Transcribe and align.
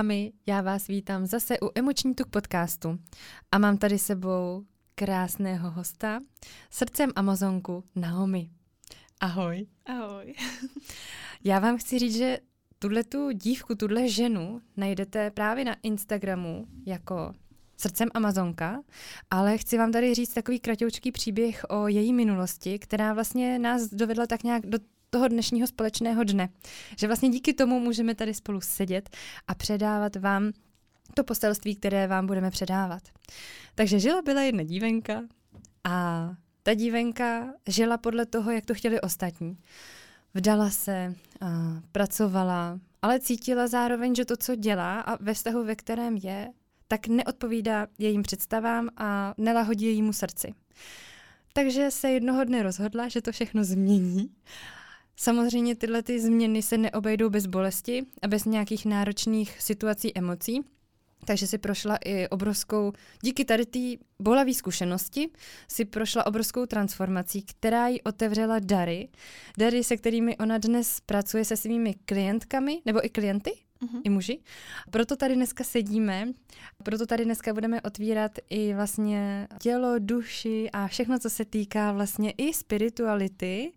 dámy, 0.00 0.32
já 0.46 0.60
vás 0.60 0.86
vítám 0.86 1.26
zase 1.26 1.60
u 1.60 1.70
Emoční 1.74 2.14
tuk 2.14 2.28
podcastu 2.28 2.98
a 3.52 3.58
mám 3.58 3.78
tady 3.78 3.98
sebou 3.98 4.64
krásného 4.94 5.70
hosta, 5.70 6.20
srdcem 6.70 7.10
Amazonku 7.16 7.84
Naomi. 7.96 8.50
Ahoj. 9.20 9.66
Ahoj. 9.86 10.34
já 11.44 11.58
vám 11.58 11.78
chci 11.78 11.98
říct, 11.98 12.16
že 12.16 12.38
tuhle 12.78 13.04
tu 13.04 13.30
dívku, 13.30 13.74
tuhle 13.74 14.08
ženu 14.08 14.60
najdete 14.76 15.30
právě 15.30 15.64
na 15.64 15.76
Instagramu 15.82 16.66
jako 16.86 17.34
srdcem 17.76 18.08
Amazonka, 18.14 18.82
ale 19.30 19.58
chci 19.58 19.78
vám 19.78 19.92
tady 19.92 20.14
říct 20.14 20.34
takový 20.34 20.60
kratoučký 20.60 21.12
příběh 21.12 21.64
o 21.68 21.88
její 21.88 22.12
minulosti, 22.12 22.78
která 22.78 23.14
vlastně 23.14 23.58
nás 23.58 23.88
dovedla 23.88 24.26
tak 24.26 24.42
nějak 24.42 24.66
do 24.66 24.78
toho 25.10 25.28
dnešního 25.28 25.66
společného 25.66 26.24
dne. 26.24 26.48
Že 26.98 27.06
vlastně 27.06 27.28
díky 27.28 27.54
tomu 27.54 27.80
můžeme 27.80 28.14
tady 28.14 28.34
spolu 28.34 28.60
sedět 28.60 29.16
a 29.48 29.54
předávat 29.54 30.16
vám 30.16 30.52
to 31.14 31.24
poselství, 31.24 31.76
které 31.76 32.06
vám 32.06 32.26
budeme 32.26 32.50
předávat. 32.50 33.02
Takže 33.74 34.00
žila 34.00 34.22
byla 34.22 34.42
jedna 34.42 34.62
dívenka 34.62 35.22
a 35.84 36.28
ta 36.62 36.74
dívenka 36.74 37.52
žila 37.68 37.98
podle 37.98 38.26
toho, 38.26 38.50
jak 38.50 38.66
to 38.66 38.74
chtěli 38.74 39.00
ostatní. 39.00 39.58
Vdala 40.34 40.70
se, 40.70 41.14
pracovala, 41.92 42.80
ale 43.02 43.20
cítila 43.20 43.66
zároveň, 43.66 44.14
že 44.14 44.24
to, 44.24 44.36
co 44.36 44.54
dělá 44.54 45.00
a 45.00 45.22
ve 45.22 45.34
vztahu, 45.34 45.64
ve 45.64 45.76
kterém 45.76 46.16
je, 46.16 46.48
tak 46.88 47.06
neodpovídá 47.06 47.86
jejím 47.98 48.22
představám 48.22 48.88
a 48.96 49.34
nelahodí 49.38 49.86
jejímu 49.86 50.12
srdci. 50.12 50.54
Takže 51.52 51.90
se 51.90 52.10
jednoho 52.10 52.44
dne 52.44 52.62
rozhodla, 52.62 53.08
že 53.08 53.22
to 53.22 53.32
všechno 53.32 53.64
změní 53.64 54.30
Samozřejmě 55.22 55.76
tyhle 55.76 56.02
ty 56.02 56.20
změny 56.20 56.62
se 56.62 56.78
neobejdou 56.78 57.30
bez 57.30 57.46
bolesti 57.46 58.06
a 58.22 58.28
bez 58.28 58.44
nějakých 58.44 58.86
náročných 58.86 59.62
situací, 59.62 60.18
emocí. 60.18 60.60
Takže 61.24 61.46
si 61.46 61.58
prošla 61.58 61.98
i 62.04 62.28
obrovskou, 62.28 62.92
díky 63.22 63.44
tady 63.44 63.66
té 63.66 63.78
bolavé 64.18 64.54
zkušenosti, 64.54 65.30
si 65.68 65.84
prošla 65.84 66.26
obrovskou 66.26 66.66
transformací, 66.66 67.42
která 67.42 67.88
jí 67.88 68.02
otevřela 68.02 68.58
dary. 68.58 69.08
Dary, 69.58 69.84
se 69.84 69.96
kterými 69.96 70.36
ona 70.36 70.58
dnes 70.58 71.00
pracuje 71.06 71.44
se 71.44 71.56
svými 71.56 71.94
klientkami, 72.04 72.82
nebo 72.86 73.06
i 73.06 73.08
klienty, 73.08 73.50
uh-huh. 73.82 74.00
i 74.04 74.10
muži. 74.10 74.38
Proto 74.90 75.16
tady 75.16 75.34
dneska 75.34 75.64
sedíme, 75.64 76.28
proto 76.82 77.06
tady 77.06 77.24
dneska 77.24 77.54
budeme 77.54 77.80
otvírat 77.80 78.32
i 78.50 78.74
vlastně 78.74 79.48
tělo, 79.62 79.98
duši 79.98 80.70
a 80.72 80.88
všechno, 80.88 81.18
co 81.18 81.30
se 81.30 81.44
týká 81.44 81.92
vlastně 81.92 82.30
i 82.30 82.52
spirituality. 82.54 83.72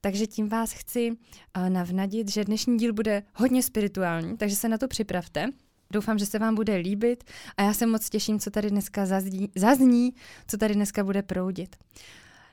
Takže 0.00 0.26
tím 0.26 0.48
vás 0.48 0.72
chci 0.72 1.10
uh, 1.10 1.68
navnadit, 1.68 2.30
že 2.30 2.44
dnešní 2.44 2.78
díl 2.78 2.92
bude 2.92 3.22
hodně 3.34 3.62
spirituální, 3.62 4.36
takže 4.36 4.56
se 4.56 4.68
na 4.68 4.78
to 4.78 4.88
připravte. 4.88 5.46
Doufám, 5.90 6.18
že 6.18 6.26
se 6.26 6.38
vám 6.38 6.54
bude 6.54 6.76
líbit 6.76 7.24
a 7.56 7.62
já 7.62 7.74
se 7.74 7.86
moc 7.86 8.10
těším, 8.10 8.40
co 8.40 8.50
tady 8.50 8.70
dneska 8.70 9.06
zazní, 9.06 9.50
zazní 9.54 10.14
co 10.46 10.56
tady 10.56 10.74
dneska 10.74 11.04
bude 11.04 11.22
proudit. 11.22 11.76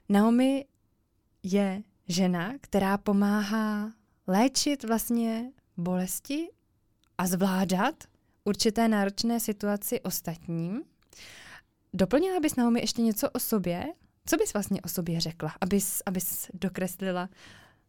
Naomi 0.10 0.66
je 1.44 1.84
žena, 2.08 2.54
která 2.62 2.98
pomáhá 2.98 3.92
léčit 4.28 4.84
vlastně 4.84 5.52
bolesti 5.78 6.48
a 7.22 7.28
zvládat 7.28 8.04
určité 8.44 8.88
náročné 8.88 9.40
situaci 9.40 10.02
ostatním. 10.02 10.84
Doplnila 11.94 12.40
bys 12.40 12.56
Naomi 12.56 12.80
ještě 12.80 13.02
něco 13.02 13.30
o 13.30 13.40
sobě? 13.40 13.86
Co 14.26 14.38
bys 14.38 14.54
vlastně 14.54 14.82
o 14.82 14.88
sobě 14.88 15.20
řekla, 15.20 15.54
abys, 15.62 16.02
abys 16.06 16.48
dokreslila 16.54 17.30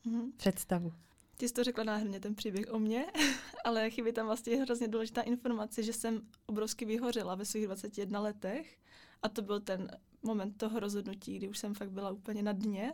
mm-hmm. 0.07 0.33
představu? 0.37 0.93
Ty 1.37 1.49
jsi 1.49 1.55
to 1.55 1.65
řekla 1.65 1.85
nádherně, 1.85 2.21
ten 2.21 2.35
příběh 2.35 2.67
o 2.73 2.79
mně, 2.79 3.07
ale 3.65 3.91
chybí 3.91 4.13
tam 4.13 4.27
vlastně 4.27 4.57
hrozně 4.57 4.89
důležitá 4.89 5.21
informace, 5.21 5.83
že 5.83 5.93
jsem 5.93 6.21
obrovsky 6.47 6.85
vyhořela 6.85 7.35
ve 7.35 7.45
svých 7.45 7.67
21 7.67 8.21
letech 8.21 8.79
a 9.23 9.29
to 9.29 9.43
byl 9.43 9.61
ten 9.61 9.91
moment 10.23 10.57
toho 10.57 10.81
rozhodnutí, 10.81 11.37
kdy 11.37 11.49
už 11.49 11.59
jsem 11.59 11.75
fakt 11.75 11.91
byla 11.91 12.11
úplně 12.11 12.43
na 12.43 12.53
dně 12.53 12.93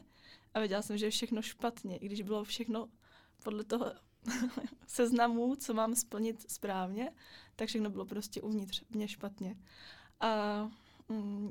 a 0.55 0.59
věděla 0.59 0.83
jsem, 0.83 0.99
že 0.99 1.07
je 1.07 1.11
všechno 1.11 1.43
špatně, 1.43 1.97
i 1.97 2.07
když 2.07 2.23
bylo 2.23 2.45
všechno 2.45 2.89
podle 3.45 3.65
toho 3.65 3.93
seznamu, 4.87 5.57
co 5.57 5.75
mám 5.75 5.95
splnit 5.95 6.51
správně, 6.51 7.13
tak 7.57 7.69
všechno 7.69 7.91
bylo 7.91 8.05
prostě 8.05 8.43
uvnitř 8.43 8.83
mě 8.91 9.09
špatně. 9.09 9.57
A 10.21 10.63
mm, 11.09 11.51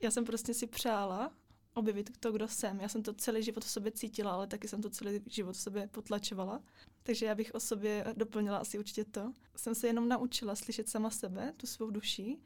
já 0.00 0.10
jsem 0.10 0.24
prostě 0.24 0.54
si 0.54 0.66
přála 0.66 1.32
objevit 1.74 2.10
to, 2.20 2.32
kdo 2.32 2.48
jsem. 2.48 2.80
Já 2.80 2.88
jsem 2.88 3.02
to 3.02 3.12
celý 3.12 3.42
život 3.42 3.64
v 3.64 3.70
sobě 3.70 3.92
cítila, 3.92 4.32
ale 4.32 4.46
taky 4.46 4.68
jsem 4.68 4.82
to 4.82 4.90
celý 4.90 5.20
život 5.26 5.52
v 5.52 5.60
sobě 5.60 5.88
potlačovala. 5.88 6.62
Takže 7.02 7.26
já 7.26 7.34
bych 7.34 7.54
o 7.54 7.60
sobě 7.60 8.04
doplnila 8.16 8.58
asi 8.58 8.78
určitě 8.78 9.04
to. 9.04 9.32
Jsem 9.56 9.74
se 9.74 9.86
jenom 9.86 10.08
naučila 10.08 10.54
slyšet 10.54 10.88
sama 10.88 11.10
sebe, 11.10 11.52
tu 11.56 11.66
svou 11.66 11.90
duši. 11.90 12.38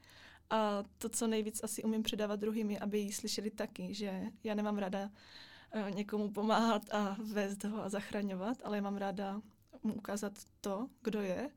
A 0.51 0.85
to, 0.99 1.09
co 1.09 1.27
nejvíc 1.27 1.65
asi 1.65 1.83
umím 1.83 2.03
předávat 2.03 2.41
druhým, 2.41 2.71
je, 2.71 2.79
aby 2.79 2.99
ji 2.99 3.13
slyšeli 3.13 3.51
taky, 3.51 3.95
že 3.95 4.23
já 4.45 4.55
nemám 4.55 4.79
ráda 4.79 5.11
uh, 5.75 5.91
někomu 5.91 6.31
pomáhat 6.31 6.83
a 6.95 7.17
vést 7.33 7.65
ho 7.65 7.83
a 7.83 7.89
zachraňovat, 7.89 8.59
ale 8.65 8.77
já 8.77 8.83
mám 8.83 8.97
ráda 8.97 9.43
mu 9.87 9.95
ukázat 9.95 10.33
to, 10.61 10.89
kdo 11.03 11.23
je 11.23 11.51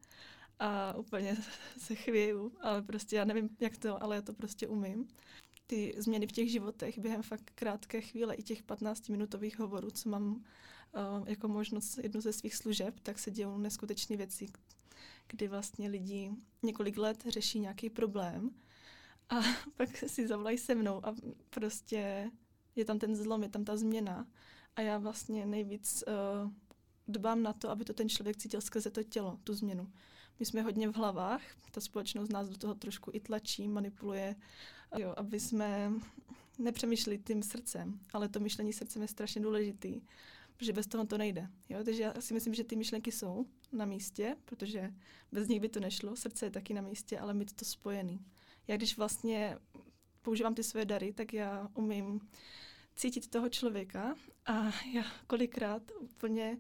a 0.60 0.98
úplně 0.98 1.38
se 1.78 1.96
chvěju, 1.96 2.52
ale 2.62 2.82
prostě 2.82 3.16
já 3.16 3.26
nevím, 3.26 3.50
jak 3.60 3.78
to, 3.78 4.04
ale 4.04 4.16
já 4.16 4.22
to 4.22 4.34
prostě 4.34 4.68
umím. 4.68 5.08
Ty 5.68 5.94
změny 5.98 6.28
v 6.28 6.32
těch 6.32 6.52
životech 6.52 7.00
během 7.00 7.24
fakt 7.24 7.52
krátké 7.56 8.02
chvíle, 8.02 8.36
i 8.36 8.44
těch 8.44 8.64
15-minutových 8.64 9.60
hovorů, 9.60 9.92
co 9.92 10.10
mám 10.10 10.32
uh, 10.32 11.30
jako 11.30 11.48
možnost 11.48 11.98
jednu 11.98 12.22
ze 12.22 12.34
svých 12.34 12.56
služeb, 12.56 13.00
tak 13.04 13.20
se 13.20 13.32
dějou 13.32 13.58
neskutečné 13.58 14.18
věci, 14.18 14.46
kdy 15.28 15.48
vlastně 15.48 15.90
lidi 15.90 16.32
několik 16.64 16.98
let 16.98 17.24
řeší 17.28 17.60
nějaký 17.60 17.90
problém 17.90 18.52
a 19.30 19.36
pak 19.78 19.98
si 19.98 20.28
zavolají 20.28 20.58
se 20.58 20.76
mnou 20.76 21.06
a 21.06 21.16
prostě 21.50 22.32
je 22.76 22.86
tam 22.86 23.00
ten 23.00 23.16
zlom, 23.16 23.44
je 23.44 23.50
tam 23.50 23.66
ta 23.66 23.78
změna 23.78 24.28
a 24.76 24.82
já 24.82 24.98
vlastně 24.98 25.46
nejvíc 25.46 26.04
uh, 26.08 26.52
dbám 27.10 27.44
na 27.44 27.54
to, 27.54 27.70
aby 27.70 27.86
to 27.86 27.94
ten 27.94 28.10
člověk 28.10 28.38
cítil 28.38 28.62
skrze 28.62 28.92
to 28.92 29.04
tělo, 29.04 29.40
tu 29.44 29.54
změnu. 29.54 29.92
My 30.40 30.46
jsme 30.46 30.62
hodně 30.62 30.88
v 30.88 30.96
hlavách, 30.96 31.42
ta 31.72 31.82
společnost 31.82 32.30
nás 32.30 32.50
do 32.50 32.58
toho 32.58 32.76
trošku 32.76 33.12
i 33.14 33.20
tlačí, 33.20 33.68
manipuluje, 33.68 34.36
jo, 34.98 35.14
aby 35.18 35.40
jsme 35.40 35.92
nepřemýšleli 36.58 37.18
tím 37.18 37.44
srdcem, 37.44 38.00
ale 38.14 38.30
to 38.30 38.40
myšlení 38.40 38.74
srdcem 38.74 39.02
je 39.02 39.08
strašně 39.08 39.42
důležitý, 39.42 40.02
protože 40.58 40.74
bez 40.74 40.88
toho 40.88 41.06
to 41.06 41.18
nejde. 41.18 41.50
Jo? 41.70 41.84
Takže 41.84 42.04
já 42.04 42.22
si 42.22 42.34
myslím, 42.34 42.54
že 42.54 42.64
ty 42.64 42.76
myšlenky 42.76 43.12
jsou 43.12 43.46
na 43.72 43.86
místě, 43.86 44.36
protože 44.46 44.94
bez 45.32 45.48
nich 45.48 45.62
by 45.62 45.70
to 45.70 45.80
nešlo, 45.80 46.16
srdce 46.16 46.46
je 46.46 46.52
taky 46.52 46.74
na 46.74 46.82
místě, 46.82 47.20
ale 47.20 47.34
mít 47.34 47.54
to 47.54 47.66
spojený. 47.66 48.20
Já 48.68 48.78
když 48.78 48.98
vlastně 48.98 49.58
používám 50.22 50.56
ty 50.56 50.64
své 50.64 50.86
dary, 50.86 51.14
tak 51.14 51.34
já 51.34 51.70
umím 51.74 52.30
cítit 52.96 53.28
toho 53.28 53.50
člověka 53.50 54.16
a 54.46 54.64
já 54.94 55.04
kolikrát 55.28 55.92
úplně 56.00 56.58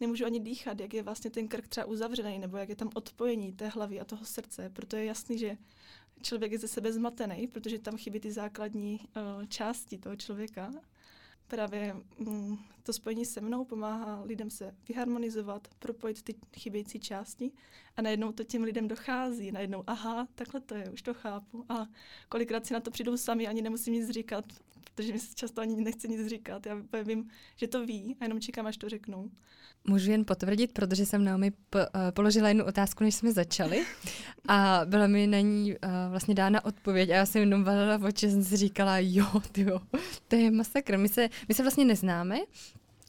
nemůžu 0.00 0.24
ani 0.24 0.40
dýchat, 0.40 0.80
jak 0.80 0.94
je 0.94 1.02
vlastně 1.02 1.30
ten 1.30 1.48
krk 1.48 1.68
třeba 1.68 1.86
uzavřený, 1.86 2.38
nebo 2.38 2.56
jak 2.56 2.68
je 2.68 2.76
tam 2.76 2.90
odpojení 2.94 3.52
té 3.52 3.68
hlavy 3.68 4.00
a 4.00 4.04
toho 4.04 4.24
srdce. 4.24 4.70
Proto 4.70 4.96
je 4.96 5.04
jasný, 5.04 5.38
že 5.38 5.56
člověk 6.22 6.52
je 6.52 6.58
ze 6.58 6.68
sebe 6.68 6.92
zmatený, 6.92 7.46
protože 7.46 7.78
tam 7.78 7.96
chybí 7.96 8.20
ty 8.20 8.32
základní 8.32 9.00
uh, 9.00 9.44
části 9.46 9.98
toho 9.98 10.16
člověka. 10.16 10.70
Právě 11.48 11.96
mm, 12.18 12.58
to 12.82 12.92
spojení 12.92 13.24
se 13.24 13.40
mnou 13.40 13.64
pomáhá 13.64 14.22
lidem 14.22 14.50
se 14.50 14.74
vyharmonizovat, 14.88 15.68
propojit 15.78 16.22
ty 16.22 16.34
chybějící 16.56 17.00
části 17.00 17.52
a 17.96 18.02
najednou 18.02 18.32
to 18.32 18.44
těm 18.44 18.62
lidem 18.62 18.88
dochází. 18.88 19.52
Najednou, 19.52 19.84
aha, 19.86 20.28
takhle 20.34 20.60
to 20.60 20.74
je, 20.74 20.90
už 20.90 21.02
to 21.02 21.14
chápu. 21.14 21.64
A 21.68 21.86
kolikrát 22.28 22.66
si 22.66 22.74
na 22.74 22.80
to 22.80 22.90
přijdou 22.90 23.16
sami, 23.16 23.46
ani 23.46 23.62
nemusím 23.62 23.94
nic 23.94 24.10
říkat, 24.10 24.44
protože 24.98 25.12
mi 25.12 25.18
se 25.18 25.34
často 25.34 25.60
ani 25.60 25.84
nechce 25.84 26.08
nic 26.08 26.26
říkat. 26.26 26.66
Já 26.66 26.76
vím, 27.02 27.28
že 27.56 27.66
to 27.66 27.86
ví 27.86 28.16
a 28.20 28.24
jenom 28.24 28.40
čekám, 28.40 28.66
až 28.66 28.76
to 28.76 28.88
řeknou. 28.88 29.30
Můžu 29.84 30.10
jen 30.10 30.24
potvrdit, 30.24 30.72
protože 30.72 31.06
jsem 31.06 31.24
Naomi 31.24 31.50
po, 31.70 31.78
uh, 31.78 31.84
položila 32.10 32.48
jednu 32.48 32.64
otázku, 32.64 33.04
než 33.04 33.14
jsme 33.14 33.32
začali 33.32 33.84
a 34.48 34.80
byla 34.84 35.06
mi 35.06 35.26
na 35.26 35.40
ní 35.40 35.72
uh, 35.72 35.90
vlastně 36.10 36.34
dána 36.34 36.64
odpověď 36.64 37.10
a 37.10 37.14
já 37.14 37.26
jsem 37.26 37.40
jenom 37.40 37.64
valila 37.64 38.00
oči, 38.08 38.30
jsem 38.30 38.44
si 38.44 38.56
říkala, 38.56 38.98
jo, 38.98 39.26
tyjo, 39.52 39.80
to 40.28 40.36
je 40.36 40.50
masakr. 40.50 40.98
My 40.98 41.08
se, 41.08 41.28
my 41.48 41.54
se 41.54 41.62
vlastně 41.62 41.84
neznáme, 41.84 42.38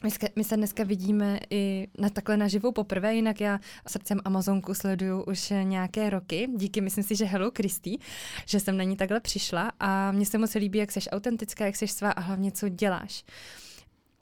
my, 0.03 0.09
my 0.35 0.43
se 0.43 0.57
dneska 0.57 0.83
vidíme 0.83 1.39
i 1.49 1.87
na 1.97 2.09
takhle 2.09 2.37
naživu 2.37 2.71
poprvé, 2.71 3.15
jinak 3.15 3.41
já 3.41 3.59
srdcem 3.87 4.19
Amazonku 4.25 4.73
sleduju 4.73 5.23
už 5.23 5.53
nějaké 5.63 6.09
roky, 6.09 6.47
díky 6.55 6.81
myslím 6.81 7.03
si, 7.03 7.15
že 7.15 7.25
Hello 7.25 7.51
Christy, 7.57 7.97
že 8.45 8.59
jsem 8.59 8.77
na 8.77 8.83
ní 8.83 8.95
takhle 8.95 9.19
přišla 9.19 9.71
a 9.79 10.11
mně 10.11 10.25
se 10.25 10.37
moc 10.37 10.55
líbí, 10.55 10.79
jak 10.79 10.91
jsi 10.91 10.99
autentická, 11.09 11.65
jak 11.65 11.75
jsi 11.75 11.87
svá 11.87 12.11
a 12.11 12.21
hlavně 12.21 12.51
co 12.51 12.69
děláš. 12.69 13.23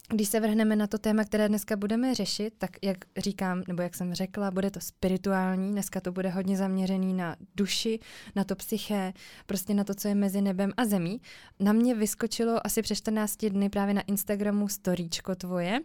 Když 0.09 0.27
se 0.27 0.39
vrhneme 0.39 0.75
na 0.75 0.87
to 0.87 0.97
téma, 0.97 1.23
které 1.23 1.49
dneska 1.49 1.75
budeme 1.75 2.15
řešit, 2.15 2.53
tak 2.57 2.71
jak 2.83 2.97
říkám, 3.17 3.63
nebo 3.67 3.81
jak 3.81 3.95
jsem 3.95 4.13
řekla, 4.13 4.51
bude 4.51 4.71
to 4.71 4.79
spirituální, 4.79 5.71
dneska 5.71 6.01
to 6.01 6.11
bude 6.11 6.29
hodně 6.29 6.57
zaměřený 6.57 7.13
na 7.13 7.35
duši, 7.55 7.99
na 8.35 8.43
to 8.43 8.55
psyché, 8.55 9.13
prostě 9.45 9.73
na 9.73 9.83
to, 9.83 9.95
co 9.95 10.07
je 10.07 10.15
mezi 10.15 10.41
nebem 10.41 10.71
a 10.77 10.85
zemí. 10.85 11.21
Na 11.59 11.73
mě 11.73 11.95
vyskočilo 11.95 12.65
asi 12.65 12.81
před 12.81 12.95
14 12.95 13.45
dny 13.45 13.69
právě 13.69 13.93
na 13.93 14.01
Instagramu 14.01 14.67
storíčko 14.67 15.35
tvoje 15.35 15.79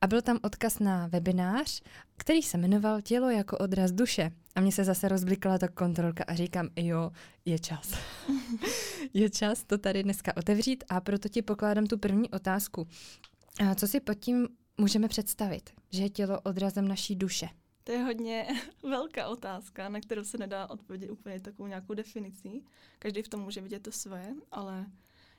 a 0.00 0.06
byl 0.06 0.22
tam 0.22 0.38
odkaz 0.42 0.78
na 0.78 1.06
webinář, 1.06 1.82
který 2.16 2.42
se 2.42 2.58
jmenoval 2.58 3.00
Tělo 3.00 3.30
jako 3.30 3.58
odraz 3.58 3.92
duše. 3.92 4.30
A 4.54 4.60
mně 4.60 4.72
se 4.72 4.84
zase 4.84 5.08
rozblikla 5.08 5.58
ta 5.58 5.68
kontrolka 5.68 6.24
a 6.26 6.34
říkám, 6.34 6.68
jo, 6.76 7.10
je 7.44 7.58
čas. 7.58 7.94
je 9.14 9.30
čas 9.30 9.64
to 9.64 9.78
tady 9.78 10.02
dneska 10.02 10.36
otevřít 10.36 10.84
a 10.88 11.00
proto 11.00 11.28
ti 11.28 11.42
pokládám 11.42 11.86
tu 11.86 11.98
první 11.98 12.30
otázku. 12.30 12.86
A 13.58 13.74
co 13.74 13.88
si 13.88 14.00
pod 14.00 14.14
tím 14.14 14.48
můžeme 14.76 15.08
představit? 15.08 15.70
Že 15.90 16.02
je 16.02 16.10
tělo 16.10 16.40
odrazem 16.40 16.88
naší 16.88 17.16
duše? 17.16 17.48
To 17.84 17.92
je 17.92 17.98
hodně 17.98 18.46
velká 18.82 19.28
otázka, 19.28 19.88
na 19.88 20.00
kterou 20.00 20.24
se 20.24 20.38
nedá 20.38 20.70
odpovědět 20.70 21.10
úplně 21.10 21.40
takovou 21.40 21.66
nějakou 21.66 21.94
definicí. 21.94 22.64
Každý 22.98 23.22
v 23.22 23.28
tom 23.28 23.40
může 23.40 23.60
vidět 23.60 23.82
to 23.82 23.92
svoje, 23.92 24.34
ale 24.50 24.86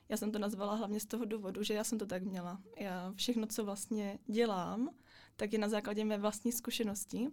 já 0.08 0.16
jsem 0.16 0.32
to 0.32 0.38
nazvala 0.38 0.74
hlavně 0.74 1.00
z 1.00 1.06
toho 1.06 1.24
důvodu, 1.24 1.62
že 1.62 1.74
já 1.74 1.84
jsem 1.84 1.98
to 1.98 2.06
tak 2.06 2.22
měla. 2.22 2.60
Já 2.76 3.12
všechno, 3.16 3.46
co 3.46 3.64
vlastně 3.64 4.18
dělám, 4.26 4.90
tak 5.36 5.52
je 5.52 5.58
na 5.58 5.68
základě 5.68 6.04
mé 6.04 6.18
vlastní 6.18 6.52
zkušenosti. 6.52 7.28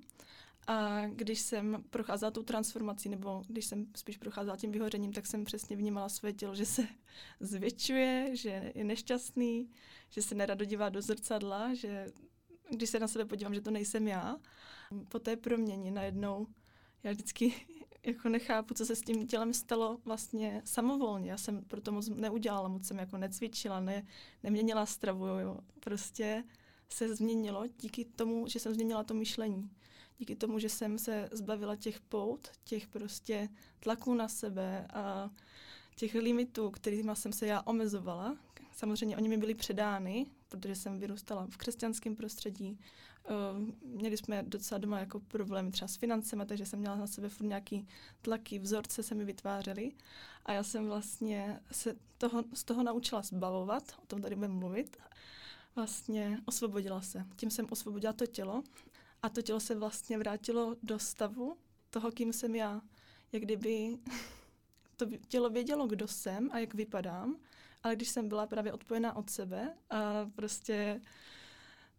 A 0.68 1.08
když 1.08 1.40
jsem 1.40 1.84
procházela 1.90 2.32
tou 2.32 2.44
transformací, 2.44 3.10
nebo 3.10 3.44
když 3.48 3.66
jsem 3.66 3.88
spíš 3.96 4.18
procházela 4.18 4.58
tím 4.58 4.72
vyhořením, 4.72 5.14
tak 5.14 5.26
jsem 5.26 5.46
přesně 5.46 5.76
vnímala 5.76 6.10
své 6.10 6.34
tělo, 6.34 6.56
že 6.56 6.66
se 6.66 6.88
zvětšuje, 7.40 8.30
že 8.34 8.72
je 8.76 8.84
nešťastný, 8.84 9.70
že 10.10 10.22
se 10.22 10.36
nerado 10.36 10.66
dívá 10.66 10.90
do 10.90 11.02
zrcadla, 11.02 11.74
že 11.74 12.08
když 12.70 12.90
se 12.90 13.00
na 13.00 13.08
sebe 13.08 13.26
podívám, 13.26 13.54
že 13.54 13.62
to 13.62 13.72
nejsem 13.72 14.08
já. 14.08 14.38
Po 15.10 15.20
té 15.20 15.36
proměně 15.36 15.92
najednou 15.92 16.48
já 17.04 17.12
vždycky 17.12 17.54
jako 18.04 18.30
nechápu, 18.30 18.74
co 18.74 18.86
se 18.86 18.96
s 18.96 19.02
tím 19.02 19.28
tělem 19.28 19.54
stalo 19.54 19.98
vlastně 20.06 20.62
samovolně. 20.66 21.32
Já 21.32 21.38
jsem 21.38 21.64
proto 21.64 21.92
moc 21.92 22.10
neudělala, 22.10 22.68
moc 22.68 22.88
jsem 22.88 22.98
jako 22.98 23.18
necvičila, 23.18 23.80
ne, 23.80 24.08
neměnila 24.44 24.86
stravu, 24.86 25.26
jo. 25.26 25.60
prostě 25.80 26.44
se 26.90 27.16
změnilo 27.16 27.68
díky 27.68 28.06
tomu, 28.06 28.48
že 28.48 28.60
jsem 28.60 28.74
změnila 28.74 29.04
to 29.04 29.14
myšlení. 29.14 29.70
Díky 30.20 30.36
tomu, 30.36 30.60
že 30.60 30.70
jsem 30.70 31.00
se 31.00 31.30
zbavila 31.32 31.76
těch 31.76 32.00
pout, 32.00 32.48
těch 32.64 32.88
prostě 32.88 33.50
tlaků 33.80 34.14
na 34.14 34.28
sebe 34.28 34.88
a 34.94 35.30
těch 35.96 36.16
limitů, 36.16 36.72
kterými 36.72 37.12
jsem 37.14 37.34
se 37.34 37.48
já 37.48 37.62
omezovala. 37.62 38.38
Samozřejmě 38.72 39.18
oni 39.18 39.30
mi 39.30 39.38
byli 39.38 39.56
předány, 39.56 40.26
protože 40.50 40.76
jsem 40.76 41.00
vyrůstala 41.00 41.48
v 41.50 41.58
křesťanském 41.58 42.16
prostředí. 42.16 42.80
Uh, 43.30 43.74
měli 43.84 44.18
jsme 44.18 44.44
docela 44.44 44.78
doma 44.78 45.00
jako 45.00 45.20
problémy 45.20 45.72
třeba 45.72 45.88
s 45.88 45.96
financemi, 45.98 46.46
takže 46.46 46.66
jsem 46.66 46.80
měla 46.80 46.96
na 46.96 47.08
sebe 47.08 47.30
furt 47.30 47.48
nějaký 47.48 47.88
tlaky, 48.22 48.60
vzorce 48.60 49.04
se 49.04 49.16
mi 49.16 49.26
vytvářely. 49.26 49.92
A 50.46 50.54
já 50.54 50.64
jsem 50.64 50.86
vlastně 50.86 51.60
se 51.72 51.96
toho, 52.18 52.44
z 52.54 52.64
toho 52.64 52.84
naučila 52.84 53.22
zbavovat, 53.22 53.96
o 54.04 54.06
tom 54.06 54.22
tady 54.22 54.36
budeme 54.36 54.54
mluvit. 54.54 54.98
Vlastně 55.76 56.42
osvobodila 56.46 57.02
se. 57.02 57.26
Tím 57.36 57.52
jsem 57.52 57.68
osvobodila 57.70 58.14
to 58.14 58.26
tělo 58.26 58.64
a 59.22 59.30
to 59.30 59.42
tělo 59.42 59.60
se 59.60 59.76
vlastně 59.76 60.18
vrátilo 60.18 60.76
do 60.84 61.00
stavu 61.00 61.58
toho, 61.90 62.12
kým 62.12 62.34
jsem 62.34 62.56
já. 62.56 62.82
Jak 63.32 63.44
kdyby 63.44 63.98
to 64.96 65.06
tělo 65.28 65.50
vědělo, 65.50 65.88
kdo 65.88 66.08
jsem 66.08 66.50
a 66.52 66.60
jak 66.60 66.74
vypadám, 66.74 67.38
ale 67.84 67.96
když 67.96 68.10
jsem 68.10 68.28
byla 68.30 68.48
právě 68.48 68.74
odpojená 68.74 69.16
od 69.16 69.30
sebe 69.30 69.74
a 69.90 70.30
prostě 70.36 71.02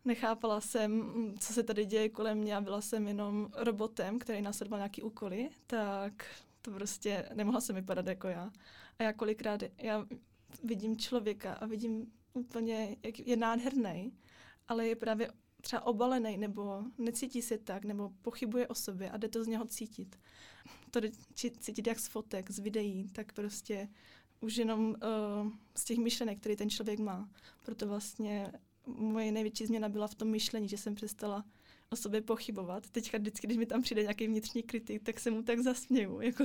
nechápala 0.05 0.61
jsem, 0.61 1.13
co 1.39 1.53
se 1.53 1.63
tady 1.63 1.85
děje 1.85 2.09
kolem 2.09 2.39
mě 2.39 2.57
a 2.57 2.61
byla 2.61 2.81
jsem 2.81 3.09
jenom 3.09 3.49
robotem, 3.55 4.19
který 4.19 4.43
následoval 4.43 4.79
nějaký 4.79 5.03
úkoly, 5.03 5.51
tak 5.67 6.27
to 6.63 6.71
prostě 6.71 7.29
nemohla 7.35 7.61
jsem 7.61 7.77
vypadat 7.77 8.07
jako 8.07 8.29
já. 8.29 8.51
A 8.99 9.03
já 9.03 9.13
kolikrát 9.13 9.61
já 9.79 10.07
vidím 10.65 10.97
člověka 10.97 11.55
a 11.55 11.67
vidím 11.67 12.13
úplně, 12.33 12.97
jak 13.03 13.19
je 13.19 13.37
nádherný, 13.37 14.13
ale 14.69 14.89
je 14.89 14.97
právě 14.97 15.31
třeba 15.61 15.87
obalený, 15.87 16.37
nebo 16.37 16.83
necítí 16.99 17.43
se 17.43 17.59
tak, 17.59 17.85
nebo 17.85 18.13
pochybuje 18.23 18.69
o 18.69 18.75
sobě 18.75 19.11
a 19.11 19.17
jde 19.17 19.29
to 19.29 19.45
z 19.45 19.47
něho 19.47 19.67
cítit. 19.67 20.19
To 20.91 21.01
jde 21.01 21.11
cítit 21.61 21.87
jak 21.87 21.99
z 21.99 22.09
fotek, 22.09 22.51
z 22.51 22.59
videí, 22.59 23.09
tak 23.13 23.33
prostě 23.33 23.89
už 24.41 24.57
jenom 24.57 24.89
uh, 24.89 25.53
z 25.77 25.85
těch 25.85 25.99
myšlenek, 25.99 26.39
které 26.41 26.57
ten 26.57 26.71
člověk 26.71 26.99
má. 26.99 27.31
Proto 27.65 27.87
vlastně 27.87 28.53
moje 28.87 29.33
největší 29.33 29.67
změna 29.67 29.89
byla 29.89 30.09
v 30.09 30.15
tom 30.15 30.29
myšlení, 30.29 30.69
že 30.69 30.79
jsem 30.79 30.95
přestala 30.95 31.45
o 31.91 31.97
sobě 31.97 32.21
pochybovat. 32.21 32.91
Teďka 32.91 33.19
vždycky, 33.19 33.47
když 33.47 33.59
mi 33.59 33.67
tam 33.67 33.83
přijde 33.83 34.03
nějaký 34.03 34.27
vnitřní 34.27 34.63
kritik, 34.63 35.03
tak 35.03 35.21
se 35.21 35.31
mu 35.31 35.43
tak 35.43 35.59
zasměju, 35.59 36.21
jako, 36.21 36.45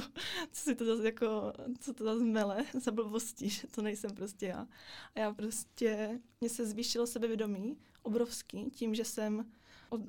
co 0.52 0.64
si 0.64 0.76
to 0.76 0.86
zase, 0.86 1.06
jako, 1.06 1.54
co 1.80 1.94
to 1.94 2.04
zase 2.04 2.24
mele 2.24 2.66
za 2.74 2.92
blbosti, 2.92 3.50
že 3.50 3.68
to 3.68 3.82
nejsem 3.82 4.12
prostě 4.12 4.46
já. 4.46 4.68
A 5.16 5.20
já 5.20 5.34
prostě, 5.34 6.20
mně 6.42 6.50
se 6.50 6.66
zvýšilo 6.66 7.08
sebevědomí, 7.08 7.78
obrovský, 8.04 8.72
tím, 8.72 8.96
že 8.96 9.06
jsem 9.06 9.46
od, 9.90 10.02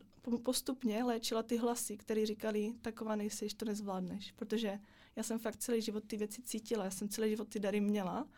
postupně 0.43 1.05
léčila 1.05 1.43
ty 1.43 1.56
hlasy, 1.56 1.96
které 1.96 2.26
říkali, 2.26 2.73
taková 2.82 3.17
nejsi, 3.17 3.49
to 3.56 3.64
nezvládneš, 3.64 4.32
protože 4.32 4.79
já 5.17 5.23
jsem 5.23 5.38
fakt 5.38 5.56
celý 5.56 5.82
život 5.82 6.05
ty 6.06 6.17
věci 6.17 6.43
cítila, 6.43 6.85
já 6.85 6.91
jsem 6.91 7.08
celý 7.08 7.31
život 7.31 7.49
ty 7.49 7.61
dary 7.61 7.81
měla, 7.81 8.29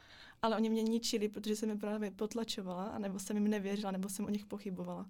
ale 0.42 0.56
oni 0.56 0.70
mě 0.70 0.82
ničili, 0.82 1.28
protože 1.28 1.56
jsem 1.56 1.70
je 1.70 1.76
právě 1.76 2.10
potlačovala, 2.10 2.98
nebo 2.98 3.18
jsem 3.18 3.36
jim 3.36 3.48
nevěřila, 3.48 3.90
nebo 3.90 4.08
jsem 4.08 4.24
o 4.24 4.30
nich 4.30 4.46
pochybovala. 4.46 5.08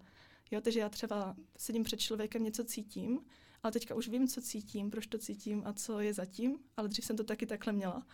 Jo, 0.50 0.60
takže 0.60 0.81
já 0.81 0.88
třeba 0.88 1.37
sedím 1.58 1.82
před 1.82 2.00
člověkem, 2.00 2.43
něco 2.43 2.64
cítím, 2.64 3.20
ale 3.62 3.72
teďka 3.72 3.94
už 3.94 4.08
vím, 4.08 4.28
co 4.28 4.43
cítím, 4.43 4.90
proč 4.90 5.06
to 5.06 5.19
cítím 5.19 5.62
a 5.64 5.72
co 5.72 6.00
je 6.00 6.14
zatím, 6.14 6.58
ale 6.76 6.88
dřív 6.88 7.04
jsem 7.04 7.16
to 7.16 7.25
taky 7.25 7.46
takhle 7.46 7.72
měla. 7.72 8.06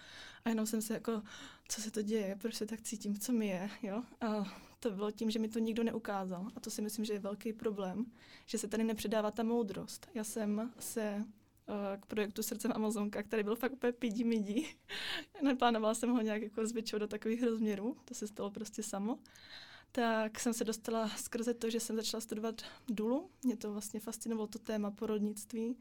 A 0.45 0.49
jenom 0.49 0.67
jsem 0.67 0.83
se 0.83 0.95
jako, 0.95 1.23
co 1.69 1.81
se 1.83 1.91
to 1.91 2.03
děje, 2.03 2.37
proč 2.41 2.55
se 2.55 2.67
tak 2.67 2.83
cítím, 2.83 3.19
co 3.19 3.33
mi 3.33 3.47
je, 3.47 3.71
jo. 3.83 4.03
A 4.21 4.57
to 4.83 4.91
bylo 4.91 5.11
tím, 5.11 5.31
že 5.31 5.39
mi 5.39 5.49
to 5.49 5.59
nikdo 5.59 5.83
neukázal. 5.83 6.49
A 6.57 6.61
to 6.61 6.71
si 6.71 6.83
myslím, 6.83 7.05
že 7.05 7.13
je 7.13 7.19
velký 7.19 7.53
problém, 7.53 8.07
že 8.47 8.59
se 8.59 8.69
tady 8.69 8.85
nepředává 8.85 9.31
ta 9.31 9.43
moudrost. 9.43 10.09
Já 10.15 10.25
jsem 10.25 10.73
se 10.79 11.15
uh, 11.17 11.75
k 12.01 12.07
projektu 12.07 12.43
Srdcem 12.43 12.73
Amazonka, 12.75 13.23
který 13.23 13.43
byl 13.43 13.57
fakt 13.57 13.73
úplně 13.73 13.93
pidi 13.93 14.25
midi. 14.25 14.75
Neplánovala 15.43 15.95
jsem 15.95 16.11
ho 16.11 16.21
nějak 16.21 16.43
jako 16.43 16.67
zvětšovat 16.67 17.01
do 17.01 17.07
takových 17.07 17.43
rozměrů, 17.43 17.97
to 18.05 18.15
se 18.15 18.27
stalo 18.27 18.51
prostě 18.51 18.83
samo 18.83 19.19
tak 19.93 20.41
jsem 20.41 20.55
se 20.55 20.65
dostala 20.65 21.09
skrze 21.09 21.55
to, 21.55 21.71
že 21.71 21.81
jsem 21.81 21.97
začala 21.97 22.21
studovat 22.21 22.63
Dulu. 22.89 23.31
Mě 23.45 23.57
to 23.57 23.73
vlastně 23.73 24.01
fascinovalo 24.01 24.47
to 24.47 24.59
téma 24.59 24.91
porodnictví 24.91 25.77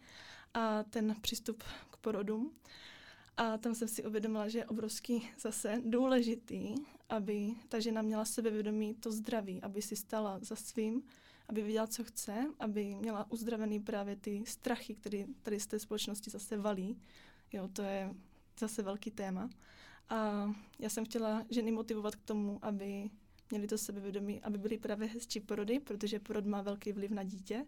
a 0.54 0.84
ten 0.84 1.16
přístup 1.22 1.64
k 1.92 1.98
porodům. 1.98 2.52
A 3.38 3.58
tam 3.58 3.76
jsem 3.76 3.88
si 3.88 4.06
uvědomila, 4.06 4.48
že 4.48 4.60
je 4.60 4.66
obrovský 4.66 5.30
zase 5.40 5.82
důležitý, 5.86 6.76
aby 7.12 7.54
ta 7.70 7.80
žena 7.80 8.02
měla 8.02 8.26
sebevědomí 8.26 8.96
to 8.96 9.12
zdraví, 9.12 9.62
aby 9.62 9.82
si 9.82 9.96
stala 9.96 10.40
za 10.42 10.56
svým, 10.56 11.04
aby 11.50 11.62
věděla, 11.62 11.88
co 11.88 12.04
chce, 12.04 12.46
aby 12.60 12.96
měla 12.96 13.32
uzdravený 13.32 13.80
právě 13.80 14.16
ty 14.16 14.44
strachy, 14.48 14.96
které 14.96 15.26
tady 15.42 15.60
z 15.60 15.68
té 15.68 15.80
společnosti 15.80 16.30
zase 16.30 16.58
valí. 16.58 16.98
Jo, 17.54 17.68
to 17.74 17.82
je 17.82 18.14
zase 18.60 18.84
velký 18.84 19.12
téma. 19.12 19.50
A 20.10 20.50
já 20.80 20.90
jsem 20.90 21.06
chtěla 21.06 21.46
ženy 21.50 21.72
motivovat 21.72 22.16
k 22.16 22.24
tomu, 22.24 22.60
aby 22.62 23.10
měli 23.52 23.68
to 23.68 23.78
sebevědomí, 23.78 24.42
aby 24.42 24.58
byly 24.58 24.78
právě 24.78 25.08
hezčí 25.08 25.40
porody, 25.40 25.80
protože 25.80 26.20
porod 26.20 26.46
má 26.46 26.62
velký 26.62 26.92
vliv 26.92 27.12
na 27.12 27.24
dítě. 27.24 27.66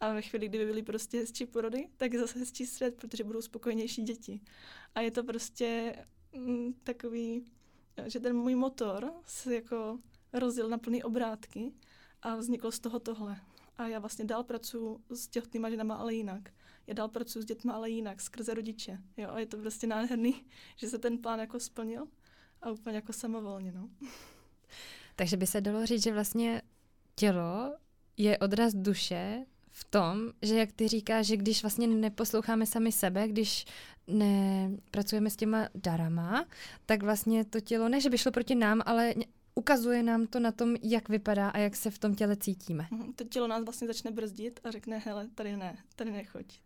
A 0.00 0.12
ve 0.12 0.22
chvíli, 0.22 0.48
kdyby 0.48 0.66
byly 0.66 0.82
prostě 0.82 1.18
hezčí 1.18 1.46
porody, 1.46 1.88
tak 1.96 2.12
je 2.12 2.20
zase 2.20 2.38
hezčí 2.38 2.66
svět, 2.66 2.94
protože 2.96 3.24
budou 3.24 3.42
spokojenější 3.42 4.02
děti. 4.02 4.40
A 4.94 5.00
je 5.00 5.10
to 5.10 5.24
prostě 5.24 5.96
mm, 6.32 6.72
takový, 6.72 7.44
že 8.06 8.20
ten 8.20 8.36
můj 8.36 8.54
motor 8.54 9.12
se 9.26 9.54
jako 9.54 9.98
rozjel 10.32 10.68
na 10.68 10.78
plný 10.78 11.02
obrátky 11.02 11.72
a 12.22 12.36
vzniklo 12.36 12.72
z 12.72 12.78
toho 12.78 12.98
tohle. 12.98 13.40
A 13.76 13.86
já 13.86 13.98
vlastně 13.98 14.24
dál 14.24 14.44
pracuji 14.44 15.00
s 15.10 15.28
těhotnýma 15.28 15.70
ženama, 15.70 15.94
ale 15.94 16.14
jinak. 16.14 16.50
Já 16.86 16.94
dál 16.94 17.08
pracuji 17.08 17.42
s 17.42 17.44
dětmi, 17.44 17.72
ale 17.72 17.90
jinak, 17.90 18.20
skrze 18.20 18.54
rodiče. 18.54 18.98
Jo, 19.16 19.30
a 19.30 19.38
je 19.38 19.46
to 19.46 19.56
prostě 19.56 19.86
nádherný, 19.86 20.44
že 20.76 20.88
se 20.88 20.98
ten 20.98 21.18
plán 21.18 21.40
jako 21.40 21.60
splnil 21.60 22.06
a 22.62 22.70
úplně 22.70 22.96
jako 22.96 23.12
samovolně, 23.12 23.72
no. 23.72 23.88
Takže 25.16 25.36
by 25.36 25.46
se 25.46 25.60
dalo 25.60 25.86
říct, 25.86 26.02
že 26.02 26.12
vlastně 26.12 26.62
tělo 27.14 27.76
je 28.16 28.38
odraz 28.38 28.74
duše 28.74 29.46
v 29.78 29.84
tom, 29.84 30.32
že 30.42 30.56
jak 30.56 30.72
ty 30.72 30.88
říkáš, 30.88 31.26
že 31.26 31.36
když 31.36 31.62
vlastně 31.62 31.86
neposloucháme 31.86 32.66
sami 32.66 32.92
sebe, 32.92 33.28
když 33.28 33.64
nepracujeme 34.06 35.30
s 35.30 35.36
těma 35.36 35.68
darama, 35.74 36.46
tak 36.86 37.02
vlastně 37.02 37.44
to 37.44 37.60
tělo, 37.60 37.88
ne, 37.88 38.00
že 38.00 38.10
by 38.10 38.18
šlo 38.18 38.32
proti 38.32 38.54
nám, 38.54 38.82
ale 38.86 39.14
ukazuje 39.54 40.02
nám 40.02 40.26
to 40.26 40.40
na 40.40 40.52
tom, 40.52 40.76
jak 40.82 41.08
vypadá 41.08 41.48
a 41.48 41.58
jak 41.58 41.76
se 41.76 41.90
v 41.90 41.98
tom 41.98 42.14
těle 42.14 42.36
cítíme. 42.36 42.88
Mhm, 42.90 43.12
to 43.12 43.24
tělo 43.24 43.46
nás 43.46 43.64
vlastně 43.64 43.86
začne 43.86 44.10
brzdit 44.10 44.60
a 44.64 44.70
řekne, 44.70 44.98
hele, 44.98 45.28
tady 45.34 45.56
ne, 45.56 45.76
tady 45.96 46.12
nechoď. 46.12 46.60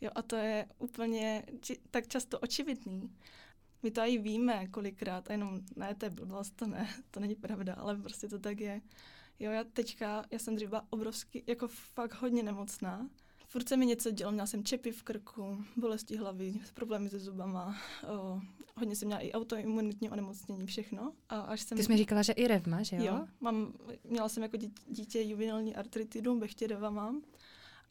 Jo, 0.00 0.10
a 0.14 0.22
to 0.22 0.36
je 0.36 0.66
úplně 0.78 1.42
či, 1.60 1.78
tak 1.90 2.08
často 2.08 2.38
očividný. 2.38 3.10
My 3.82 3.90
to 3.90 4.00
i 4.00 4.18
víme 4.18 4.66
kolikrát, 4.66 5.30
a 5.30 5.32
jenom 5.32 5.60
ne, 5.76 5.94
to 5.94 6.06
je 6.06 6.10
blbost, 6.10 6.56
to 6.56 6.66
ne, 6.66 6.88
to 7.10 7.20
není 7.20 7.34
pravda, 7.34 7.74
ale 7.74 7.96
prostě 7.96 8.28
to 8.28 8.38
tak 8.38 8.60
je. 8.60 8.80
Jo, 9.40 9.50
já 9.50 9.64
teďka, 9.64 10.24
já 10.30 10.38
jsem 10.38 10.56
dřív 10.56 10.68
byla 10.68 10.86
obrovsky, 10.90 11.44
jako 11.46 11.68
fakt 11.68 12.14
hodně 12.14 12.42
nemocná. 12.42 13.10
Furt 13.48 13.68
se 13.68 13.76
mi 13.76 13.86
něco 13.86 14.10
dělo, 14.10 14.32
měla 14.32 14.46
jsem 14.46 14.64
čepy 14.64 14.92
v 14.92 15.02
krku, 15.02 15.64
bolesti 15.76 16.16
hlavy, 16.16 16.54
problémy 16.74 17.10
se 17.10 17.18
zubama, 17.18 17.76
o, 18.08 18.40
hodně 18.76 18.96
jsem 18.96 19.06
měla 19.06 19.20
i 19.20 19.32
autoimunitní 19.32 20.10
onemocnění, 20.10 20.66
všechno. 20.66 21.12
A 21.28 21.40
až 21.40 21.60
jsem... 21.60 21.78
Ty 21.78 21.84
jsi 21.84 21.92
mi 21.92 21.98
říkala, 21.98 22.22
že 22.22 22.32
i 22.32 22.48
revma, 22.48 22.82
že 22.82 22.96
jo? 22.96 23.04
Jo, 23.04 23.26
mám, 23.40 23.72
měla 24.04 24.28
jsem 24.28 24.42
jako 24.42 24.56
dítě 24.86 25.22
juvenilní 25.22 25.76
artritidu, 25.76 26.38
bechtědova 26.38 26.90
mám. 26.90 27.22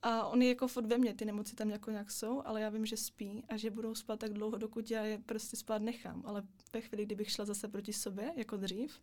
A 0.02 0.28
oni 0.28 0.48
jako 0.48 0.68
furt 0.68 0.86
ve 0.86 0.98
mně, 0.98 1.14
ty 1.14 1.26
nemoci 1.26 1.56
tam 1.56 1.70
jako 1.70 1.92
nějak 1.92 2.12
jsou, 2.12 2.42
ale 2.46 2.62
já 2.62 2.70
vím, 2.70 2.86
že 2.86 2.98
spí 2.98 3.44
a 3.50 3.58
že 3.58 3.70
budou 3.70 3.96
spát 3.96 4.20
tak 4.20 4.34
dlouho, 4.34 4.58
dokud 4.58 4.92
já 4.92 5.04
je 5.04 5.18
prostě 5.26 5.58
spát 5.58 5.82
nechám. 5.82 6.24
Ale 6.26 6.44
ve 6.74 6.82
chvíli, 6.82 7.06
kdybych 7.06 7.32
šla 7.32 7.46
zase 7.46 7.68
proti 7.68 7.94
sobě, 7.94 8.34
jako 8.36 8.58
dřív, 8.58 9.02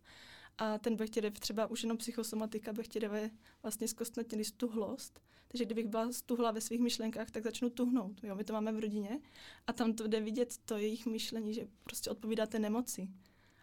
a 0.59 0.79
ten 0.79 0.97
bechtědev, 0.97 1.41
třeba 1.41 1.67
už 1.67 1.83
jenom 1.83 1.99
psychosomatika 1.99 2.73
je 2.95 3.31
vlastně 3.63 3.89
zkostnatěný 3.89 4.45
stuhlost, 4.45 5.21
takže 5.49 5.65
kdybych 5.65 5.87
byla 5.87 6.13
stuhla 6.13 6.51
ve 6.51 6.61
svých 6.61 6.81
myšlenkách, 6.81 7.31
tak 7.31 7.43
začnu 7.43 7.71
tuhnout. 7.71 8.25
Jo, 8.25 8.35
my 8.35 8.45
to 8.45 8.53
máme 8.53 8.73
v 8.73 8.79
rodině 8.79 9.21
a 9.67 9.73
tam 9.73 9.93
to 9.93 10.07
jde 10.07 10.21
vidět 10.21 10.55
to 10.65 10.77
jejich 10.77 11.07
myšlení, 11.07 11.55
že 11.55 11.69
prostě 11.85 12.11
odpovídá 12.11 12.47
té 12.47 12.59
nemoci. 12.59 13.09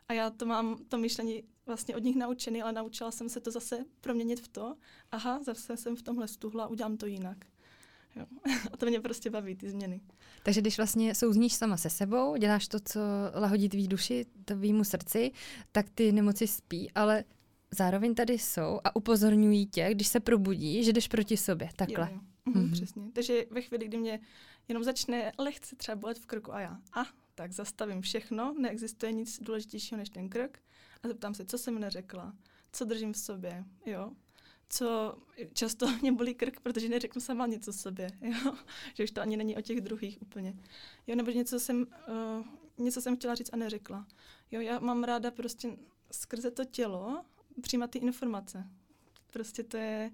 A 0.08 0.14
já 0.14 0.30
to 0.30 0.46
mám, 0.46 0.78
to 0.88 0.98
myšlení 0.98 1.44
vlastně 1.66 1.96
od 1.96 2.04
nich 2.04 2.16
naučený, 2.16 2.62
ale 2.62 2.74
naučila 2.74 3.12
jsem 3.12 3.30
se 3.30 3.40
to 3.40 3.52
zase 3.52 3.86
proměnit 4.02 4.40
v 4.40 4.48
to, 4.48 4.76
aha, 5.12 5.44
zase 5.44 5.78
jsem 5.78 5.96
v 5.96 6.02
tomhle 6.02 6.28
stuhla, 6.28 6.68
udělám 6.68 6.98
to 6.98 7.06
jinak. 7.06 7.38
Jo. 8.16 8.26
A 8.72 8.78
to 8.78 8.86
mě 8.86 9.00
prostě 9.00 9.30
baví, 9.30 9.56
ty 9.56 9.70
změny. 9.70 10.02
Takže 10.44 10.62
když 10.62 10.78
vlastně 10.78 11.16
souzníš 11.16 11.54
sama 11.54 11.78
se 11.78 11.90
sebou, 11.90 12.36
děláš 12.38 12.68
to, 12.68 12.80
co 12.80 13.00
lahodí 13.36 13.70
tvý 13.70 13.88
duši, 13.88 14.26
tvýmu 14.46 14.84
srdci, 14.84 15.32
tak 15.72 15.90
ty 15.90 16.12
nemoci 16.12 16.48
spí, 16.48 16.92
ale 16.92 17.24
zároveň 17.72 18.16
tady 18.16 18.34
jsou 18.34 18.80
a 18.84 18.96
upozorňují 18.96 19.66
tě, 19.66 19.90
když 19.92 20.08
se 20.08 20.20
probudí, 20.20 20.84
že 20.84 20.94
jdeš 20.94 21.08
proti 21.08 21.38
sobě, 21.38 21.70
takhle. 21.76 22.10
Jo, 22.12 22.16
jo. 22.16 22.22
Mhm, 22.46 22.66
mm-hmm. 22.66 22.72
Přesně. 22.72 23.04
Takže 23.14 23.46
ve 23.52 23.62
chvíli, 23.62 23.88
kdy 23.88 23.98
mě 23.98 24.20
jenom 24.68 24.84
začne 24.84 25.32
lehce 25.38 25.76
třeba 25.76 25.96
bolet 25.96 26.20
v 26.20 26.26
krku 26.26 26.54
a 26.54 26.60
já, 26.60 26.78
a 26.94 27.04
tak 27.36 27.52
zastavím 27.52 28.02
všechno, 28.02 28.56
neexistuje 28.60 29.12
nic 29.12 29.40
důležitějšího 29.42 29.98
než 29.98 30.10
ten 30.10 30.30
krk 30.30 30.60
a 31.04 31.08
zeptám 31.08 31.34
se, 31.34 31.46
co 31.46 31.58
jsem 31.58 31.80
neřekla, 31.80 32.34
co 32.72 32.86
držím 32.86 33.14
v 33.14 33.18
sobě, 33.18 33.64
jo, 33.86 34.12
co 34.70 35.18
často 35.54 35.88
mě 36.02 36.12
bolí 36.12 36.34
krk, 36.34 36.60
protože 36.60 36.90
neřeknu 36.90 37.22
sama 37.22 37.48
něco 37.48 37.74
sobě, 37.74 38.08
jo? 38.22 38.54
že 38.94 39.04
už 39.04 39.12
to 39.12 39.22
ani 39.22 39.38
není 39.38 39.58
o 39.58 39.62
těch 39.62 39.82
druhých 39.82 40.22
úplně. 40.22 40.56
Jo, 41.08 41.16
nebo 41.16 41.32
něco 41.32 41.60
jsem, 41.60 41.88
uh, 42.08 42.46
něco 42.78 43.02
jsem 43.02 43.16
chtěla 43.16 43.36
říct 43.36 43.50
a 43.54 43.58
neřekla. 43.58 44.08
Jo, 44.52 44.62
já 44.62 44.80
mám 44.80 45.04
ráda 45.04 45.32
prostě 45.32 45.78
skrze 46.12 46.52
to 46.52 46.66
tělo 46.66 47.26
přijímat 47.62 47.92
ty 47.92 48.00
informace. 48.00 48.70
Prostě 49.32 49.64
to 49.64 49.78
je, 49.78 50.12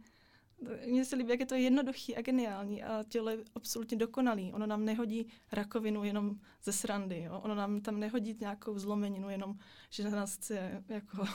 mně 0.88 1.06
se 1.06 1.16
líbí, 1.16 1.30
jak 1.30 1.40
je 1.40 1.46
to 1.46 1.56
jednoduchý 1.56 2.16
a 2.16 2.22
geniální 2.22 2.84
a 2.84 3.04
tělo 3.10 3.30
je 3.30 3.38
absolutně 3.56 3.98
dokonalý. 3.98 4.54
Ono 4.54 4.66
nám 4.66 4.86
nehodí 4.86 5.28
rakovinu 5.52 6.04
jenom 6.04 6.40
ze 6.64 6.74
srandy, 6.74 7.24
jo? 7.24 7.40
ono 7.44 7.56
nám 7.56 7.82
tam 7.82 8.00
nehodí 8.00 8.38
nějakou 8.40 8.80
zlomeninu, 8.80 9.30
jenom, 9.30 9.58
že 9.90 10.10
nás 10.10 10.36
chce 10.36 10.84
jako 10.90 11.26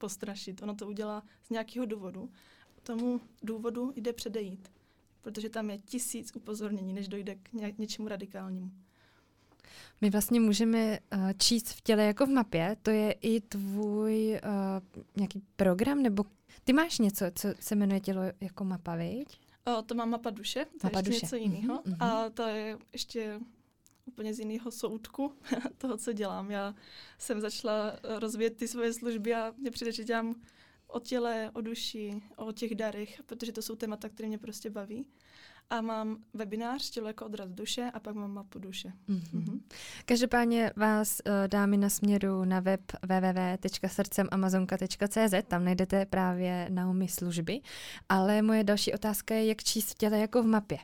postrašit. 0.00 0.62
Ono 0.62 0.74
to 0.74 0.86
udělá 0.86 1.22
z 1.42 1.50
nějakého 1.50 1.86
důvodu. 1.86 2.30
Tomu 2.82 3.20
důvodu 3.42 3.92
jde 3.96 4.12
předejít, 4.12 4.70
protože 5.22 5.48
tam 5.48 5.70
je 5.70 5.78
tisíc 5.78 6.36
upozornění, 6.36 6.92
než 6.92 7.08
dojde 7.08 7.34
k 7.34 7.52
ně, 7.52 7.74
něčemu 7.78 8.08
radikálnímu. 8.08 8.70
My 10.00 10.10
vlastně 10.10 10.40
můžeme 10.40 10.98
uh, 10.98 11.30
číst 11.38 11.68
v 11.68 11.80
těle 11.80 12.04
jako 12.04 12.26
v 12.26 12.28
mapě, 12.28 12.76
to 12.82 12.90
je 12.90 13.12
i 13.12 13.40
tvůj 13.40 14.40
uh, 14.44 15.02
nějaký 15.16 15.42
program, 15.56 16.02
nebo 16.02 16.24
ty 16.64 16.72
máš 16.72 16.98
něco, 16.98 17.24
co 17.34 17.48
se 17.60 17.74
jmenuje 17.74 18.00
tělo 18.00 18.22
jako 18.40 18.64
mapa, 18.64 18.96
viď? 18.96 19.40
O, 19.64 19.82
to 19.82 19.94
má 19.94 20.04
mapa 20.04 20.30
duše, 20.30 20.64
to 20.64 20.86
mapa 20.86 20.98
je 20.98 21.00
ještě 21.00 21.10
duše. 21.10 21.24
něco 21.26 21.36
jiného. 21.36 21.82
Mm-hmm. 21.82 21.96
A 22.04 22.30
to 22.30 22.42
je 22.42 22.78
ještě 22.92 23.40
úplně 24.10 24.34
z 24.34 24.38
jiného 24.38 24.70
soudku 24.70 25.32
toho, 25.78 25.96
co 25.96 26.12
dělám. 26.12 26.50
Já 26.50 26.74
jsem 27.18 27.40
začala 27.40 27.96
rozvíjet 28.18 28.56
ty 28.56 28.68
svoje 28.68 28.92
služby 28.92 29.34
a 29.34 29.54
mě 29.58 29.70
přijde, 29.70 29.92
že 29.92 30.04
dělám 30.04 30.34
o 30.86 31.00
těle, 31.00 31.50
o 31.52 31.60
duši, 31.60 32.22
o 32.36 32.52
těch 32.52 32.74
darech, 32.74 33.22
protože 33.26 33.52
to 33.52 33.62
jsou 33.62 33.76
témata, 33.76 34.08
které 34.08 34.28
mě 34.28 34.38
prostě 34.38 34.70
baví. 34.70 35.06
A 35.70 35.80
mám 35.80 36.16
webinář 36.34 36.90
Tělo 36.90 37.06
jako 37.06 37.26
odraz 37.26 37.52
duše 37.52 37.90
a 37.94 38.00
pak 38.00 38.14
mám 38.14 38.32
mapu 38.32 38.58
duše. 38.58 38.92
Mm-hmm. 39.08 39.22
Mm-hmm. 39.34 39.60
Každopádně 40.04 40.70
vás 40.76 41.20
uh, 41.26 41.32
dámy 41.48 41.76
na 41.76 41.88
směru 41.88 42.44
na 42.44 42.60
web 42.60 42.80
www.srdcemamazonka.cz, 43.02 45.34
tam 45.48 45.64
najdete 45.64 46.06
právě 46.06 46.66
Naomi 46.70 47.08
služby. 47.08 47.60
Ale 48.08 48.42
moje 48.42 48.64
další 48.64 48.92
otázka 48.92 49.34
je, 49.34 49.46
jak 49.46 49.64
číst 49.64 49.90
v 49.90 49.94
těle 49.94 50.18
jako 50.18 50.42
v 50.42 50.46
mapě. 50.46 50.78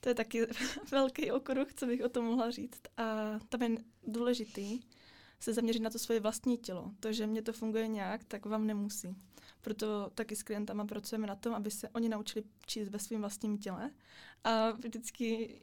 To 0.00 0.08
je 0.08 0.14
taky 0.14 0.46
velký 0.90 1.30
okruh, 1.30 1.74
co 1.74 1.86
bych 1.86 2.04
o 2.04 2.08
tom 2.08 2.24
mohla 2.24 2.50
říct. 2.50 2.82
A 2.96 3.38
tam 3.48 3.62
je 3.62 3.78
důležitý 4.06 4.80
se 5.40 5.52
zaměřit 5.52 5.80
na 5.82 5.90
to 5.90 5.98
svoje 5.98 6.20
vlastní 6.20 6.58
tělo. 6.58 6.92
To, 7.00 7.12
že 7.12 7.26
mě 7.26 7.42
to 7.42 7.52
funguje 7.52 7.88
nějak, 7.88 8.24
tak 8.24 8.46
vám 8.46 8.66
nemusí. 8.66 9.16
Proto 9.60 10.10
taky 10.14 10.36
s 10.36 10.42
klientama 10.42 10.84
pracujeme 10.84 11.26
na 11.26 11.34
tom, 11.34 11.54
aby 11.54 11.70
se 11.70 11.88
oni 11.88 12.08
naučili 12.08 12.44
číst 12.66 12.88
ve 12.88 12.98
svém 12.98 13.20
vlastním 13.20 13.58
těle. 13.58 13.90
A 14.44 14.70
vždycky 14.70 15.54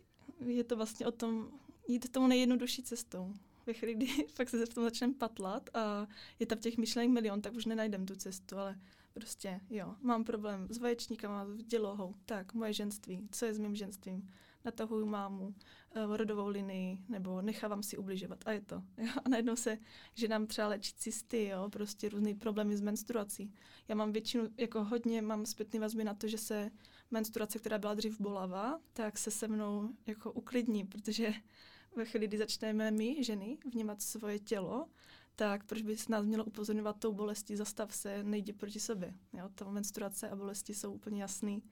je 0.45 0.63
to 0.63 0.75
vlastně 0.75 1.07
o 1.07 1.11
tom 1.11 1.51
jít 1.87 2.11
tomu 2.11 2.27
nejjednodušší 2.27 2.83
cestou. 2.83 3.33
Ve 3.65 3.73
chvíli, 3.73 3.93
kdy 3.93 4.07
fakt 4.33 4.49
se 4.49 4.65
v 4.65 4.73
tom 4.73 4.83
začneme 4.83 5.13
patlat 5.13 5.69
a 5.73 6.07
je 6.39 6.45
tam 6.45 6.57
těch 6.57 6.77
myšlenek 6.77 7.11
milion, 7.11 7.41
tak 7.41 7.53
už 7.53 7.65
nenajdem 7.65 8.05
tu 8.05 8.15
cestu, 8.15 8.57
ale 8.57 8.79
prostě 9.15 9.61
jo, 9.69 9.95
mám 10.01 10.23
problém 10.23 10.67
s 10.69 10.77
vaječníkama, 10.77 11.45
s 11.45 11.63
dělohou, 11.63 12.15
tak 12.25 12.53
moje 12.53 12.73
ženství, 12.73 13.27
co 13.31 13.45
je 13.45 13.53
s 13.53 13.57
mým 13.57 13.75
ženstvím, 13.75 14.29
natahuju 14.65 15.05
mámu, 15.05 15.45
uh, 15.47 16.17
rodovou 16.17 16.47
linii, 16.47 16.99
nebo 17.09 17.41
nechávám 17.41 17.83
si 17.83 17.97
ubližovat 17.97 18.39
a 18.45 18.51
je 18.51 18.61
to. 18.61 18.83
Jo? 18.97 19.07
A 19.25 19.29
najednou 19.29 19.55
se, 19.55 19.77
že 20.13 20.27
nám 20.27 20.47
třeba 20.47 20.67
léčí 20.67 20.93
cysty, 20.97 21.45
jo? 21.45 21.69
prostě 21.69 22.09
různé 22.09 22.35
problémy 22.35 22.77
s 22.77 22.81
menstruací. 22.81 23.53
Já 23.87 23.95
mám 23.95 24.11
většinu, 24.11 24.49
jako 24.57 24.83
hodně 24.83 25.21
mám 25.21 25.45
zpětný 25.45 25.79
vazby 25.79 26.03
na 26.03 26.13
to, 26.13 26.27
že 26.27 26.37
se 26.37 26.71
menstruace, 27.11 27.59
která 27.59 27.77
byla 27.77 27.93
dřív 27.93 28.19
bolavá, 28.19 28.79
tak 28.93 29.17
se 29.17 29.31
se 29.31 29.47
mnou 29.47 29.89
jako 30.07 30.31
uklidní, 30.31 30.85
protože 30.85 31.33
ve 31.95 32.05
chvíli, 32.05 32.27
kdy 32.27 32.37
začneme 32.37 32.91
my, 32.91 33.23
ženy, 33.23 33.57
vnímat 33.73 34.01
svoje 34.01 34.39
tělo, 34.39 34.87
tak 35.35 35.63
proč 35.63 35.81
by 35.81 35.97
se 35.97 36.11
nás 36.11 36.25
mělo 36.25 36.45
upozorňovat 36.45 36.99
tou 36.99 37.13
bolestí, 37.13 37.55
zastav 37.55 37.95
se, 37.95 38.23
nejdi 38.23 38.53
proti 38.53 38.79
sobě. 38.79 39.13
Jo? 39.33 39.49
Ta 39.55 39.69
menstruace 39.71 40.29
a 40.29 40.35
bolesti 40.35 40.73
jsou 40.73 40.93
úplně 40.93 41.21
jasný 41.21 41.63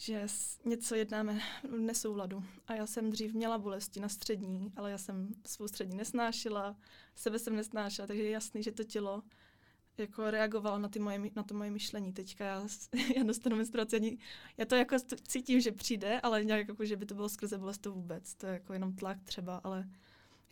že 0.00 0.26
něco 0.64 0.94
jednáme 0.94 1.40
v 1.62 1.78
nesouladu. 1.78 2.44
A 2.66 2.74
já 2.74 2.86
jsem 2.86 3.10
dřív 3.10 3.34
měla 3.34 3.58
bolesti 3.58 4.00
na 4.00 4.08
střední, 4.08 4.72
ale 4.76 4.90
já 4.90 4.98
jsem 4.98 5.28
svou 5.46 5.68
střední 5.68 5.96
nesnášela, 5.96 6.76
sebe 7.14 7.38
jsem 7.38 7.56
nesnášela, 7.56 8.06
takže 8.06 8.22
je 8.22 8.30
jasný, 8.30 8.62
že 8.62 8.72
to 8.72 8.84
tělo 8.84 9.22
jako 9.98 10.30
reagovalo 10.30 10.78
na, 10.78 10.88
ty 10.88 10.98
moje, 10.98 11.20
na 11.36 11.42
to 11.42 11.54
moje 11.54 11.70
myšlení. 11.70 12.12
Teďka 12.12 12.44
já, 12.44 12.66
já 13.16 13.22
dostanu 13.22 13.56
menstruaci, 13.56 13.96
ani, 13.96 14.18
já 14.56 14.64
to 14.64 14.74
jako 14.74 14.96
cítím, 15.28 15.60
že 15.60 15.72
přijde, 15.72 16.20
ale 16.20 16.44
nějak 16.44 16.68
jako, 16.68 16.84
že 16.84 16.96
by 16.96 17.06
to 17.06 17.14
bylo 17.14 17.28
skrze 17.28 17.58
bolest 17.58 17.78
to 17.78 17.92
vůbec. 17.92 18.34
To 18.34 18.46
je 18.46 18.52
jako 18.52 18.72
jenom 18.72 18.96
tlak 18.96 19.22
třeba, 19.24 19.60
ale 19.64 19.88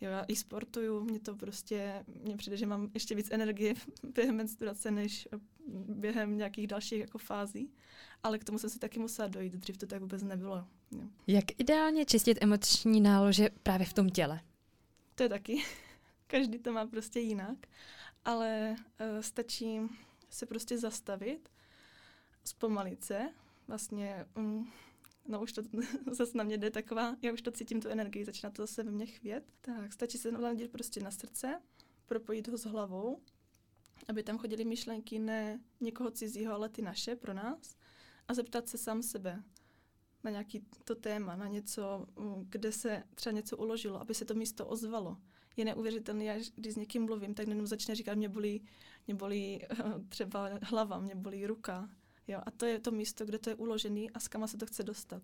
jo, 0.01 0.11
já 0.11 0.25
i 0.27 0.35
sportuju, 0.35 1.03
mě 1.03 1.19
to 1.19 1.35
prostě, 1.35 2.05
mně 2.23 2.37
přijde, 2.37 2.57
že 2.57 2.65
mám 2.65 2.89
ještě 2.93 3.15
víc 3.15 3.31
energie 3.31 3.73
během 4.15 4.35
menstruace, 4.35 4.91
než 4.91 5.27
během 5.87 6.37
nějakých 6.37 6.67
dalších 6.67 6.99
jako 6.99 7.17
fází, 7.17 7.71
ale 8.23 8.39
k 8.39 8.43
tomu 8.43 8.59
jsem 8.59 8.69
si 8.69 8.79
taky 8.79 8.99
musela 8.99 9.27
dojít, 9.27 9.53
dřív 9.53 9.77
to 9.77 9.87
tak 9.87 10.01
vůbec 10.01 10.23
nebylo. 10.23 10.67
Jo. 10.91 11.01
Jak 11.27 11.45
ideálně 11.57 12.05
čistit 12.05 12.37
emoční 12.41 13.01
nálože 13.01 13.49
právě 13.63 13.85
v 13.85 13.93
tom 13.93 14.09
těle? 14.09 14.39
To 15.15 15.23
je 15.23 15.29
taky. 15.29 15.63
Každý 16.27 16.59
to 16.59 16.73
má 16.73 16.85
prostě 16.85 17.19
jinak, 17.19 17.57
ale 18.25 18.75
uh, 18.99 19.21
stačí 19.21 19.79
se 20.29 20.45
prostě 20.45 20.77
zastavit, 20.77 21.49
zpomalit 22.43 23.03
se, 23.03 23.29
vlastně 23.67 24.25
um, 24.35 24.71
no 25.27 25.41
už 25.41 25.53
to 25.53 25.61
zase 26.11 26.37
na 26.37 26.43
mě 26.43 26.57
jde 26.57 26.71
taková, 26.71 27.15
já 27.21 27.33
už 27.33 27.41
to 27.41 27.51
cítím 27.51 27.81
tu 27.81 27.89
energii, 27.89 28.25
začíná 28.25 28.51
to 28.51 28.63
zase 28.63 28.83
ve 28.83 28.91
mně 28.91 29.05
chvět. 29.05 29.43
Tak 29.61 29.93
stačí 29.93 30.17
se 30.17 30.31
naladit 30.31 30.71
prostě 30.71 30.99
na 30.99 31.11
srdce, 31.11 31.61
propojit 32.05 32.47
ho 32.47 32.57
s 32.57 32.65
hlavou, 32.65 33.21
aby 34.07 34.23
tam 34.23 34.37
chodily 34.37 34.65
myšlenky 34.65 35.19
ne 35.19 35.59
někoho 35.79 36.11
cizího, 36.11 36.53
ale 36.53 36.69
ty 36.69 36.81
naše 36.81 37.15
pro 37.15 37.33
nás 37.33 37.77
a 38.27 38.33
zeptat 38.33 38.69
se 38.69 38.77
sám 38.77 39.03
sebe 39.03 39.43
na 40.23 40.31
nějaký 40.31 40.65
to 40.83 40.95
téma, 40.95 41.35
na 41.35 41.47
něco, 41.47 42.07
kde 42.49 42.71
se 42.71 43.03
třeba 43.15 43.33
něco 43.33 43.57
uložilo, 43.57 44.01
aby 44.01 44.13
se 44.13 44.25
to 44.25 44.33
místo 44.33 44.67
ozvalo. 44.67 45.17
Je 45.57 45.65
neuvěřitelné, 45.65 46.39
když 46.55 46.73
s 46.73 46.77
někým 46.77 47.05
mluvím, 47.05 47.33
tak 47.33 47.47
jenom 47.47 47.67
začne 47.67 47.95
říkat, 47.95 48.15
mě 48.15 48.29
bolí, 48.29 48.65
mě 49.07 49.15
bolí 49.15 49.61
třeba 50.09 50.49
hlava, 50.61 50.99
mě 50.99 51.15
bolí 51.15 51.47
ruka, 51.47 51.89
Jo, 52.27 52.39
a 52.45 52.51
to 52.51 52.65
je 52.65 52.79
to 52.79 52.91
místo, 52.91 53.25
kde 53.25 53.39
to 53.39 53.49
je 53.49 53.55
uložený 53.55 54.11
a 54.11 54.19
s 54.19 54.27
kama 54.27 54.47
se 54.47 54.57
to 54.57 54.65
chce 54.65 54.83
dostat. 54.83 55.23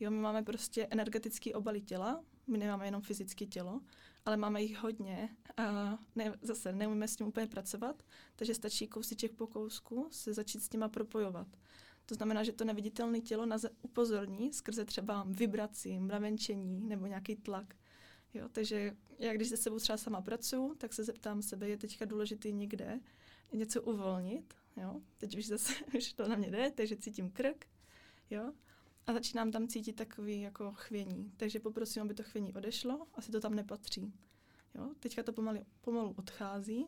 Jo, 0.00 0.10
my 0.10 0.18
máme 0.18 0.42
prostě 0.42 0.86
energetický 0.90 1.54
obaly 1.54 1.80
těla, 1.80 2.24
my 2.46 2.58
nemáme 2.58 2.86
jenom 2.86 3.02
fyzické 3.02 3.46
tělo 3.46 3.80
ale 4.24 4.36
máme 4.36 4.62
jich 4.62 4.78
hodně 4.78 5.28
a 5.56 5.98
ne, 6.16 6.38
zase 6.42 6.72
neumíme 6.72 7.08
s 7.08 7.16
tím 7.16 7.26
úplně 7.26 7.46
pracovat, 7.46 8.02
takže 8.36 8.54
stačí 8.54 8.88
kousíček 8.88 9.32
po 9.32 9.46
kousku 9.46 10.08
se 10.10 10.32
začít 10.32 10.62
s 10.62 10.68
těma 10.68 10.88
propojovat. 10.88 11.46
To 12.06 12.14
znamená, 12.14 12.44
že 12.44 12.52
to 12.52 12.64
neviditelné 12.64 13.20
tělo 13.20 13.46
nás 13.46 13.66
upozorní 13.82 14.52
skrze 14.52 14.84
třeba 14.84 15.24
vibraci, 15.28 16.00
mravenčení 16.00 16.80
nebo 16.88 17.06
nějaký 17.06 17.36
tlak. 17.36 17.74
Jo, 18.34 18.48
takže 18.52 18.96
já 19.18 19.32
když 19.32 19.48
se 19.48 19.56
sebou 19.56 19.78
třeba 19.78 19.96
sama 19.96 20.20
pracuji, 20.20 20.74
tak 20.74 20.92
se 20.92 21.04
zeptám 21.04 21.42
sebe, 21.42 21.68
je 21.68 21.76
teďka 21.76 22.04
důležitý 22.04 22.52
někde 22.52 23.00
něco 23.52 23.82
uvolnit. 23.82 24.54
Jo? 24.80 25.00
Teď 25.18 25.38
už 25.38 25.46
zase 25.46 25.72
už 25.96 26.12
to 26.12 26.28
na 26.28 26.36
mě 26.36 26.50
jde, 26.50 26.70
takže 26.70 26.96
cítím 26.96 27.30
krk. 27.30 27.66
Jo? 28.30 28.52
A 29.06 29.12
začínám 29.12 29.50
tam 29.50 29.68
cítit 29.68 29.92
takový 29.92 30.40
jako 30.40 30.72
chvění. 30.72 31.32
Takže 31.36 31.60
poprosím, 31.60 32.02
aby 32.02 32.14
to 32.14 32.22
chvění 32.22 32.54
odešlo, 32.54 33.06
asi 33.14 33.32
to 33.32 33.40
tam 33.40 33.54
nepatří. 33.54 34.12
Jo? 34.74 34.90
Teďka 35.00 35.22
to 35.22 35.32
pomalu, 35.32 35.66
pomalu 35.80 36.14
odchází, 36.18 36.86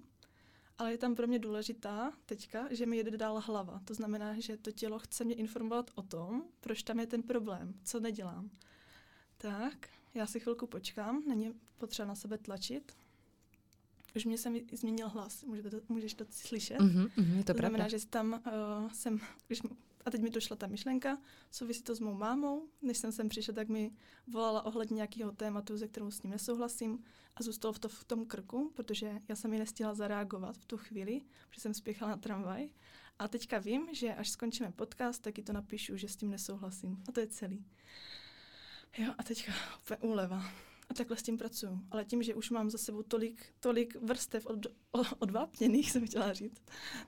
ale 0.78 0.92
je 0.92 0.98
tam 0.98 1.14
pro 1.14 1.26
mě 1.26 1.38
důležitá 1.38 2.12
teďka, 2.26 2.74
že 2.74 2.86
mi 2.86 2.96
jede 2.96 3.16
dál 3.16 3.40
hlava. 3.40 3.80
To 3.84 3.94
znamená, 3.94 4.40
že 4.40 4.56
to 4.56 4.72
tělo 4.72 4.98
chce 4.98 5.24
mě 5.24 5.34
informovat 5.34 5.90
o 5.94 6.02
tom, 6.02 6.44
proč 6.60 6.82
tam 6.82 7.00
je 7.00 7.06
ten 7.06 7.22
problém, 7.22 7.74
co 7.84 8.00
nedělám. 8.00 8.50
Tak, 9.36 9.88
já 10.14 10.26
si 10.26 10.40
chvilku 10.40 10.66
počkám, 10.66 11.22
není 11.28 11.54
potřeba 11.78 12.08
na 12.08 12.14
sebe 12.14 12.38
tlačit. 12.38 12.92
Už 14.16 14.24
mě 14.24 14.38
jsem 14.38 14.56
změnil 14.72 15.08
hlas, 15.08 15.44
Můžete 15.44 15.70
to, 15.70 15.80
můžeš 15.88 16.14
to 16.14 16.24
slyšet. 16.30 16.78
Mm-hmm, 16.78 17.10
mm, 17.16 17.36
je 17.36 17.44
to, 17.44 17.52
to 17.52 17.58
pravda. 17.58 17.68
znamená, 17.68 17.88
že 17.88 18.06
tam 18.06 18.32
uh, 18.32 18.90
jsem, 18.92 19.20
když, 19.46 19.62
a 20.04 20.10
teď 20.10 20.20
mi 20.20 20.30
došla 20.30 20.56
ta 20.56 20.66
myšlenka, 20.66 21.18
souvisí 21.50 21.82
to 21.82 21.94
s 21.94 22.00
mou 22.00 22.14
mámou. 22.14 22.68
Než 22.82 22.98
jsem 22.98 23.12
sem 23.12 23.28
přišla, 23.28 23.54
tak 23.54 23.68
mi 23.68 23.90
volala 24.26 24.62
ohledně 24.62 24.94
nějakého 24.94 25.32
tématu, 25.32 25.76
ze 25.76 25.88
kterou 25.88 26.10
s 26.10 26.22
ním 26.22 26.32
nesouhlasím 26.32 27.04
a 27.36 27.42
zůstalo 27.42 27.72
v, 27.72 27.78
to, 27.78 27.88
v 27.88 28.04
tom 28.04 28.26
krku, 28.26 28.72
protože 28.74 29.20
já 29.28 29.36
jsem 29.36 29.52
ji 29.52 29.58
nestihla 29.58 29.94
zareagovat 29.94 30.56
v 30.56 30.64
tu 30.64 30.76
chvíli, 30.76 31.22
protože 31.48 31.60
jsem 31.60 31.74
spěchala 31.74 32.10
na 32.10 32.16
tramvaj. 32.16 32.68
A 33.18 33.28
teďka 33.28 33.58
vím, 33.58 33.88
že 33.92 34.14
až 34.14 34.30
skončíme 34.30 34.72
podcast, 34.72 35.22
tak 35.22 35.38
ji 35.38 35.44
to 35.44 35.52
napíšu, 35.52 35.96
že 35.96 36.08
s 36.08 36.16
tím 36.16 36.30
nesouhlasím. 36.30 37.02
A 37.08 37.12
to 37.12 37.20
je 37.20 37.26
celý. 37.26 37.64
Jo, 38.98 39.14
a 39.18 39.22
teďka 39.22 39.52
úplně 39.82 39.96
úleva. 39.96 40.44
A 40.92 40.94
takhle 40.94 41.16
s 41.16 41.22
tím 41.22 41.38
pracuju. 41.38 41.80
Ale 41.90 42.04
tím, 42.04 42.22
že 42.22 42.34
už 42.34 42.50
mám 42.50 42.70
za 42.70 42.78
sebou 42.78 43.02
tolik, 43.02 43.46
tolik 43.60 43.96
vrstev 44.02 44.46
od, 44.46 44.66
odvápněných, 45.18 45.90
jsem 45.92 46.06
chtěla 46.06 46.32
říct, 46.32 46.62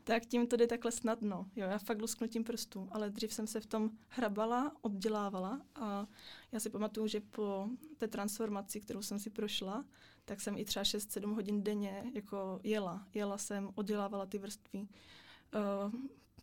tak 0.05 0.27
tím 0.27 0.47
to 0.47 0.57
jde 0.57 0.67
takhle 0.67 0.93
snadno. 0.93 1.47
Jo, 1.57 1.67
já 1.67 1.79
fakt 1.79 2.01
lusknutím 2.01 2.45
prstů, 2.45 2.89
ale 2.91 3.11
dřív 3.11 3.35
jsem 3.35 3.47
se 3.47 3.61
v 3.61 3.67
tom 3.67 3.91
hrabala, 4.09 4.77
oddělávala 4.81 5.61
a 5.75 6.07
já 6.53 6.61
si 6.61 6.71
pamatuju, 6.71 7.07
že 7.07 7.21
po 7.21 7.69
té 7.97 8.09
transformaci, 8.09 8.81
kterou 8.81 9.03
jsem 9.03 9.19
si 9.19 9.31
prošla, 9.31 9.85
tak 10.25 10.41
jsem 10.41 10.59
i 10.59 10.65
třeba 10.65 10.83
6-7 10.83 11.35
hodin 11.35 11.63
denně 11.63 12.11
jako 12.15 12.61
jela. 12.63 13.07
Jela 13.15 13.39
jsem, 13.39 13.71
oddělávala 13.75 14.27
ty 14.27 14.39
vrstvy. 14.39 14.79
Uh, 14.79 15.93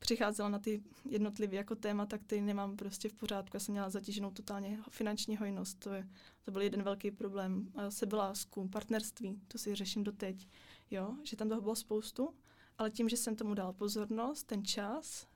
přicházela 0.02 0.50
na 0.50 0.60
ty 0.60 0.84
jednotlivé 1.10 1.56
jako 1.56 1.76
témata, 1.76 2.18
který 2.18 2.42
nemám 2.42 2.78
prostě 2.78 3.10
v 3.10 3.14
pořádku. 3.14 3.56
Já 3.56 3.60
jsem 3.60 3.72
měla 3.72 3.90
zatíženou 3.90 4.32
totálně 4.32 4.80
finanční 4.90 5.38
hojnost. 5.38 5.80
To, 5.80 5.94
je, 5.94 6.08
to 6.42 6.52
byl 6.52 6.62
jeden 6.62 6.84
velký 6.84 7.12
problém. 7.12 7.72
Sebelásku, 7.90 8.68
partnerství, 8.68 9.42
to 9.48 9.58
si 9.58 9.76
řeším 9.76 10.04
doteď. 10.04 10.48
Jo, 10.92 11.16
že 11.24 11.36
tam 11.38 11.50
toho 11.50 11.62
bylo 11.62 11.76
spoustu, 11.76 12.36
ale 12.78 12.92
tím, 12.92 13.10
že 13.10 13.18
jsem 13.18 13.36
tomu 13.36 13.54
dala 13.54 13.74
pozornost, 13.74 14.44
ten 14.44 14.66
čas, 14.66 15.28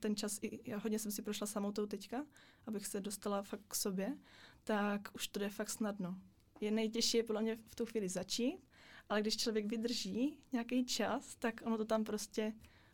ten 0.00 0.16
čas, 0.16 0.38
i, 0.42 0.70
já 0.70 0.78
hodně 0.78 0.98
jsem 0.98 1.12
si 1.12 1.22
prošla 1.22 1.46
samou 1.46 1.72
tou 1.72 1.86
teďka, 1.86 2.26
abych 2.66 2.86
se 2.86 3.00
dostala 3.00 3.42
fakt 3.42 3.64
k 3.68 3.74
sobě, 3.74 4.18
tak 4.64 5.08
už 5.14 5.28
to 5.28 5.40
jde 5.40 5.48
fakt 5.48 5.70
snadno. 5.70 6.18
Je 6.60 6.70
nejtěžší 6.70 7.16
je 7.16 7.24
podle 7.24 7.42
mě 7.42 7.58
v 7.66 7.74
tu 7.74 7.86
chvíli 7.86 8.08
začít, 8.08 8.58
ale 9.08 9.20
když 9.20 9.36
člověk 9.36 9.66
vydrží 9.66 10.36
nějaký 10.52 10.84
čas, 10.84 11.34
tak 11.34 11.62
ono 11.64 11.76
to 11.76 11.84
tam 11.84 12.04
prostě 12.04 12.52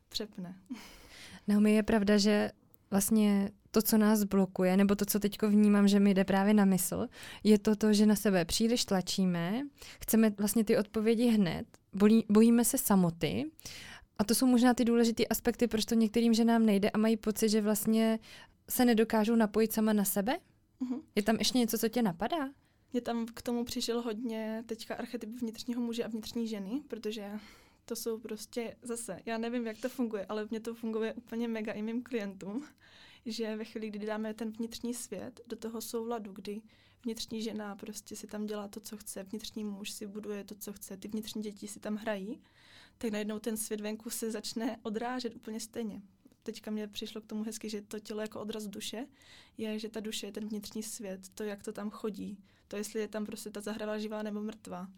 přepne. 0.09 0.61
Naomi, 1.49 1.75
je 1.75 1.83
pravda, 1.83 2.19
že 2.19 2.51
vlastně 2.91 3.51
to, 3.71 3.83
co 3.83 3.99
nás 3.99 4.25
blokuje, 4.25 4.77
nebo 4.77 4.95
to, 4.95 5.05
co 5.05 5.21
teď 5.21 5.43
vnímám, 5.43 5.89
že 5.89 6.01
mi 6.01 6.15
jde 6.15 6.25
právě 6.25 6.55
na 6.55 6.65
mysl, 6.65 7.09
je 7.45 7.59
to 7.59 7.77
to, 7.77 7.93
že 7.93 8.07
na 8.07 8.17
sebe 8.17 8.45
příliš 8.45 8.85
tlačíme, 8.85 9.63
chceme 10.01 10.31
vlastně 10.39 10.65
ty 10.65 10.79
odpovědi 10.79 11.29
hned, 11.29 11.67
bolí, 11.93 12.25
bojíme 12.29 12.65
se 12.65 12.79
samoty 12.79 13.51
a 14.19 14.25
to 14.25 14.35
jsou 14.35 14.47
možná 14.47 14.75
ty 14.75 14.85
důležité 14.85 15.27
aspekty, 15.27 15.69
proč 15.69 15.85
to 15.85 15.95
některým 15.95 16.35
ženám 16.35 16.67
nejde 16.67 16.91
a 16.91 16.99
mají 16.99 17.17
pocit, 17.17 17.49
že 17.49 17.61
vlastně 17.61 18.19
se 18.71 18.85
nedokážou 18.85 19.35
napojit 19.35 19.73
sama 19.73 19.93
na 19.93 20.05
sebe? 20.05 20.39
Uh-huh. 20.81 21.01
Je 21.15 21.23
tam 21.23 21.37
ještě 21.37 21.59
něco, 21.59 21.79
co 21.79 21.89
tě 21.89 22.03
napadá? 22.03 22.51
Mně 22.93 23.01
tam 23.01 23.27
k 23.35 23.43
tomu 23.43 23.65
přišel 23.65 24.03
hodně 24.03 24.65
teďka 24.67 24.95
archetyp 24.95 25.31
vnitřního 25.41 25.81
muže 25.81 26.05
a 26.05 26.09
vnitřní 26.09 26.49
ženy, 26.49 26.83
protože 26.89 27.31
to 27.89 27.97
jsou 27.97 28.19
prostě 28.19 28.77
zase, 28.83 29.21
já 29.27 29.39
nevím, 29.39 29.67
jak 29.67 29.79
to 29.79 29.89
funguje, 29.89 30.27
ale 30.27 30.47
mně 30.51 30.61
to 30.61 30.75
funguje 30.75 31.15
úplně 31.15 31.49
mega 31.49 31.73
i 31.73 31.83
mým 31.83 32.03
klientům, 32.03 32.67
že 33.27 33.57
ve 33.57 33.65
chvíli, 33.65 33.91
kdy 33.91 34.07
dáme 34.07 34.35
ten 34.35 34.51
vnitřní 34.51 34.95
svět 34.95 35.41
do 35.47 35.57
toho 35.57 35.81
souladu, 35.81 36.33
kdy 36.33 36.63
vnitřní 37.05 37.43
žena 37.43 37.77
prostě 37.77 38.17
si 38.17 38.27
tam 38.27 38.47
dělá 38.47 38.69
to, 38.69 38.81
co 38.81 38.97
chce, 38.97 39.23
vnitřní 39.23 39.65
muž 39.65 39.91
si 39.91 40.07
buduje 40.07 40.45
to, 40.45 40.55
co 40.55 40.73
chce, 40.73 40.97
ty 40.97 41.09
vnitřní 41.09 41.43
děti 41.43 41.69
si 41.69 41.81
tam 41.81 41.97
hrají, 41.97 42.43
tak 42.99 43.11
najednou 43.11 43.39
ten 43.39 43.57
svět 43.57 43.81
venku 43.81 44.11
se 44.11 44.31
začne 44.31 44.79
odrážet 44.83 45.35
úplně 45.35 45.61
stejně. 45.61 46.03
Teďka 46.43 46.71
mě 46.71 46.89
přišlo 46.89 47.21
k 47.21 47.27
tomu 47.27 47.45
hezky, 47.45 47.71
že 47.71 47.83
to 47.83 48.01
tělo 48.01 48.21
jako 48.21 48.41
odraz 48.41 48.67
duše 48.67 49.07
je, 49.59 49.79
že 49.79 49.89
ta 49.89 50.01
duše 50.01 50.27
je 50.27 50.33
ten 50.33 50.49
vnitřní 50.49 50.83
svět, 50.83 51.21
to, 51.35 51.45
jak 51.45 51.63
to 51.63 51.73
tam 51.73 51.91
chodí, 51.91 52.39
to, 52.69 52.77
jestli 52.77 53.01
je 53.01 53.09
tam 53.09 53.27
prostě 53.27 53.51
ta 53.51 53.61
zahrava 53.61 53.99
živá 53.99 54.23
nebo 54.23 54.41
mrtvá. 54.41 54.89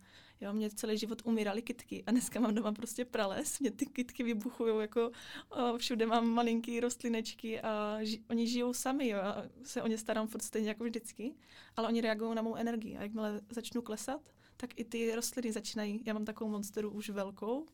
Jo, 0.41 0.53
mě 0.53 0.71
celý 0.71 0.99
život 0.99 1.23
umíraly 1.25 1.63
kitky 1.63 2.05
a 2.07 2.11
dneska 2.11 2.41
mám 2.41 2.55
doma 2.55 2.73
prostě 2.73 3.05
prales. 3.05 3.61
Mě 3.61 3.71
ty 3.71 3.87
kitky 3.87 4.23
vybuchují, 4.23 4.81
jako 4.81 5.11
o, 5.49 5.79
všude 5.79 6.07
mám 6.07 6.29
malinký 6.29 6.81
rostlinečky 6.81 7.61
a 7.61 7.99
ži, 8.03 8.25
oni 8.31 8.47
žijou 8.47 8.73
sami, 8.73 9.09
jo, 9.09 9.19
a 9.21 9.45
se 9.65 9.83
o 9.83 9.87
ně 9.87 9.99
starám 9.99 10.29
furt 10.29 10.43
stejně 10.43 10.69
jako 10.69 10.85
vždycky, 10.85 11.35
ale 11.77 11.89
oni 11.89 12.01
reagují 12.01 12.35
na 12.35 12.43
mou 12.43 12.55
energii 12.55 12.97
a 12.97 13.03
jakmile 13.03 13.41
začnu 13.51 13.83
klesat, 13.83 14.21
tak 14.57 14.81
i 14.81 14.85
ty 14.85 15.15
rostliny 15.15 15.53
začínají, 15.53 16.03
já 16.07 16.15
mám 16.15 16.25
takovou 16.25 16.51
monsteru 16.51 16.91
už 16.91 17.11
velkou 17.11 17.67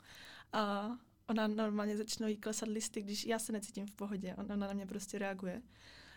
a 0.53 0.97
ona 1.29 1.47
normálně 1.47 1.97
začnou 1.97 2.29
jí 2.29 2.37
klesat 2.37 2.69
listy, 2.69 3.03
když 3.03 3.27
já 3.27 3.39
se 3.39 3.53
necítím 3.53 3.87
v 3.87 3.95
pohodě, 3.95 4.35
ona 4.39 4.57
na 4.57 4.73
mě 4.73 4.87
prostě 4.87 5.19
reaguje. 5.19 5.63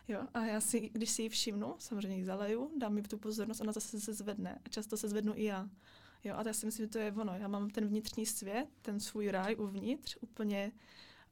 Jo, 0.08 0.28
a 0.34 0.46
já 0.46 0.62
si, 0.62 0.90
když 0.94 1.10
si 1.10 1.22
ji 1.22 1.30
všimnu, 1.30 1.76
samozřejmě 1.80 2.18
ji 2.18 2.26
zaleju, 2.26 2.72
dám 2.78 2.94
mi 2.94 3.02
tu 3.02 3.18
pozornost, 3.18 3.62
ona 3.62 3.72
zase 3.72 4.00
se 4.00 4.14
zvedne 4.14 4.62
a 4.66 4.70
často 4.70 4.98
se 4.98 5.08
zvednu 5.08 5.34
i 5.36 5.44
já. 5.44 5.70
Jo, 6.24 6.36
a 6.36 6.48
já 6.48 6.54
si 6.54 6.66
myslím, 6.66 6.86
že 6.86 6.90
to 6.90 6.98
je 6.98 7.12
ono. 7.12 7.34
Já 7.34 7.48
mám 7.48 7.70
ten 7.70 7.88
vnitřní 7.88 8.26
svět, 8.26 8.68
ten 8.82 9.00
svůj 9.00 9.32
ráj 9.32 9.56
uvnitř, 9.60 10.18
úplně 10.22 10.72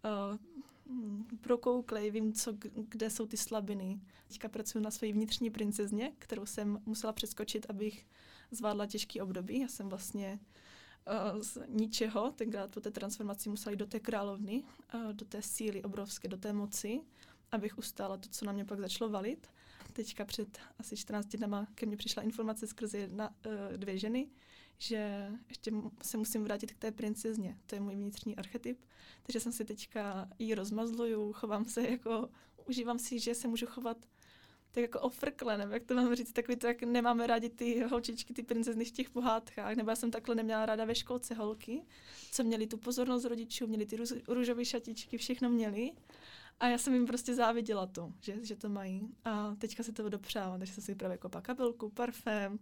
uh, 0.06 1.38
prokouklej, 1.42 2.12
vím, 2.12 2.34
co, 2.34 2.54
kde 2.74 3.10
jsou 3.10 3.26
ty 3.26 3.38
slabiny. 3.38 4.02
Teďka 4.28 4.50
pracuji 4.50 4.80
na 4.80 4.92
své 4.92 5.12
vnitřní 5.12 5.50
princezně, 5.50 6.12
kterou 6.20 6.46
jsem 6.46 6.82
musela 6.86 7.14
přeskočit, 7.14 7.66
abych 7.70 8.06
zvládla 8.52 8.86
těžký 8.86 9.22
období. 9.22 9.60
Já 9.60 9.68
jsem 9.68 9.90
vlastně 9.90 10.40
uh, 11.34 11.42
z 11.42 11.58
ničeho, 11.68 12.32
tenkrát 12.32 12.72
po 12.72 12.80
té 12.80 12.92
transformaci 12.92 13.50
musela 13.50 13.72
jít 13.72 13.78
do 13.78 13.88
té 13.88 14.00
královny, 14.00 14.64
uh, 14.94 15.14
do 15.14 15.26
té 15.26 15.42
síly 15.42 15.84
obrovské, 15.84 16.28
do 16.28 16.38
té 16.38 16.54
moci, 16.54 17.02
abych 17.52 17.78
ustála 17.78 18.18
to, 18.18 18.30
co 18.30 18.46
na 18.46 18.52
mě 18.52 18.66
pak 18.66 18.80
začalo 18.80 19.10
valit. 19.10 19.48
Teďka 19.94 20.26
před 20.26 20.60
asi 20.80 20.98
14 20.98 21.26
dnama 21.28 21.68
ke 21.76 21.86
mně 21.86 21.98
přišla 21.98 22.24
informace 22.24 22.68
skrze 22.68 22.98
jedna, 22.98 23.36
dvě 23.78 23.98
ženy, 23.98 24.30
že 24.78 25.32
ještě 25.50 25.72
se 26.02 26.18
musím 26.18 26.44
vrátit 26.44 26.72
k 26.72 26.78
té 26.78 26.92
princezně. 26.92 27.58
To 27.66 27.76
je 27.76 27.82
můj 27.82 27.96
vnitřní 27.96 28.36
archetyp. 28.36 28.80
Takže 29.24 29.40
jsem 29.40 29.52
si 29.52 29.66
teďka 29.66 30.30
ji 30.40 30.56
rozmazluju, 30.56 31.34
chovám 31.34 31.66
se 31.66 31.90
jako, 31.90 32.30
užívám 32.66 33.00
si, 33.00 33.20
že 33.20 33.36
se 33.36 33.48
můžu 33.48 33.66
chovat 33.66 33.98
tak 34.72 34.82
jako 34.82 35.00
ofrkle, 35.00 35.58
nebo 35.58 35.74
jak 35.74 35.84
to 35.84 35.96
mám 35.96 36.16
říct, 36.16 36.34
takový 36.34 36.58
to, 36.58 36.68
jak 36.68 36.84
nemáme 36.84 37.28
rádi 37.28 37.50
ty 37.50 37.84
holčičky, 37.84 38.34
ty 38.34 38.44
princezny 38.44 38.86
v 38.86 38.92
těch 38.92 39.10
pohádkách, 39.10 39.76
nebo 39.76 39.90
já 39.90 39.96
jsem 39.96 40.12
takhle 40.12 40.36
neměla 40.36 40.66
ráda 40.66 40.86
ve 40.86 40.96
školce 40.96 41.34
holky, 41.34 41.82
co 42.32 42.44
měli 42.44 42.68
tu 42.68 42.78
pozornost 42.78 43.26
rodičů, 43.26 43.68
měli 43.68 43.86
ty 43.86 43.98
růžové 44.28 44.66
šatičky, 44.66 45.18
všechno 45.18 45.50
měli. 45.50 45.92
A 46.60 46.68
já 46.68 46.78
jsem 46.78 46.94
jim 46.94 47.06
prostě 47.06 47.36
záviděla 47.36 47.88
to, 47.88 48.14
že, 48.22 48.46
že 48.46 48.56
to 48.56 48.70
mají. 48.70 49.08
A 49.26 49.56
teďka 49.56 49.84
se 49.84 49.92
to 49.92 50.10
dopřála, 50.10 50.58
takže 50.58 50.74
jsem 50.74 50.84
si 50.84 50.96
právě 50.96 51.18
kopala 51.18 51.42
kabelku, 51.42 51.90
parfém. 51.90 52.60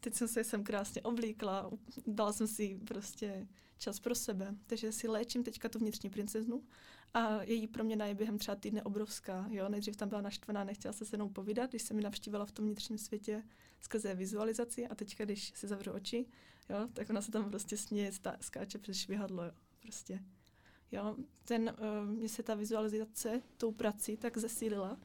Teď 0.00 0.14
jsem 0.14 0.28
se 0.28 0.44
sem 0.44 0.64
krásně 0.64 1.02
oblíkla, 1.02 1.70
dala 2.06 2.32
jsem 2.32 2.46
si 2.46 2.80
prostě 2.86 3.46
čas 3.78 4.00
pro 4.00 4.14
sebe. 4.14 4.54
Takže 4.66 4.92
si 4.92 5.08
léčím 5.08 5.44
teďka 5.44 5.68
tu 5.68 5.78
vnitřní 5.78 6.10
princeznu 6.10 6.62
a 7.14 7.42
její 7.42 7.66
proměna 7.66 8.06
je 8.06 8.14
během 8.14 8.38
třeba 8.38 8.54
týdne 8.54 8.82
obrovská. 8.82 9.46
Jo? 9.50 9.68
Nejdřív 9.68 9.96
tam 9.96 10.08
byla 10.08 10.20
naštvaná, 10.20 10.64
nechtěla 10.64 10.92
se 10.92 11.04
se 11.04 11.16
mnou 11.16 11.28
povídat, 11.28 11.70
když 11.70 11.82
jsem 11.82 11.96
mi 11.96 12.02
navštívala 12.02 12.46
v 12.46 12.52
tom 12.52 12.64
vnitřním 12.64 12.98
světě 12.98 13.42
skrze 13.80 14.14
vizualizaci 14.14 14.86
a 14.86 14.94
teďka, 14.94 15.24
když 15.24 15.52
si 15.54 15.68
zavřu 15.68 15.92
oči, 15.92 16.26
jo, 16.70 16.88
tak 16.92 17.10
ona 17.10 17.22
se 17.22 17.30
tam 17.30 17.50
prostě 17.50 17.76
směje, 17.76 18.12
skáče 18.40 18.78
přes 18.78 18.96
švihadlo. 18.96 19.44
Jo? 19.44 19.52
Prostě 19.80 20.20
Jo, 20.92 21.16
ten, 21.44 21.76
uh, 21.78 22.10
mně 22.10 22.28
se 22.28 22.42
ta 22.42 22.54
vizualizace 22.54 23.42
tou 23.56 23.72
prací 23.72 24.16
tak 24.16 24.38
zesílila, 24.38 24.98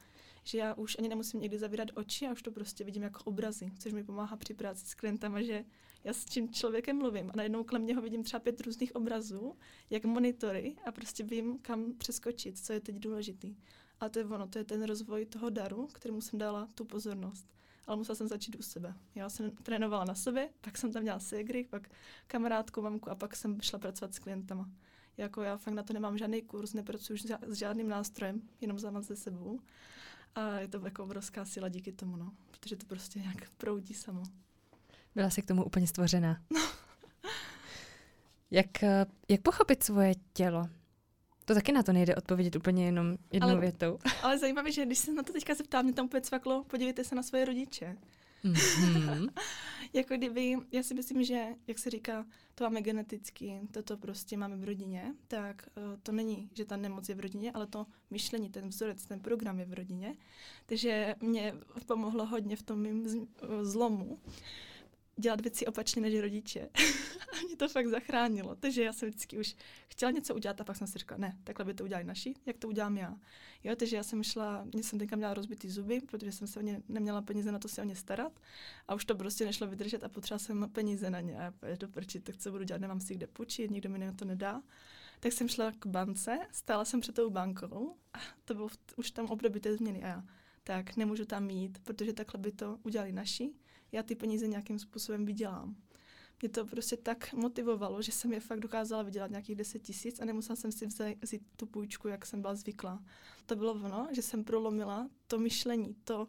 že 0.44 0.58
já 0.58 0.74
už 0.74 0.98
ani 0.98 1.08
nemusím 1.08 1.40
někdy 1.40 1.58
zavírat 1.58 1.88
oči, 1.94 2.24
já 2.24 2.32
už 2.32 2.42
to 2.42 2.50
prostě 2.50 2.84
vidím 2.84 3.02
jako 3.02 3.24
obrazy, 3.24 3.72
což 3.78 3.92
mi 3.92 4.04
pomáhá 4.04 4.36
při 4.36 4.54
práci 4.54 4.86
s 4.86 4.94
klientama, 4.94 5.42
že 5.42 5.64
já 6.04 6.12
s 6.12 6.24
tím 6.24 6.52
člověkem 6.52 6.98
mluvím 6.98 7.30
a 7.30 7.36
najednou 7.36 7.64
kolem 7.64 7.86
něho 7.86 8.02
vidím 8.02 8.22
třeba 8.22 8.40
pět 8.40 8.60
různých 8.60 8.96
obrazů, 8.96 9.56
jak 9.90 10.04
monitory 10.04 10.76
a 10.86 10.92
prostě 10.92 11.24
vím, 11.24 11.58
kam 11.58 11.94
přeskočit, 11.94 12.58
co 12.58 12.72
je 12.72 12.80
teď 12.80 12.96
důležitý. 12.96 13.56
A 14.00 14.08
to 14.08 14.18
je 14.18 14.24
ono, 14.24 14.46
to 14.48 14.58
je 14.58 14.64
ten 14.64 14.82
rozvoj 14.82 15.26
toho 15.26 15.50
daru, 15.50 15.86
kterému 15.86 16.20
jsem 16.20 16.38
dala 16.38 16.68
tu 16.74 16.84
pozornost. 16.84 17.46
Ale 17.86 17.96
musela 17.96 18.16
jsem 18.16 18.28
začít 18.28 18.56
u 18.56 18.62
sebe. 18.62 18.94
Já 19.14 19.28
jsem 19.28 19.50
trénovala 19.50 20.04
na 20.04 20.14
sobě, 20.14 20.48
pak 20.60 20.78
jsem 20.78 20.92
tam 20.92 21.02
měla 21.02 21.18
segry, 21.18 21.66
pak 21.70 21.88
kamarádku, 22.26 22.82
mamku 22.82 23.10
a 23.10 23.14
pak 23.14 23.36
jsem 23.36 23.60
šla 23.60 23.78
pracovat 23.78 24.14
s 24.14 24.18
klientama. 24.18 24.70
Jako 25.16 25.42
já 25.42 25.56
fakt 25.56 25.74
na 25.74 25.82
to 25.82 25.92
nemám 25.92 26.18
žádný 26.18 26.42
kurz, 26.42 26.72
nepracuji 26.72 27.18
s 27.46 27.52
žádným 27.52 27.88
nástrojem, 27.88 28.42
jenom 28.60 28.78
za 28.78 29.02
se 29.02 29.16
sebou. 29.16 29.60
A 30.34 30.58
je 30.58 30.68
to 30.68 30.80
jako 30.84 31.04
obrovská 31.04 31.44
síla 31.44 31.68
díky 31.68 31.92
tomu, 31.92 32.16
no. 32.16 32.32
Protože 32.50 32.76
to 32.76 32.86
prostě 32.86 33.18
nějak 33.18 33.50
proudí 33.50 33.94
samo. 33.94 34.22
Byla 35.14 35.30
jsi 35.30 35.42
k 35.42 35.46
tomu 35.46 35.64
úplně 35.64 35.86
stvořená. 35.86 36.40
No. 36.50 36.60
jak, 38.50 38.82
eh, 38.82 39.06
jak 39.28 39.40
pochopit 39.40 39.82
svoje 39.82 40.14
tělo? 40.32 40.68
To 41.44 41.54
taky 41.54 41.72
na 41.72 41.82
to 41.82 41.92
nejde 41.92 42.16
odpovědět 42.16 42.56
úplně 42.56 42.86
jenom 42.86 43.16
jednou 43.32 43.48
ale, 43.48 43.60
větou. 43.60 43.98
ale 44.22 44.38
zajímavé, 44.38 44.72
že 44.72 44.86
když 44.86 44.98
se 44.98 45.12
na 45.12 45.22
to 45.22 45.32
teďka 45.32 45.54
zeptám, 45.54 45.84
mě 45.84 45.94
tam 45.94 46.06
úplně 46.06 46.20
cvaklo, 46.20 46.64
podívejte 46.64 47.04
se 47.04 47.14
na 47.14 47.22
svoje 47.22 47.44
rodiče. 47.44 47.96
Mm-hmm. 48.44 49.28
jako 49.92 50.16
kdyby, 50.16 50.56
já 50.72 50.82
si 50.82 50.94
myslím, 50.94 51.24
že, 51.24 51.44
jak 51.66 51.78
se 51.78 51.90
říká, 51.90 52.26
to 52.54 52.64
máme 52.64 52.82
geneticky, 52.82 53.60
toto 53.70 53.96
prostě 53.96 54.36
máme 54.36 54.56
v 54.56 54.64
rodině, 54.64 55.14
tak 55.28 55.68
uh, 55.76 55.82
to 56.02 56.12
není, 56.12 56.50
že 56.54 56.64
ta 56.64 56.76
nemoc 56.76 57.08
je 57.08 57.14
v 57.14 57.20
rodině, 57.20 57.52
ale 57.52 57.66
to 57.66 57.86
myšlení, 58.10 58.50
ten 58.50 58.68
vzorec, 58.68 59.06
ten 59.06 59.20
program 59.20 59.60
je 59.60 59.66
v 59.66 59.72
rodině. 59.72 60.14
Takže 60.66 61.14
mě 61.20 61.54
pomohlo 61.86 62.26
hodně 62.26 62.56
v 62.56 62.62
tom 62.62 62.80
mým 62.80 63.26
zlomu 63.62 64.18
dělat 65.16 65.40
věci 65.40 65.66
opačně 65.66 66.02
než 66.02 66.20
rodiče. 66.20 66.68
a 67.32 67.46
mě 67.46 67.56
to 67.56 67.68
fakt 67.68 67.86
zachránilo. 67.86 68.56
Takže 68.56 68.82
já 68.82 68.92
jsem 68.92 69.08
vždycky 69.08 69.38
už 69.38 69.56
chtěla 69.88 70.10
něco 70.10 70.34
udělat 70.34 70.60
a 70.60 70.64
pak 70.64 70.76
jsem 70.76 70.86
si 70.86 70.98
říkala, 70.98 71.18
ne, 71.18 71.38
takhle 71.44 71.64
by 71.64 71.74
to 71.74 71.84
udělali 71.84 72.04
naši, 72.04 72.34
jak 72.46 72.58
to 72.58 72.68
udělám 72.68 72.96
já. 72.96 73.16
Jo, 73.64 73.76
takže 73.76 73.96
já 73.96 74.02
jsem 74.02 74.22
šla, 74.22 74.66
mě 74.72 74.82
jsem 74.82 74.98
teďka 74.98 75.16
měla 75.16 75.34
rozbitý 75.34 75.70
zuby, 75.70 76.00
protože 76.00 76.32
jsem 76.32 76.46
se 76.46 76.58
o 76.58 76.62
ně 76.62 76.82
neměla 76.88 77.22
peníze 77.22 77.52
na 77.52 77.58
to 77.58 77.68
se 77.68 77.82
o 77.82 77.84
ně 77.84 77.96
starat 77.96 78.40
a 78.88 78.94
už 78.94 79.04
to 79.04 79.14
prostě 79.14 79.44
nešlo 79.44 79.66
vydržet 79.66 80.04
a 80.04 80.08
potřebovala 80.08 80.38
jsem 80.38 80.70
peníze 80.70 81.10
na 81.10 81.20
ně. 81.20 81.38
A 81.38 81.52
já 81.66 81.76
to 81.76 81.88
prči, 81.88 82.20
tak 82.20 82.36
co 82.36 82.50
budu 82.50 82.64
dělat, 82.64 82.80
nemám 82.80 83.00
si 83.00 83.14
kde 83.14 83.26
půjčit, 83.26 83.70
nikdo 83.70 83.90
mi 83.90 83.98
na 83.98 84.12
to 84.12 84.24
nedá. 84.24 84.62
Tak 85.20 85.32
jsem 85.32 85.48
šla 85.48 85.72
k 85.78 85.86
bance, 85.86 86.38
stála 86.52 86.84
jsem 86.84 87.00
před 87.00 87.14
tou 87.14 87.30
bankou 87.30 87.96
a 88.14 88.18
to 88.44 88.54
bylo 88.54 88.68
už 88.96 89.10
tam 89.10 89.26
období 89.26 89.60
té 89.60 89.76
změny 89.76 90.04
a 90.04 90.06
já, 90.06 90.24
tak 90.64 90.96
nemůžu 90.96 91.24
tam 91.24 91.44
mít, 91.44 91.78
protože 91.78 92.12
takhle 92.12 92.40
by 92.40 92.52
to 92.52 92.78
udělali 92.82 93.12
naši 93.12 93.52
já 93.94 94.02
ty 94.02 94.14
peníze 94.14 94.48
nějakým 94.48 94.78
způsobem 94.78 95.26
vydělám. 95.26 95.76
Mě 96.42 96.48
to 96.48 96.66
prostě 96.66 96.96
tak 96.96 97.32
motivovalo, 97.32 98.02
že 98.02 98.12
jsem 98.12 98.32
je 98.32 98.40
fakt 98.40 98.60
dokázala 98.60 99.02
vydělat 99.02 99.30
nějakých 99.30 99.56
10 99.56 99.78
tisíc 99.78 100.20
a 100.20 100.24
nemusela 100.24 100.56
jsem 100.56 100.72
si 100.72 100.88
vzít 101.22 101.42
tu 101.56 101.66
půjčku, 101.66 102.08
jak 102.08 102.26
jsem 102.26 102.40
byla 102.40 102.54
zvyklá. 102.54 103.02
To 103.46 103.56
bylo 103.56 103.72
ono, 103.72 104.08
že 104.12 104.22
jsem 104.22 104.44
prolomila 104.44 105.08
to 105.26 105.38
myšlení, 105.38 105.96
to, 106.04 106.28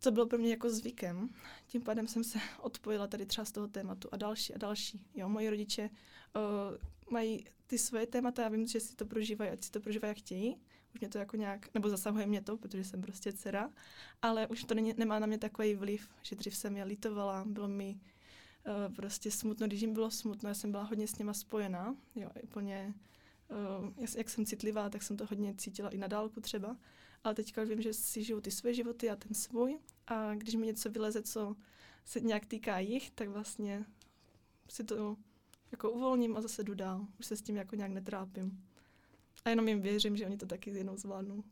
co 0.00 0.10
bylo 0.10 0.26
pro 0.26 0.38
mě 0.38 0.50
jako 0.50 0.70
zvykem. 0.70 1.28
Tím 1.66 1.82
pádem 1.82 2.06
jsem 2.06 2.24
se 2.24 2.38
odpojila 2.60 3.06
tady 3.06 3.26
třeba 3.26 3.44
z 3.44 3.52
toho 3.52 3.68
tématu 3.68 4.08
a 4.12 4.16
další 4.16 4.54
a 4.54 4.58
další. 4.58 5.06
Jo, 5.14 5.28
moji 5.28 5.50
rodiče 5.50 5.90
uh, 5.90 7.12
mají 7.12 7.44
ty 7.66 7.78
svoje 7.78 8.06
témata, 8.06 8.42
já 8.42 8.48
vím, 8.48 8.66
že 8.66 8.80
si 8.80 8.96
to 8.96 9.06
prožívají, 9.06 9.50
ať 9.50 9.64
si 9.64 9.70
to 9.70 9.80
prožívají, 9.80 10.10
jak 10.10 10.18
chtějí 10.18 10.56
už 10.94 11.00
mě 11.00 11.08
to 11.08 11.18
jako 11.18 11.36
nějak, 11.36 11.74
nebo 11.74 11.88
zasahuje 11.88 12.26
mě 12.26 12.40
to, 12.40 12.56
protože 12.56 12.84
jsem 12.84 13.02
prostě 13.02 13.32
dcera, 13.32 13.70
ale 14.22 14.46
už 14.46 14.64
to 14.64 14.74
není, 14.74 14.94
nemá 14.96 15.18
na 15.18 15.26
mě 15.26 15.38
takový 15.38 15.74
vliv, 15.74 16.08
že 16.22 16.36
dřív 16.36 16.56
jsem 16.56 16.76
je 16.76 16.84
litovala, 16.84 17.44
bylo 17.46 17.68
mi 17.68 18.00
uh, 18.66 18.94
prostě 18.94 19.30
smutno, 19.30 19.66
když 19.66 19.80
jim 19.80 19.92
bylo 19.92 20.10
smutno, 20.10 20.48
já 20.48 20.54
jsem 20.54 20.70
byla 20.70 20.82
hodně 20.82 21.08
s 21.08 21.18
nima 21.18 21.34
spojená, 21.34 21.96
jo, 22.14 22.30
úplně, 22.42 22.94
uh, 23.80 23.92
jak, 23.96 24.14
jak 24.14 24.30
jsem 24.30 24.46
citlivá, 24.46 24.90
tak 24.90 25.02
jsem 25.02 25.16
to 25.16 25.26
hodně 25.26 25.54
cítila 25.54 25.90
i 25.90 25.98
na 25.98 26.06
dálku 26.06 26.40
třeba, 26.40 26.76
ale 27.24 27.34
teďka 27.34 27.64
vím, 27.64 27.82
že 27.82 27.92
si 27.92 28.24
žiju 28.24 28.40
ty 28.40 28.50
své 28.50 28.74
životy 28.74 29.10
a 29.10 29.16
ten 29.16 29.34
svůj 29.34 29.78
a 30.06 30.34
když 30.34 30.54
mi 30.54 30.66
něco 30.66 30.90
vyleze, 30.90 31.22
co 31.22 31.56
se 32.04 32.20
nějak 32.20 32.46
týká 32.46 32.78
jich, 32.78 33.10
tak 33.10 33.28
vlastně 33.28 33.84
si 34.68 34.84
to 34.84 35.16
jako 35.72 35.90
uvolním 35.90 36.36
a 36.36 36.40
zase 36.40 36.64
jdu 36.64 36.74
dál. 36.74 37.06
Už 37.20 37.26
se 37.26 37.36
s 37.36 37.42
tím 37.42 37.56
jako 37.56 37.76
nějak 37.76 37.92
netrápím. 37.92 38.69
A 39.44 39.50
jenom 39.50 39.68
jim 39.68 39.80
věřím, 39.80 40.16
že 40.16 40.26
oni 40.26 40.36
to 40.36 40.46
taky 40.46 40.70
jednou 40.70 40.96
zvládnou. 40.96 41.42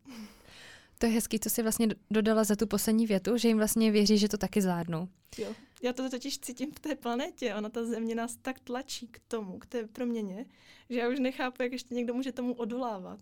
To 0.99 1.07
je 1.07 1.13
hezký, 1.13 1.41
co 1.41 1.51
jsi 1.51 1.63
vlastně 1.63 1.89
dodala 2.11 2.45
za 2.45 2.57
tu 2.57 2.67
poslední 2.67 3.07
větu, 3.07 3.37
že 3.37 3.49
jim 3.49 3.57
vlastně 3.57 3.91
věří, 3.91 4.19
že 4.19 4.29
to 4.29 4.39
taky 4.39 4.63
zvládnou. 4.63 5.09
Jo, 5.39 5.55
já 5.83 5.93
to 5.93 6.11
totiž 6.11 6.39
cítím 6.39 6.73
v 6.73 6.81
té 6.81 6.95
planetě. 6.95 7.55
Ona, 7.55 7.69
ta 7.69 7.85
země 7.85 8.15
nás 8.15 8.37
tak 8.43 8.61
tlačí 8.61 9.09
k 9.09 9.21
tomu, 9.29 9.59
k 9.59 9.67
té 9.67 9.87
proměně, 9.87 10.47
že 10.91 10.99
já 10.99 11.09
už 11.09 11.19
nechápu, 11.19 11.63
jak 11.63 11.73
ještě 11.73 11.95
někdo 11.95 12.15
může 12.15 12.33
tomu 12.33 12.55
odolávat. 12.55 13.21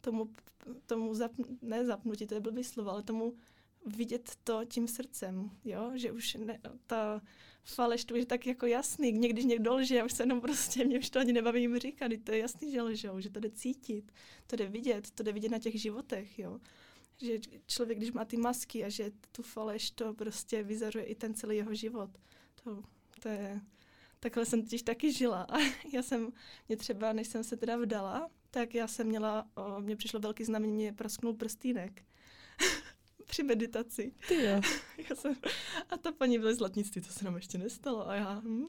Tomu, 0.00 0.30
tomu 0.86 1.14
zapn, 1.14 1.42
ne 1.62 1.84
zapnutí, 1.84 2.26
to 2.26 2.34
je 2.34 2.40
blbý 2.40 2.64
slovo, 2.64 2.90
ale 2.90 3.02
tomu 3.02 3.34
vidět 3.88 4.32
to 4.44 4.64
tím 4.64 4.88
srdcem, 4.88 5.50
jo, 5.64 5.90
že 5.94 6.12
už 6.12 6.34
ne, 6.34 6.60
ta 6.86 7.22
faleš 7.64 8.04
to 8.04 8.16
je 8.16 8.26
tak 8.26 8.46
jako 8.46 8.66
jasný, 8.66 9.12
někdy 9.12 9.44
někdo 9.44 9.74
lže, 9.74 9.96
já 9.96 10.04
už 10.04 10.12
se 10.12 10.22
jenom 10.22 10.40
prostě, 10.40 10.84
mě 10.84 10.98
už 10.98 11.10
to 11.10 11.20
ani 11.20 11.32
nebaví 11.32 11.60
jim 11.60 11.78
říkat, 11.78 12.12
to 12.24 12.32
je 12.32 12.38
jasný, 12.38 12.72
že 12.72 12.82
lžou, 12.82 13.20
že 13.20 13.30
to 13.30 13.40
jde 13.40 13.50
cítit, 13.50 14.12
to 14.46 14.56
jde 14.56 14.66
vidět, 14.68 15.10
to 15.10 15.22
jde 15.22 15.32
vidět 15.32 15.48
na 15.48 15.58
těch 15.58 15.80
životech, 15.80 16.38
jo, 16.38 16.60
že 17.22 17.38
člověk, 17.66 17.98
když 17.98 18.12
má 18.12 18.24
ty 18.24 18.36
masky 18.36 18.84
a 18.84 18.88
že 18.88 19.10
tu 19.32 19.42
faleš, 19.42 19.90
to 19.90 20.14
prostě 20.14 20.62
vyzařuje 20.62 21.04
i 21.04 21.14
ten 21.14 21.34
celý 21.34 21.56
jeho 21.56 21.74
život, 21.74 22.10
to, 22.64 22.82
to 23.22 23.28
je, 23.28 23.60
takhle 24.20 24.46
jsem 24.46 24.62
totiž 24.62 24.82
taky 24.82 25.12
žila. 25.12 25.42
A 25.42 25.58
já 25.92 26.02
jsem, 26.02 26.32
mě 26.68 26.76
třeba, 26.76 27.12
než 27.12 27.28
jsem 27.28 27.44
se 27.44 27.56
teda 27.56 27.76
vdala, 27.76 28.30
tak 28.50 28.74
já 28.74 28.88
jsem 28.88 29.06
měla, 29.06 29.48
o, 29.54 29.80
mně 29.80 29.96
přišlo 29.96 30.20
velký 30.20 30.44
znamení, 30.44 30.72
mě 30.72 30.92
prasknul 30.92 31.34
prstýnek. 31.34 32.02
Při 33.28 33.42
meditaci. 33.42 34.12
Ty 34.28 34.34
jo. 34.34 34.60
já 35.10 35.16
jsem, 35.16 35.36
a 35.90 35.96
ta 35.96 36.12
paní 36.12 36.38
byla 36.38 36.54
zlatnictví, 36.54 37.00
to 37.00 37.12
se 37.12 37.24
nám 37.24 37.36
ještě 37.36 37.58
nestalo. 37.58 38.08
A 38.08 38.14
já, 38.14 38.40
hm. 38.44 38.66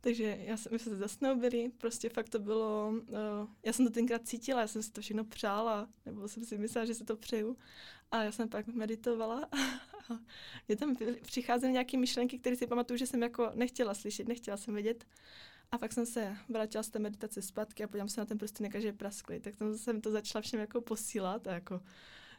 Takže 0.00 0.38
já 0.40 0.56
jsem, 0.56 0.72
my 0.72 0.78
jsme 0.78 0.92
se 0.92 0.98
zasnoubili, 0.98 1.70
prostě 1.78 2.08
fakt 2.08 2.28
to 2.28 2.38
bylo, 2.38 2.88
uh, 2.88 3.48
já 3.62 3.72
jsem 3.72 3.86
to 3.86 3.92
tenkrát 3.92 4.28
cítila, 4.28 4.60
já 4.60 4.66
jsem 4.66 4.82
si 4.82 4.92
to 4.92 5.00
všechno 5.00 5.24
přála, 5.24 5.88
nebo 6.06 6.28
jsem 6.28 6.44
si 6.44 6.58
myslela, 6.58 6.84
že 6.84 6.94
si 6.94 7.04
to 7.04 7.16
přeju. 7.16 7.56
A 8.10 8.22
já 8.22 8.32
jsem 8.32 8.48
pak 8.48 8.66
meditovala 8.66 9.48
a 10.10 10.18
mě 10.68 10.76
tam 10.76 10.96
přicházely 11.22 11.72
nějaké 11.72 11.98
myšlenky, 11.98 12.38
které 12.38 12.56
si 12.56 12.66
pamatuju, 12.66 12.96
že 12.96 13.06
jsem 13.06 13.22
jako 13.22 13.50
nechtěla 13.54 13.94
slyšet, 13.94 14.28
nechtěla 14.28 14.56
jsem 14.56 14.74
vědět. 14.74 15.04
A 15.72 15.78
pak 15.78 15.92
jsem 15.92 16.06
se 16.06 16.36
vrátila 16.48 16.82
z 16.82 16.88
té 16.88 16.98
meditace 16.98 17.42
zpátky 17.42 17.84
a 17.84 17.88
podívám 17.88 18.08
se 18.08 18.20
na 18.20 18.24
ten 18.24 18.38
prostě 18.38 18.70
že 18.80 18.88
je 18.88 18.92
prasklý. 18.92 19.40
Tak 19.40 19.56
tam 19.56 19.78
jsem 19.78 20.00
to 20.00 20.10
začala 20.10 20.42
všem 20.42 20.60
jako 20.60 20.80
posílat 20.80 21.46
a 21.46 21.52
jako 21.52 21.80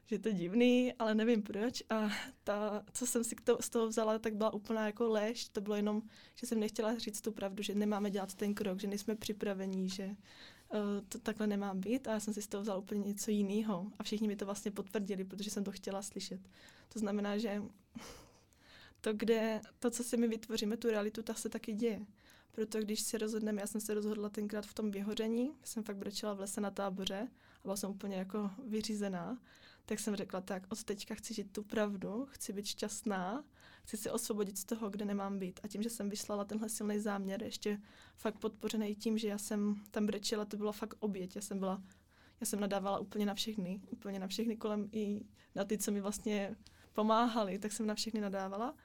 že 0.08 0.16
je 0.16 0.20
to 0.20 0.32
divný, 0.32 0.94
ale 0.94 1.16
nevím 1.16 1.42
proč. 1.44 1.84
A 1.90 2.10
ta, 2.44 2.84
co 2.92 3.08
jsem 3.08 3.24
si 3.24 3.36
to, 3.36 3.58
z 3.62 3.70
toho 3.70 3.88
vzala, 3.88 4.20
tak 4.20 4.36
byla 4.36 4.54
úplná 4.54 4.86
jako 4.86 5.08
lež. 5.08 5.50
To 5.50 5.62
bylo 5.62 5.76
jenom, 5.76 6.02
že 6.36 6.48
jsem 6.48 6.60
nechtěla 6.60 6.98
říct 6.98 7.22
tu 7.22 7.32
pravdu, 7.32 7.64
že 7.64 7.76
nemáme 7.76 8.12
dělat 8.12 8.34
ten 8.34 8.54
krok, 8.54 8.80
že 8.80 8.88
nejsme 8.88 9.16
připravení, 9.16 9.90
že 9.90 10.06
uh, 10.06 10.80
to 11.10 11.20
takhle 11.20 11.48
nemá 11.48 11.74
být. 11.74 12.08
A 12.08 12.12
já 12.12 12.20
jsem 12.20 12.34
si 12.34 12.42
z 12.42 12.48
toho 12.48 12.62
vzala 12.62 12.80
úplně 12.80 13.02
něco 13.02 13.32
jiného. 13.32 13.92
A 14.00 14.04
všichni 14.04 14.28
mi 14.28 14.36
to 14.36 14.46
vlastně 14.46 14.72
potvrdili, 14.72 15.24
protože 15.24 15.50
jsem 15.50 15.64
to 15.64 15.72
chtěla 15.72 16.02
slyšet. 16.02 16.42
To 16.94 17.00
znamená, 17.00 17.38
že 17.38 17.62
to, 19.02 19.14
kde, 19.14 19.62
to, 19.80 19.92
co 19.92 20.04
si 20.04 20.18
my 20.18 20.28
vytvoříme, 20.28 20.78
tu 20.78 20.90
realitu, 20.90 21.24
ta 21.24 21.34
se 21.34 21.50
taky 21.50 21.74
děje. 21.74 22.06
Proto 22.52 22.80
když 22.80 23.02
se 23.02 23.18
rozhodneme, 23.18 23.62
já 23.62 23.68
jsem 23.68 23.82
se 23.82 23.94
rozhodla 23.94 24.30
tenkrát 24.30 24.66
v 24.66 24.74
tom 24.74 24.92
vyhoření, 24.92 25.52
jsem 25.64 25.84
fakt 25.84 25.98
brečela 25.98 26.34
v 26.34 26.40
lese 26.40 26.62
na 26.62 26.72
táboře 26.72 27.28
a 27.56 27.62
byla 27.64 27.76
jsem 27.76 27.90
úplně 27.90 28.16
jako 28.16 28.52
vyřízená 28.68 29.38
tak 29.90 30.00
jsem 30.00 30.16
řekla, 30.16 30.42
tak 30.42 30.64
od 30.70 30.84
teďka 30.84 31.16
chci 31.16 31.34
žít 31.34 31.52
tu 31.52 31.64
pravdu, 31.64 32.28
chci 32.30 32.54
být 32.54 32.66
šťastná, 32.66 33.44
chci 33.84 33.98
se 33.98 34.12
osvobodit 34.12 34.58
z 34.58 34.66
toho, 34.66 34.90
kde 34.90 35.06
nemám 35.06 35.40
být. 35.40 35.60
A 35.64 35.68
tím, 35.68 35.84
že 35.84 35.90
jsem 35.90 36.10
vyslala 36.10 36.46
tenhle 36.46 36.70
silný 36.70 37.00
záměr, 37.00 37.44
ještě 37.44 37.82
fakt 38.16 38.40
podpořený 38.40 38.96
tím, 38.96 39.18
že 39.18 39.28
já 39.28 39.38
jsem 39.38 39.84
tam 39.92 40.06
brečela, 40.06 40.46
to 40.46 40.58
byla 40.58 40.72
fakt 40.72 40.96
oběť. 41.00 41.36
Já 41.36 41.42
jsem 41.42 41.60
byla, 41.60 41.84
já 42.40 42.46
jsem 42.46 42.60
nadávala 42.60 43.00
úplně 43.00 43.26
na 43.26 43.34
všechny, 43.34 43.82
úplně 43.90 44.20
na 44.20 44.28
všechny 44.28 44.58
kolem 44.58 44.90
i 44.92 45.22
na 45.56 45.66
ty, 45.66 45.78
co 45.78 45.92
mi 45.92 46.02
vlastně 46.02 46.56
pomáhali, 46.94 47.60
tak 47.60 47.72
jsem 47.72 47.88
na 47.88 47.96
všechny 47.96 48.22
nadávala. 48.22 48.76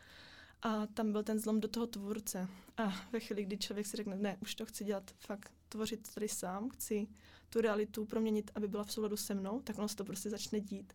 A 0.62 0.86
tam 0.86 1.12
byl 1.12 1.22
ten 1.22 1.38
zlom 1.38 1.60
do 1.60 1.68
toho 1.68 1.86
tvůrce. 1.86 2.48
A 2.76 3.06
ve 3.12 3.20
chvíli, 3.20 3.44
kdy 3.44 3.58
člověk 3.58 3.86
si 3.86 3.96
řekne, 3.96 4.16
ne, 4.16 4.36
už 4.40 4.54
to 4.54 4.66
chci 4.66 4.84
dělat 4.84 5.10
fakt, 5.18 5.52
tvořit 5.68 6.14
tady 6.14 6.28
sám, 6.28 6.70
chci 6.70 7.08
tu 7.50 7.60
realitu 7.60 8.04
proměnit, 8.04 8.50
aby 8.54 8.68
byla 8.68 8.84
v 8.84 8.92
souladu 8.92 9.16
se 9.16 9.34
mnou, 9.34 9.60
tak 9.60 9.78
ono 9.78 9.88
se 9.88 9.96
to 9.96 10.04
prostě 10.04 10.30
začne 10.30 10.60
dít. 10.60 10.92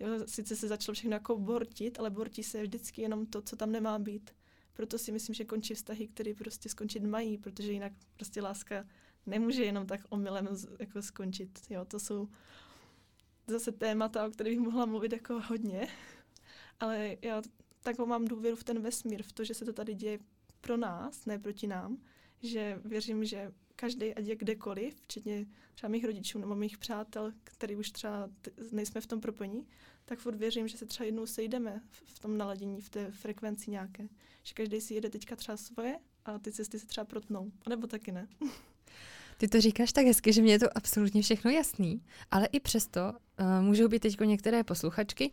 Jo, 0.00 0.08
sice 0.26 0.56
se 0.56 0.68
začalo 0.68 0.94
všechno 0.94 1.12
jako 1.12 1.38
bortit, 1.38 1.98
ale 1.98 2.10
bortí 2.10 2.42
se 2.42 2.62
vždycky 2.62 3.02
jenom 3.02 3.26
to, 3.26 3.42
co 3.42 3.56
tam 3.56 3.72
nemá 3.72 3.98
být. 3.98 4.30
Proto 4.72 4.98
si 4.98 5.12
myslím, 5.12 5.34
že 5.34 5.44
končí 5.44 5.74
vztahy, 5.74 6.08
které 6.08 6.34
prostě 6.34 6.68
skončit 6.68 7.02
mají, 7.02 7.38
protože 7.38 7.72
jinak 7.72 7.92
prostě 8.16 8.42
láska 8.42 8.84
nemůže 9.26 9.64
jenom 9.64 9.86
tak 9.86 10.00
omylem 10.08 10.48
jako 10.78 11.02
skončit. 11.02 11.60
Jo, 11.70 11.84
to 11.84 12.00
jsou 12.00 12.28
zase 13.46 13.72
témata, 13.72 14.26
o 14.26 14.30
kterých 14.30 14.58
bych 14.58 14.66
mohla 14.66 14.86
mluvit 14.86 15.12
jako 15.12 15.40
hodně, 15.40 15.88
ale 16.80 17.16
já 17.22 17.42
tak 17.86 18.06
mám 18.06 18.24
důvěru 18.24 18.56
v 18.56 18.64
ten 18.64 18.80
vesmír, 18.80 19.22
v 19.22 19.32
to, 19.32 19.44
že 19.44 19.54
se 19.54 19.64
to 19.64 19.72
tady 19.72 19.94
děje 19.94 20.18
pro 20.60 20.76
nás, 20.76 21.26
ne 21.26 21.38
proti 21.38 21.66
nám, 21.66 21.98
že 22.42 22.80
věřím, 22.84 23.24
že 23.24 23.52
každý, 23.76 24.14
ať 24.14 24.24
je 24.26 24.36
kdekoliv, 24.36 24.94
včetně 25.02 25.46
třeba 25.74 25.90
mých 25.90 26.04
rodičů 26.04 26.38
nebo 26.38 26.54
mých 26.54 26.78
přátel, 26.78 27.32
který 27.44 27.76
už 27.76 27.90
třeba 27.90 28.30
nejsme 28.72 29.00
v 29.00 29.06
tom 29.06 29.20
propojení, 29.20 29.66
tak 30.04 30.18
furt 30.18 30.36
věřím, 30.36 30.68
že 30.68 30.78
se 30.78 30.86
třeba 30.86 31.04
jednou 31.04 31.26
sejdeme 31.26 31.80
v 32.04 32.18
tom 32.18 32.38
naladění, 32.38 32.80
v 32.80 32.88
té 32.88 33.10
frekvenci 33.10 33.70
nějaké. 33.70 34.08
Že 34.42 34.54
každý 34.54 34.80
si 34.80 34.94
jede 34.94 35.10
teďka 35.10 35.36
třeba 35.36 35.56
svoje 35.56 35.98
a 36.24 36.38
ty 36.38 36.52
cesty 36.52 36.78
se 36.78 36.86
třeba 36.86 37.04
protnou. 37.04 37.52
Nebo 37.68 37.86
taky 37.86 38.12
ne. 38.12 38.28
Ty 39.38 39.48
to 39.48 39.60
říkáš 39.60 39.92
tak 39.92 40.06
hezky, 40.06 40.32
že 40.32 40.42
mě 40.42 40.52
je 40.52 40.58
to 40.58 40.76
absolutně 40.76 41.22
všechno 41.22 41.50
jasný, 41.50 42.02
ale 42.30 42.46
i 42.46 42.60
přesto 42.60 43.00
uh, 43.10 43.46
můžou 43.60 43.88
být 43.88 44.00
teď 44.00 44.20
některé 44.20 44.64
posluchačky, 44.64 45.30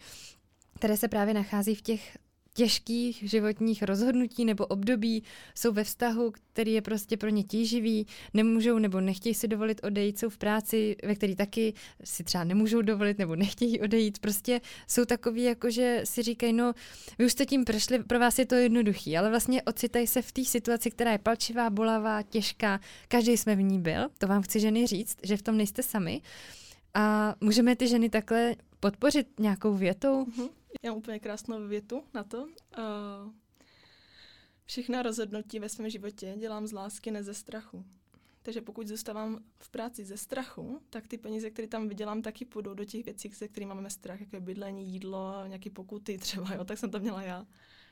které 0.76 0.98
se 0.98 1.08
právě 1.08 1.34
nachází 1.34 1.76
v 1.76 1.82
těch 1.82 2.18
těžkých 2.54 3.24
životních 3.30 3.84
rozhodnutí 3.84 4.46
nebo 4.46 4.66
období, 4.66 5.24
jsou 5.56 5.72
ve 5.72 5.84
vztahu, 5.84 6.32
který 6.54 6.74
je 6.74 6.82
prostě 6.82 7.18
pro 7.18 7.30
ně 7.30 7.44
tíživý, 7.44 8.08
nemůžou 8.34 8.80
nebo 8.80 9.02
nechtějí 9.02 9.36
si 9.36 9.48
dovolit 9.48 9.82
odejít, 9.84 10.20
jsou 10.20 10.30
v 10.30 10.38
práci, 10.38 10.96
ve 11.04 11.16
který 11.16 11.36
taky 11.36 11.74
si 12.04 12.24
třeba 12.24 12.44
nemůžou 12.44 12.82
dovolit 12.82 13.18
nebo 13.18 13.36
nechtějí 13.36 13.82
odejít. 13.82 14.20
Prostě 14.20 14.62
jsou 14.88 15.06
takový, 15.06 15.44
jako 15.44 15.70
že 15.70 16.02
si 16.04 16.24
říkají, 16.24 16.54
no, 16.54 16.74
vy 17.20 17.26
už 17.26 17.32
jste 17.32 17.46
tím 17.46 17.66
prošli, 17.66 18.04
pro 18.04 18.20
vás 18.20 18.40
je 18.40 18.46
to 18.46 18.56
jednoduchý, 18.56 19.18
ale 19.18 19.30
vlastně 19.30 19.64
ocitají 19.64 20.08
se 20.08 20.22
v 20.22 20.32
té 20.32 20.46
situaci, 20.46 20.92
která 20.92 21.12
je 21.12 21.18
palčivá, 21.18 21.70
bolavá, 21.70 22.22
těžká. 22.22 22.80
Každý 23.08 23.38
jsme 23.38 23.56
v 23.56 23.62
ní 23.62 23.80
byl, 23.80 24.10
to 24.18 24.28
vám 24.28 24.42
chci 24.42 24.60
ženy 24.60 24.88
říct, 24.88 25.18
že 25.24 25.38
v 25.38 25.42
tom 25.42 25.58
nejste 25.58 25.84
sami. 25.84 26.22
A 26.94 27.36
můžeme 27.42 27.76
ty 27.76 27.88
ženy 27.88 28.10
takhle 28.10 28.56
podpořit 28.80 29.28
nějakou 29.40 29.74
větou? 29.74 30.26
Mm-hmm. 30.26 30.50
Já 30.82 30.92
mám 30.92 30.98
úplně 30.98 31.20
krásnou 31.20 31.68
větu 31.68 32.04
na 32.14 32.24
to. 32.24 32.44
Uh, 32.44 33.34
všechna 34.66 35.02
rozhodnutí 35.02 35.60
ve 35.60 35.70
svém 35.70 35.90
životě 35.90 36.36
dělám 36.40 36.68
z 36.68 36.72
lásky, 36.72 37.12
ne 37.12 37.24
ze 37.24 37.34
strachu. 37.34 37.86
Takže 38.42 38.62
pokud 38.62 38.88
zůstávám 38.88 39.40
v 39.60 39.70
práci 39.70 40.06
ze 40.06 40.18
strachu, 40.18 40.82
tak 40.90 41.08
ty 41.08 41.18
peníze, 41.18 41.50
které 41.50 41.68
tam 41.68 41.88
vydělám, 41.88 42.22
taky 42.22 42.46
půjdou 42.46 42.74
do 42.74 42.86
těch 42.86 43.06
věcí, 43.06 43.30
se 43.30 43.48
kterými 43.48 43.74
máme 43.74 43.90
strach, 43.90 44.20
jako 44.20 44.36
je 44.36 44.40
bydlení, 44.40 44.88
jídlo, 44.88 45.44
nějaké 45.48 45.70
pokuty 45.70 46.18
třeba, 46.18 46.54
jo, 46.54 46.66
tak 46.66 46.78
jsem 46.78 46.92
to 46.92 47.00
měla 47.00 47.22
já. 47.22 47.46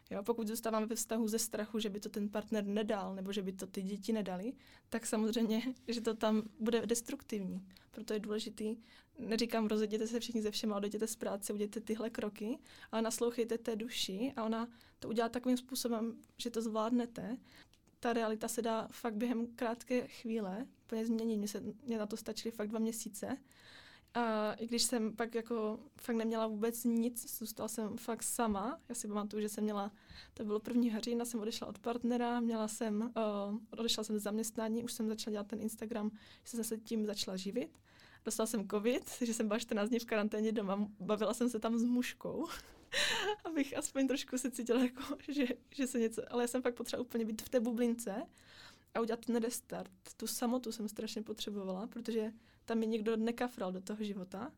Jo, 0.10 0.24
pokud 0.24 0.48
zůstávám 0.48 0.86
ve 0.86 0.96
vztahu 0.96 1.28
ze 1.28 1.40
strachu, 1.40 1.80
že 1.80 1.90
by 1.90 2.00
to 2.00 2.10
ten 2.10 2.30
partner 2.30 2.66
nedal, 2.66 3.16
nebo 3.16 3.34
že 3.34 3.42
by 3.42 3.52
to 3.52 3.68
ty 3.68 3.82
děti 3.82 4.14
nedali, 4.14 4.54
tak 4.90 5.06
samozřejmě, 5.06 5.62
že 5.88 6.02
to 6.02 6.14
tam 6.14 6.44
bude 6.60 6.86
destruktivní. 6.86 7.68
Proto 7.92 8.14
je 8.14 8.20
důležitý, 8.20 8.78
neříkám, 9.20 9.68
rozjeděte 9.68 10.08
se 10.08 10.20
všichni 10.20 10.42
ze 10.42 10.52
všema, 10.52 10.76
odejděte 10.76 11.08
z 11.08 11.16
práce, 11.16 11.54
udělejte 11.54 11.80
tyhle 11.80 12.10
kroky, 12.10 12.60
ale 12.92 13.02
naslouchejte 13.02 13.58
té 13.58 13.76
duši 13.76 14.34
a 14.36 14.44
ona 14.44 14.68
to 15.00 15.10
udělá 15.10 15.30
takovým 15.30 15.58
způsobem, 15.58 16.18
že 16.38 16.50
to 16.50 16.62
zvládnete. 16.62 17.38
Ta 18.00 18.14
realita 18.14 18.48
se 18.48 18.62
dá 18.62 18.88
fakt 18.92 19.16
během 19.16 19.48
krátké 19.56 20.08
chvíle 20.08 20.68
úplně 20.86 21.06
změnit. 21.06 21.38
Mně, 21.38 21.48
se, 21.48 21.64
mě 21.84 21.98
na 21.98 22.06
to 22.06 22.18
stačily 22.18 22.52
fakt 22.52 22.68
dva 22.68 22.80
měsíce 22.80 23.38
a 24.14 24.54
i 24.54 24.68
když 24.68 24.84
jsem 24.84 25.16
pak 25.16 25.36
jako 25.36 25.80
fakt 26.02 26.16
neměla 26.16 26.48
vůbec 26.48 26.84
nic, 26.84 27.38
zůstala 27.38 27.68
jsem 27.68 27.98
fakt 27.98 28.24
sama. 28.24 28.80
Já 28.90 28.96
si 28.96 29.08
pamatuju, 29.08 29.42
že 29.42 29.50
jsem 29.50 29.64
měla, 29.64 29.92
to 30.34 30.46
bylo 30.46 30.60
první 30.60 31.00
října, 31.00 31.26
jsem 31.26 31.40
odešla 31.40 31.68
od 31.68 31.80
partnera, 31.80 32.40
měla 32.40 32.68
jsem, 32.68 33.02
uh, 33.02 33.58
odešla 33.80 34.04
jsem 34.04 34.20
z 34.20 34.24
zaměstnání, 34.24 34.84
už 34.84 34.94
jsem 34.94 35.08
začala 35.08 35.32
dělat 35.32 35.48
ten 35.48 35.62
Instagram, 35.62 36.12
že 36.44 36.50
jsem 36.52 36.64
se 36.64 36.78
tím 36.78 37.06
začala 37.06 37.38
živit. 37.38 37.80
Dostala 38.26 38.48
jsem 38.48 38.68
covid, 38.68 39.10
že 39.22 39.34
jsem 39.34 39.48
byla 39.48 39.60
14 39.60 39.90
dní 39.90 40.00
v 40.00 40.06
karanténě 40.06 40.52
doma, 40.52 40.88
bavila 41.00 41.34
jsem 41.34 41.50
se 41.50 41.60
tam 41.60 41.78
s 41.78 41.84
mužkou, 41.84 42.48
abych 43.46 43.78
aspoň 43.78 44.08
trošku 44.08 44.38
se 44.38 44.52
cítila 44.52 44.82
jako, 44.82 45.04
že, 45.30 45.46
že 45.70 45.88
se 45.88 46.00
něco, 46.00 46.34
ale 46.34 46.44
já 46.44 46.48
jsem 46.48 46.62
fakt 46.62 46.76
potřeba 46.76 47.02
úplně 47.02 47.26
být 47.26 47.42
v 47.42 47.50
té 47.50 47.60
bublince 47.60 48.26
a 48.94 49.00
udělat 49.00 49.26
ten 49.26 49.36
restart. 49.36 49.92
Tu 50.18 50.28
samotu 50.28 50.72
jsem 50.72 50.90
strašně 50.90 51.22
potřebovala, 51.22 51.88
protože 51.88 52.32
tam 52.72 52.80
mi 52.80 52.88
někdo 52.88 53.18
nekafral 53.18 53.72
do 53.72 53.82
toho 53.82 54.04
života. 54.04 54.52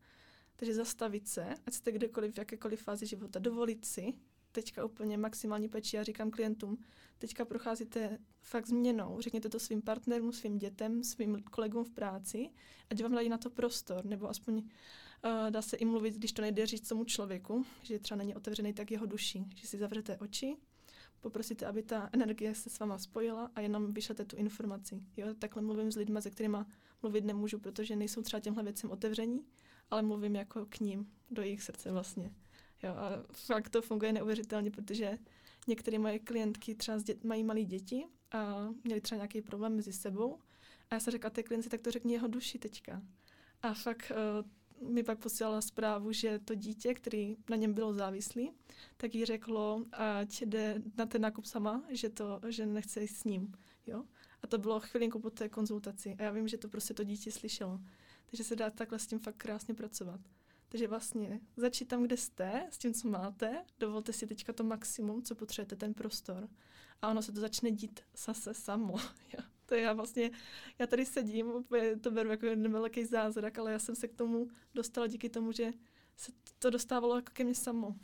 Takže 0.56 0.73
zastavit 0.73 1.28
se, 1.28 1.56
ať 1.65 1.73
jste 1.73 1.91
kdekoliv, 1.91 2.34
v 2.34 2.38
jakékoliv 2.38 2.82
fázi 2.82 3.06
života, 3.06 3.39
dovolit 3.39 3.86
si, 3.86 4.13
teďka 4.52 4.86
úplně 4.86 5.17
maximální 5.17 5.69
peči, 5.69 5.95
já 5.95 6.04
říkám 6.04 6.32
klientům, 6.32 6.78
teďka 7.17 7.45
procházíte 7.45 8.17
fakt 8.41 8.67
změnou, 8.67 9.21
řekněte 9.21 9.49
to 9.49 9.60
svým 9.60 9.82
partnerům, 9.82 10.34
svým 10.34 10.58
dětem, 10.58 11.04
svým 11.04 11.43
kolegům 11.43 11.84
v 11.84 11.89
práci, 11.89 12.49
ať 12.89 13.04
vám 13.04 13.12
dají 13.12 13.30
na 13.30 13.38
to 13.38 13.49
prostor, 13.49 14.06
nebo 14.06 14.30
aspoň 14.30 14.56
uh, 14.56 15.52
dá 15.52 15.62
se 15.62 15.78
i 15.78 15.86
mluvit, 15.86 16.15
když 16.15 16.34
to 16.34 16.41
nejde 16.41 16.65
říct 16.65 16.88
tomu 16.88 17.04
člověku, 17.04 17.65
že 17.84 17.99
třeba 17.99 18.17
není 18.17 18.36
otevřený, 18.36 18.73
tak 18.73 18.91
jeho 18.91 19.06
duši, 19.06 19.45
že 19.56 19.67
si 19.67 19.78
zavřete 19.78 20.17
oči, 20.17 20.58
poprosíte, 21.21 21.65
aby 21.65 21.84
ta 21.84 22.10
energie 22.12 22.56
se 22.56 22.69
s 22.69 22.80
váma 22.80 22.97
spojila 22.97 23.52
a 23.56 23.62
jenom 23.62 23.93
vyšlete 23.93 24.26
tu 24.26 24.36
informaci. 24.36 25.02
Jo? 25.17 25.34
Takhle 25.39 25.62
mluvím 25.62 25.91
s 25.91 25.95
lidmi, 25.95 26.21
se 26.21 26.30
kterými 26.30 26.58
mluvit 27.04 27.26
nemůžu, 27.26 27.60
protože 27.60 27.96
nejsou 27.96 28.22
třeba 28.22 28.39
těmhle 28.39 28.63
věcem 28.63 28.92
otevření, 28.92 29.46
ale 29.92 30.02
mluvím 30.02 30.36
jako 30.36 30.66
k 30.66 30.80
ním, 30.80 31.12
do 31.32 31.42
jejich 31.42 31.63
srdce 31.63 31.92
vlastně. 31.92 32.32
Jo, 32.84 32.89
a 32.89 33.24
fakt 33.32 33.70
to 33.70 33.82
funguje 33.82 34.13
neuvěřitelně, 34.13 34.72
protože 34.72 35.18
některé 35.68 36.00
moje 36.00 36.20
klientky 36.20 36.76
třeba 36.76 36.98
mají 37.24 37.44
malé 37.44 37.63
děti 37.63 38.06
a 38.32 38.70
měli 38.84 39.02
třeba 39.02 39.18
nějaký 39.18 39.42
problém 39.42 39.76
mezi 39.76 39.94
sebou 39.94 40.39
a 40.89 40.96
já 40.96 41.00
jsem 41.00 41.12
řekla 41.12 41.30
té 41.30 41.44
klientce, 41.44 41.70
tak 41.70 41.82
to 41.82 41.92
řekni 41.92 42.13
jeho 42.13 42.28
duši 42.28 42.60
teďka. 42.60 43.02
A 43.62 43.74
fakt 43.74 44.12
uh, 44.12 44.89
mi 44.89 45.04
pak 45.04 45.20
posílala 45.20 45.62
zprávu, 45.62 46.12
že 46.12 46.39
to 46.39 46.56
dítě, 46.56 46.94
který 46.94 47.38
na 47.50 47.56
něm 47.56 47.74
bylo 47.74 47.94
závislý, 47.94 48.52
tak 48.98 49.16
jí 49.16 49.26
řeklo, 49.26 49.86
ať 49.92 50.42
jde 50.42 50.82
na 50.98 51.06
ten 51.06 51.22
nákup 51.22 51.46
sama, 51.46 51.84
že, 51.89 52.10
to, 52.10 52.39
že 52.50 52.66
nechce 52.66 53.02
jít 53.02 53.08
s 53.08 53.24
ním. 53.24 53.54
Jo? 53.88 54.04
A 54.43 54.47
to 54.47 54.58
bylo 54.58 54.79
chvilinku 54.79 55.19
po 55.19 55.29
té 55.29 55.49
konzultaci. 55.49 56.15
A 56.19 56.23
já 56.23 56.32
vím, 56.32 56.47
že 56.47 56.58
to 56.58 56.69
prostě 56.69 56.93
to 56.93 57.03
dítě 57.03 57.32
slyšelo. 57.32 57.79
Takže 58.25 58.43
se 58.43 58.56
dá 58.56 58.69
takhle 58.69 58.99
s 58.99 59.08
tím 59.08 59.19
fakt 59.19 59.38
krásně 59.38 59.73
pracovat. 59.73 60.21
Takže 60.69 60.88
vlastně 60.88 61.39
začít 61.58 61.86
tam, 61.86 62.03
kde 62.03 62.17
jste, 62.17 62.67
s 62.69 62.77
tím, 62.77 62.93
co 62.93 63.08
máte, 63.08 63.65
dovolte 63.79 64.13
si 64.13 64.27
teďka 64.27 64.53
to 64.53 64.63
maximum, 64.63 65.23
co 65.23 65.36
potřebujete, 65.36 65.75
ten 65.75 65.93
prostor. 65.93 66.49
A 67.01 67.10
ono 67.10 67.21
se 67.21 67.32
to 67.32 67.41
začne 67.41 67.71
dít 67.71 67.99
zase 68.17 68.53
samo. 68.53 68.95
to 69.65 69.75
já 69.75 69.93
vlastně, 69.93 70.32
já 70.79 70.88
tady 70.88 71.06
sedím, 71.06 71.65
to 72.01 72.12
beru 72.12 72.29
jako 72.29 72.45
jeden 72.45 72.71
velký 72.71 73.06
zázrak, 73.06 73.58
ale 73.58 73.71
já 73.71 73.79
jsem 73.79 73.95
se 73.95 74.08
k 74.08 74.13
tomu 74.13 74.47
dostala 74.73 75.08
díky 75.08 75.29
tomu, 75.29 75.51
že 75.51 75.73
se 76.17 76.32
to 76.60 76.69
dostávalo 76.69 77.15
jako 77.15 77.32
ke 77.34 77.43
mně 77.43 77.56
samo. 77.56 77.95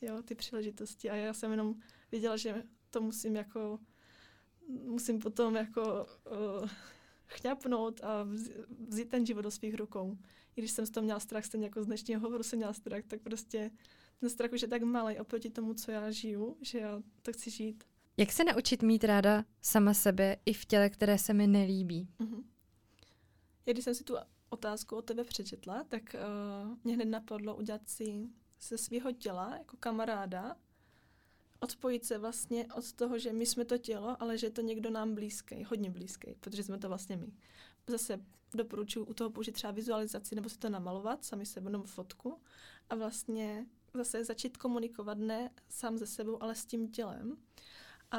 Jo, 0.00 0.22
ty 0.22 0.34
příležitosti. 0.34 1.10
A 1.10 1.14
já 1.16 1.34
jsem 1.34 1.50
jenom 1.50 1.74
věděla, 2.10 2.36
že 2.36 2.62
to 2.90 3.00
musím 3.00 3.36
jako 3.36 3.78
musím 4.68 5.18
potom 5.18 5.56
jako 5.56 6.06
uh, 6.60 6.68
chňapnout 7.26 8.00
a 8.04 8.26
vzít 8.88 9.08
ten 9.08 9.26
život 9.26 9.42
do 9.42 9.50
svých 9.50 9.74
rukou. 9.74 10.18
I 10.56 10.60
když 10.60 10.70
jsem 10.70 10.86
z 10.86 10.90
toho 10.90 11.04
měla 11.04 11.20
strach, 11.20 11.44
stejně 11.44 11.66
jako 11.66 11.82
z 11.82 11.86
dnešního 11.86 12.20
hovoru 12.20 12.42
jsem 12.42 12.56
měla 12.56 12.72
strach, 12.72 13.04
tak 13.08 13.20
prostě 13.20 13.70
ten 14.20 14.30
strach 14.30 14.52
už 14.52 14.62
je 14.62 14.68
tak 14.68 14.82
malý 14.82 15.18
oproti 15.18 15.50
tomu, 15.50 15.74
co 15.74 15.90
já 15.90 16.10
žiju, 16.10 16.56
že 16.60 16.78
já 16.78 17.02
to 17.22 17.32
chci 17.32 17.50
žít. 17.50 17.84
Jak 18.16 18.32
se 18.32 18.44
naučit 18.44 18.82
mít 18.82 19.04
ráda 19.04 19.44
sama 19.62 19.94
sebe 19.94 20.36
i 20.46 20.52
v 20.52 20.64
těle, 20.64 20.90
které 20.90 21.18
se 21.18 21.34
mi 21.34 21.46
nelíbí? 21.46 22.08
Uh-huh. 22.20 22.44
Já 23.66 23.72
když 23.72 23.84
jsem 23.84 23.94
si 23.94 24.04
tu 24.04 24.16
otázku 24.50 24.96
o 24.96 25.02
tebe 25.02 25.24
přečetla, 25.24 25.84
tak 25.84 26.02
uh, 26.14 26.76
mě 26.84 26.94
hned 26.94 27.04
napadlo 27.04 27.56
udělat 27.56 27.88
si 27.88 28.28
ze 28.60 28.78
svého 28.78 29.12
těla 29.12 29.56
jako 29.56 29.76
kamaráda 29.76 30.56
odpojit 31.60 32.04
se 32.04 32.18
vlastně 32.18 32.66
od 32.74 32.92
toho, 32.92 33.18
že 33.18 33.32
my 33.32 33.46
jsme 33.46 33.64
to 33.64 33.78
tělo, 33.78 34.22
ale 34.22 34.38
že 34.38 34.46
je 34.46 34.50
to 34.50 34.60
někdo 34.60 34.90
nám 34.90 35.14
blízký, 35.14 35.64
hodně 35.64 35.90
blízký, 35.90 36.34
protože 36.40 36.62
jsme 36.62 36.78
to 36.78 36.88
vlastně 36.88 37.16
my. 37.16 37.32
Zase 37.86 38.20
doporučuji 38.54 39.04
u 39.04 39.14
toho 39.14 39.30
použít 39.30 39.52
třeba 39.52 39.70
vizualizaci 39.70 40.34
nebo 40.34 40.48
si 40.48 40.58
to 40.58 40.68
namalovat 40.68 41.24
sami 41.24 41.46
sebe 41.46 41.70
nebo 41.70 41.84
fotku 41.84 42.40
a 42.90 42.94
vlastně 42.94 43.66
zase 43.94 44.24
začít 44.24 44.56
komunikovat 44.56 45.18
ne 45.18 45.50
sám 45.68 45.98
ze 45.98 46.06
sebou, 46.06 46.42
ale 46.42 46.54
s 46.54 46.66
tím 46.66 46.88
tělem. 46.88 47.36
A 48.10 48.18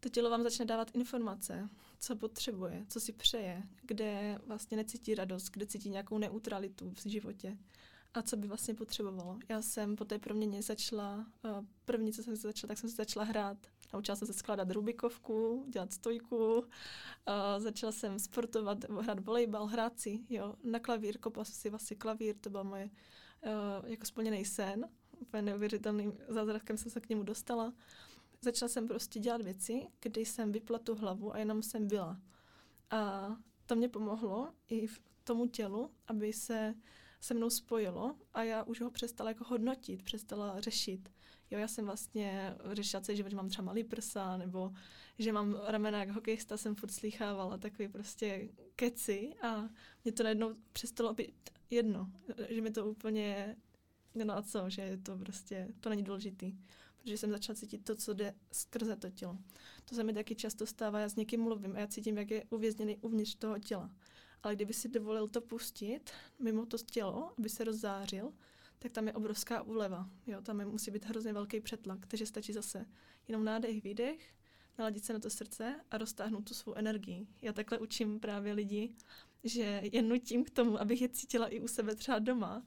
to 0.00 0.08
tělo 0.08 0.30
vám 0.30 0.42
začne 0.42 0.64
dávat 0.64 0.90
informace, 0.94 1.68
co 1.98 2.16
potřebuje, 2.16 2.86
co 2.88 3.00
si 3.00 3.12
přeje, 3.12 3.62
kde 3.82 4.38
vlastně 4.46 4.76
necítí 4.76 5.14
radost, 5.14 5.50
kde 5.50 5.66
cítí 5.66 5.90
nějakou 5.90 6.18
neutralitu 6.18 6.90
v 6.90 7.06
životě 7.06 7.58
a 8.14 8.22
co 8.22 8.36
by 8.36 8.48
vlastně 8.48 8.74
potřebovalo. 8.74 9.38
Já 9.48 9.62
jsem 9.62 9.96
po 9.96 10.04
té 10.04 10.18
proměně 10.18 10.62
začala, 10.62 11.26
uh, 11.44 11.64
první, 11.84 12.12
co 12.12 12.22
jsem 12.22 12.36
se 12.36 12.42
začala, 12.42 12.68
tak 12.68 12.78
jsem 12.78 12.90
se 12.90 12.96
začala 12.96 13.26
hrát. 13.26 13.58
Naučila 13.92 14.16
jsem 14.16 14.26
se 14.26 14.32
skládat 14.32 14.70
rubikovku, 14.70 15.66
dělat 15.68 15.92
stojku, 15.92 16.58
uh, 16.58 16.64
začala 17.58 17.92
jsem 17.92 18.18
sportovat, 18.18 18.84
hrát 18.84 19.26
volejbal, 19.26 19.66
hrát 19.66 20.00
si, 20.00 20.20
jo, 20.28 20.54
na 20.64 20.78
klavír, 20.78 21.18
kopala 21.18 21.44
jsem 21.44 21.54
si 21.54 21.70
vlastně 21.70 21.96
klavír, 21.96 22.36
to 22.40 22.50
byl 22.50 22.64
moje 22.64 22.84
uh, 22.84 23.90
jako 23.90 24.06
splněný 24.06 24.44
sen, 24.44 24.88
úplně 25.20 25.42
neuvěřitelným 25.42 26.12
zázrakem 26.28 26.76
jsem 26.76 26.90
se 26.90 27.00
k 27.00 27.08
němu 27.08 27.22
dostala. 27.22 27.72
Začala 28.40 28.68
jsem 28.68 28.88
prostě 28.88 29.20
dělat 29.20 29.42
věci, 29.42 29.86
kdy 30.00 30.20
jsem 30.24 30.52
vypla 30.52 30.78
tu 30.78 30.94
hlavu 30.94 31.34
a 31.34 31.38
jenom 31.38 31.62
jsem 31.62 31.86
byla. 31.86 32.20
A 32.90 33.30
to 33.66 33.76
mě 33.76 33.88
pomohlo 33.88 34.52
i 34.68 34.86
v 34.86 35.00
tomu 35.24 35.46
tělu, 35.46 35.90
aby 36.06 36.32
se 36.32 36.74
se 37.22 37.34
mnou 37.34 37.50
spojilo 37.50 38.16
a 38.34 38.42
já 38.42 38.62
už 38.62 38.80
ho 38.80 38.90
přestala 38.90 39.30
jako 39.30 39.44
hodnotit, 39.44 40.02
přestala 40.02 40.60
řešit. 40.60 41.12
Jo, 41.50 41.58
já 41.58 41.68
jsem 41.68 41.84
vlastně 41.84 42.56
řešila 42.72 43.00
celý 43.00 43.16
život, 43.16 43.28
že 43.28 43.36
mám 43.36 43.48
třeba 43.48 43.66
malý 43.66 43.84
prsa, 43.84 44.36
nebo 44.36 44.72
že 45.18 45.32
mám 45.32 45.60
ramena 45.66 45.98
jak 45.98 46.10
hokejista, 46.10 46.56
jsem 46.56 46.74
furt 46.74 46.90
slychávala 46.90 47.58
takový 47.58 47.88
prostě 47.88 48.48
keci 48.76 49.34
a 49.42 49.68
mě 50.04 50.12
to 50.12 50.22
najednou 50.22 50.54
přestalo 50.72 51.14
být 51.14 51.50
jedno, 51.70 52.12
že 52.48 52.60
mi 52.60 52.70
to 52.70 52.86
úplně, 52.86 53.56
no 54.24 54.36
a 54.36 54.42
co, 54.42 54.70
že 54.70 54.82
je 54.82 54.96
to 54.96 55.18
prostě, 55.18 55.68
to 55.80 55.90
není 55.90 56.02
důležitý 56.02 56.56
protože 57.02 57.18
jsem 57.18 57.30
začala 57.30 57.56
cítit 57.56 57.84
to, 57.84 57.96
co 57.96 58.14
jde 58.14 58.34
skrze 58.52 58.96
to 58.96 59.10
tělo. 59.10 59.38
To 59.84 59.94
se 59.94 60.04
mi 60.04 60.12
taky 60.12 60.34
často 60.34 60.66
stává, 60.66 60.98
já 60.98 61.08
s 61.08 61.16
někým 61.16 61.40
mluvím 61.40 61.76
a 61.76 61.78
já 61.78 61.86
cítím, 61.86 62.18
jak 62.18 62.30
je 62.30 62.44
uvězněný 62.50 62.96
uvnitř 62.96 63.34
toho 63.34 63.58
těla. 63.58 63.90
Ale 64.42 64.54
kdyby 64.54 64.72
si 64.72 64.88
dovolil 64.88 65.28
to 65.28 65.40
pustit 65.40 66.10
mimo 66.38 66.66
to 66.66 66.78
tělo, 66.78 67.32
aby 67.38 67.48
se 67.48 67.64
rozzářil, 67.64 68.32
tak 68.78 68.92
tam 68.92 69.06
je 69.06 69.12
obrovská 69.12 69.62
úleva. 69.62 70.10
Jo, 70.26 70.42
tam 70.42 70.60
je, 70.60 70.66
musí 70.66 70.90
být 70.90 71.04
hrozně 71.04 71.32
velký 71.32 71.60
přetlak, 71.60 72.06
takže 72.06 72.26
stačí 72.26 72.52
zase 72.52 72.86
jenom 73.28 73.44
nádech, 73.44 73.82
výdech, 73.82 74.34
naladit 74.78 75.04
se 75.04 75.12
na 75.12 75.18
to 75.18 75.30
srdce 75.30 75.80
a 75.90 75.98
roztáhnout 75.98 76.48
tu 76.48 76.54
svou 76.54 76.74
energii. 76.74 77.26
Já 77.42 77.52
takhle 77.52 77.78
učím 77.78 78.20
právě 78.20 78.52
lidi, 78.52 78.94
že 79.44 79.80
je 79.92 80.02
nutím 80.02 80.44
k 80.44 80.50
tomu, 80.50 80.80
abych 80.80 81.02
je 81.02 81.08
cítila 81.08 81.48
i 81.48 81.60
u 81.60 81.68
sebe 81.68 81.94
třeba 81.94 82.18
doma, 82.18 82.64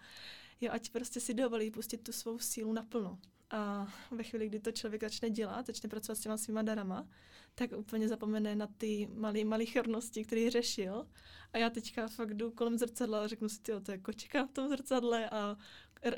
jo, 0.61 0.71
ať 0.73 0.89
prostě 0.89 1.19
si 1.19 1.33
dovolí 1.33 1.71
pustit 1.71 1.97
tu 1.97 2.11
svou 2.11 2.39
sílu 2.39 2.73
naplno. 2.73 3.19
A 3.49 3.93
ve 4.11 4.23
chvíli, 4.23 4.47
kdy 4.47 4.59
to 4.59 4.71
člověk 4.71 5.03
začne 5.03 5.29
dělat, 5.29 5.65
začne 5.65 5.89
pracovat 5.89 6.15
s 6.15 6.21
těma 6.21 6.38
svýma 6.38 6.61
darama, 6.61 7.07
tak 7.56 7.72
úplně 7.78 8.08
zapomene 8.08 8.56
na 8.56 8.68
ty 8.68 9.08
malé 9.13 9.44
malichernosti, 9.44 10.26
které 10.26 10.50
řešil. 10.50 11.08
A 11.54 11.58
já 11.58 11.70
teďka 11.70 12.08
fakt 12.08 12.34
jdu 12.34 12.52
kolem 12.52 12.78
zrcadla 12.78 13.24
a 13.24 13.28
řeknu 13.28 13.50
si, 13.50 13.62
to 13.62 13.91
je 13.91 13.98
kočka 13.98 14.46
v 14.46 14.52
tom 14.52 14.70
zrcadle 14.70 15.30
a 15.30 15.58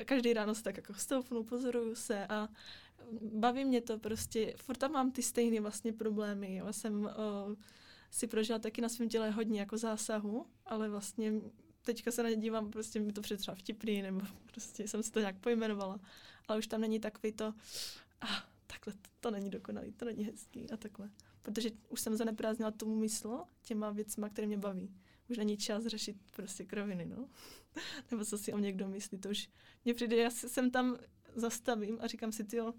každý 0.04 0.32
ráno 0.32 0.54
se 0.54 0.62
tak 0.62 0.76
jako 0.76 0.94
stoupnu, 0.94 1.44
pozoruju 1.44 1.94
se 1.94 2.26
a 2.26 2.48
baví 3.32 3.64
mě 3.64 3.80
to 3.80 3.98
prostě. 3.98 4.54
Furt 4.56 4.76
tam 4.76 4.92
mám 4.92 5.10
ty 5.10 5.22
stejné 5.22 5.60
vlastně 5.60 5.92
problémy. 5.92 6.54
Já 6.54 6.72
jsem 6.72 7.00
uh, 7.00 7.08
si 8.10 8.26
prožila 8.26 8.58
taky 8.58 8.80
na 8.80 8.88
svém 8.88 9.08
těle 9.08 9.30
hodně 9.30 9.60
jako 9.60 9.78
zásahu, 9.78 10.46
ale 10.66 10.88
vlastně 10.88 11.32
teďka 11.82 12.10
se 12.10 12.22
na 12.22 12.28
ně 12.28 12.36
dívám, 12.36 12.70
prostě 12.70 13.00
mi 13.00 13.12
to 13.12 13.20
přijde 13.20 13.38
třeba 13.38 13.54
vtipný, 13.54 14.02
nebo 14.02 14.20
prostě 14.46 14.88
jsem 14.88 15.02
si 15.02 15.10
to 15.10 15.20
nějak 15.20 15.38
pojmenovala 15.38 16.00
ale 16.48 16.58
už 16.58 16.66
tam 16.66 16.80
není 16.80 17.00
takový 17.00 17.32
to, 17.32 17.54
ah, 18.20 18.42
takhle, 18.66 18.92
to, 18.92 19.10
to 19.20 19.30
není 19.30 19.50
dokonalý, 19.50 19.92
to 19.92 20.04
není 20.04 20.24
hezký 20.24 20.70
a 20.70 20.76
takhle. 20.76 21.10
Protože 21.42 21.70
už 21.88 22.00
jsem 22.00 22.16
zaneprázdnila 22.16 22.70
tomu 22.70 22.94
mysl 22.94 23.40
těma 23.62 23.90
věcma, 23.90 24.28
které 24.28 24.46
mě 24.46 24.58
baví. 24.58 24.94
Už 25.30 25.36
není 25.36 25.56
čas 25.56 25.86
řešit 25.86 26.16
prostě 26.36 26.64
kroviny, 26.64 27.06
no. 27.06 27.28
Nebo 28.10 28.24
co 28.24 28.38
si 28.38 28.52
o 28.52 28.58
mě 28.58 28.72
kdo 28.72 28.88
myslí, 28.88 29.18
to 29.18 29.28
už 29.28 29.48
mě 29.84 29.94
přijde, 29.94 30.16
já 30.16 30.30
jsem 30.30 30.70
tam 30.70 30.96
zastavím 31.34 31.98
a 32.00 32.06
říkám 32.06 32.32
si, 32.32 32.46
jo, 32.52 32.74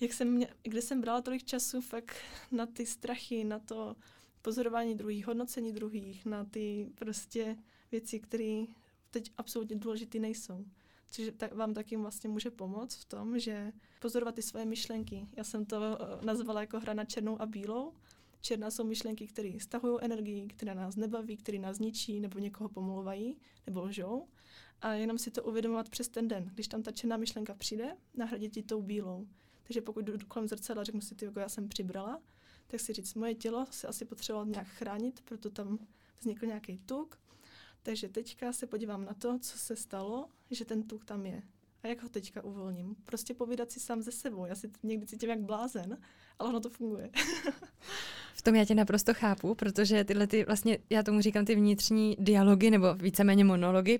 jak 0.00 0.12
jsem 0.12 0.28
mě, 0.30 0.48
kde 0.62 0.82
jsem 0.82 1.00
brala 1.00 1.22
tolik 1.22 1.44
času 1.44 1.80
fakt 1.80 2.16
na 2.52 2.66
ty 2.66 2.86
strachy, 2.86 3.44
na 3.44 3.58
to 3.58 3.96
pozorování 4.42 4.94
druhých, 4.94 5.26
hodnocení 5.26 5.72
druhých, 5.72 6.26
na 6.26 6.44
ty 6.44 6.90
prostě 6.94 7.56
věci, 7.92 8.20
které 8.20 8.64
teď 9.10 9.32
absolutně 9.36 9.76
důležité 9.76 10.18
nejsou 10.18 10.64
což 11.10 11.24
tak, 11.36 11.54
vám 11.54 11.74
taky 11.74 11.96
vlastně 11.96 12.30
může 12.30 12.50
pomoct 12.50 12.94
v 12.94 13.04
tom, 13.04 13.38
že 13.38 13.72
pozorovat 14.00 14.34
ty 14.34 14.42
svoje 14.42 14.64
myšlenky. 14.64 15.26
Já 15.36 15.44
jsem 15.44 15.64
to 15.64 15.76
uh, 15.76 16.24
nazvala 16.24 16.60
jako 16.60 16.80
hra 16.80 16.94
na 16.94 17.04
černou 17.04 17.42
a 17.42 17.46
bílou. 17.46 17.92
Černá 18.40 18.70
jsou 18.70 18.84
myšlenky, 18.84 19.26
které 19.26 19.50
stahují 19.60 19.98
energii, 20.00 20.48
které 20.48 20.74
nás 20.74 20.96
nebaví, 20.96 21.36
které 21.36 21.58
nás 21.58 21.78
ničí 21.78 22.20
nebo 22.20 22.38
někoho 22.38 22.68
pomluvají 22.68 23.36
nebo 23.66 23.82
lžou. 23.82 24.28
A 24.80 24.92
jenom 24.92 25.18
si 25.18 25.30
to 25.30 25.42
uvědomovat 25.42 25.88
přes 25.88 26.08
ten 26.08 26.28
den. 26.28 26.50
Když 26.54 26.68
tam 26.68 26.82
ta 26.82 26.92
černá 26.92 27.16
myšlenka 27.16 27.54
přijde, 27.54 27.96
nahradit 28.14 28.52
ti 28.52 28.62
tou 28.62 28.82
bílou. 28.82 29.26
Takže 29.62 29.80
pokud 29.80 30.04
jdu 30.04 30.26
kolem 30.28 30.48
zrcadla, 30.48 30.84
řeknu 30.84 31.00
si, 31.00 31.14
ty, 31.14 31.24
jako 31.24 31.40
já 31.40 31.48
jsem 31.48 31.68
přibrala, 31.68 32.22
tak 32.66 32.80
si 32.80 32.92
říct, 32.92 33.14
moje 33.14 33.34
tělo 33.34 33.66
se 33.70 33.86
asi 33.86 34.04
potřebovalo 34.04 34.46
nějak 34.46 34.66
chránit, 34.66 35.20
proto 35.24 35.50
tam 35.50 35.78
vznikl 36.20 36.46
nějaký 36.46 36.78
tuk, 36.78 37.18
takže 37.82 38.08
teďka 38.08 38.52
se 38.52 38.66
podívám 38.66 39.04
na 39.04 39.14
to, 39.14 39.38
co 39.38 39.58
se 39.58 39.76
stalo, 39.76 40.28
že 40.50 40.64
ten 40.64 40.82
tuk 40.82 41.04
tam 41.04 41.26
je. 41.26 41.42
A 41.82 41.88
jak 41.88 42.02
ho 42.02 42.08
teďka 42.08 42.44
uvolním? 42.44 42.96
Prostě 43.04 43.34
povídat 43.34 43.70
si 43.70 43.80
sám 43.80 44.02
ze 44.02 44.12
sebou. 44.12 44.46
Já 44.46 44.54
si 44.54 44.70
někdy 44.82 45.06
cítím 45.06 45.30
jak 45.30 45.40
blázen, 45.40 45.98
ale 46.38 46.48
ono 46.48 46.60
to 46.60 46.70
funguje. 46.70 47.10
v 48.34 48.42
tom 48.42 48.54
já 48.54 48.64
tě 48.64 48.74
naprosto 48.74 49.14
chápu, 49.14 49.54
protože 49.54 50.04
tyhle 50.04 50.26
ty, 50.26 50.44
vlastně, 50.44 50.78
já 50.90 51.02
tomu 51.02 51.20
říkám 51.20 51.44
ty 51.44 51.54
vnitřní 51.54 52.16
dialogy, 52.18 52.70
nebo 52.70 52.94
víceméně 52.94 53.44
monology, 53.44 53.98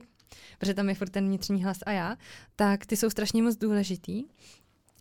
protože 0.59 0.75
tam 0.75 0.89
je 0.89 0.95
furt 0.95 1.11
ten 1.11 1.27
vnitřní 1.27 1.65
hlas 1.65 1.79
a 1.87 1.93
já, 1.93 2.17
tak 2.57 2.87
ty 2.87 2.97
jsou 2.97 3.11
strašně 3.11 3.43
moc 3.43 3.57
důležitý. 3.57 4.25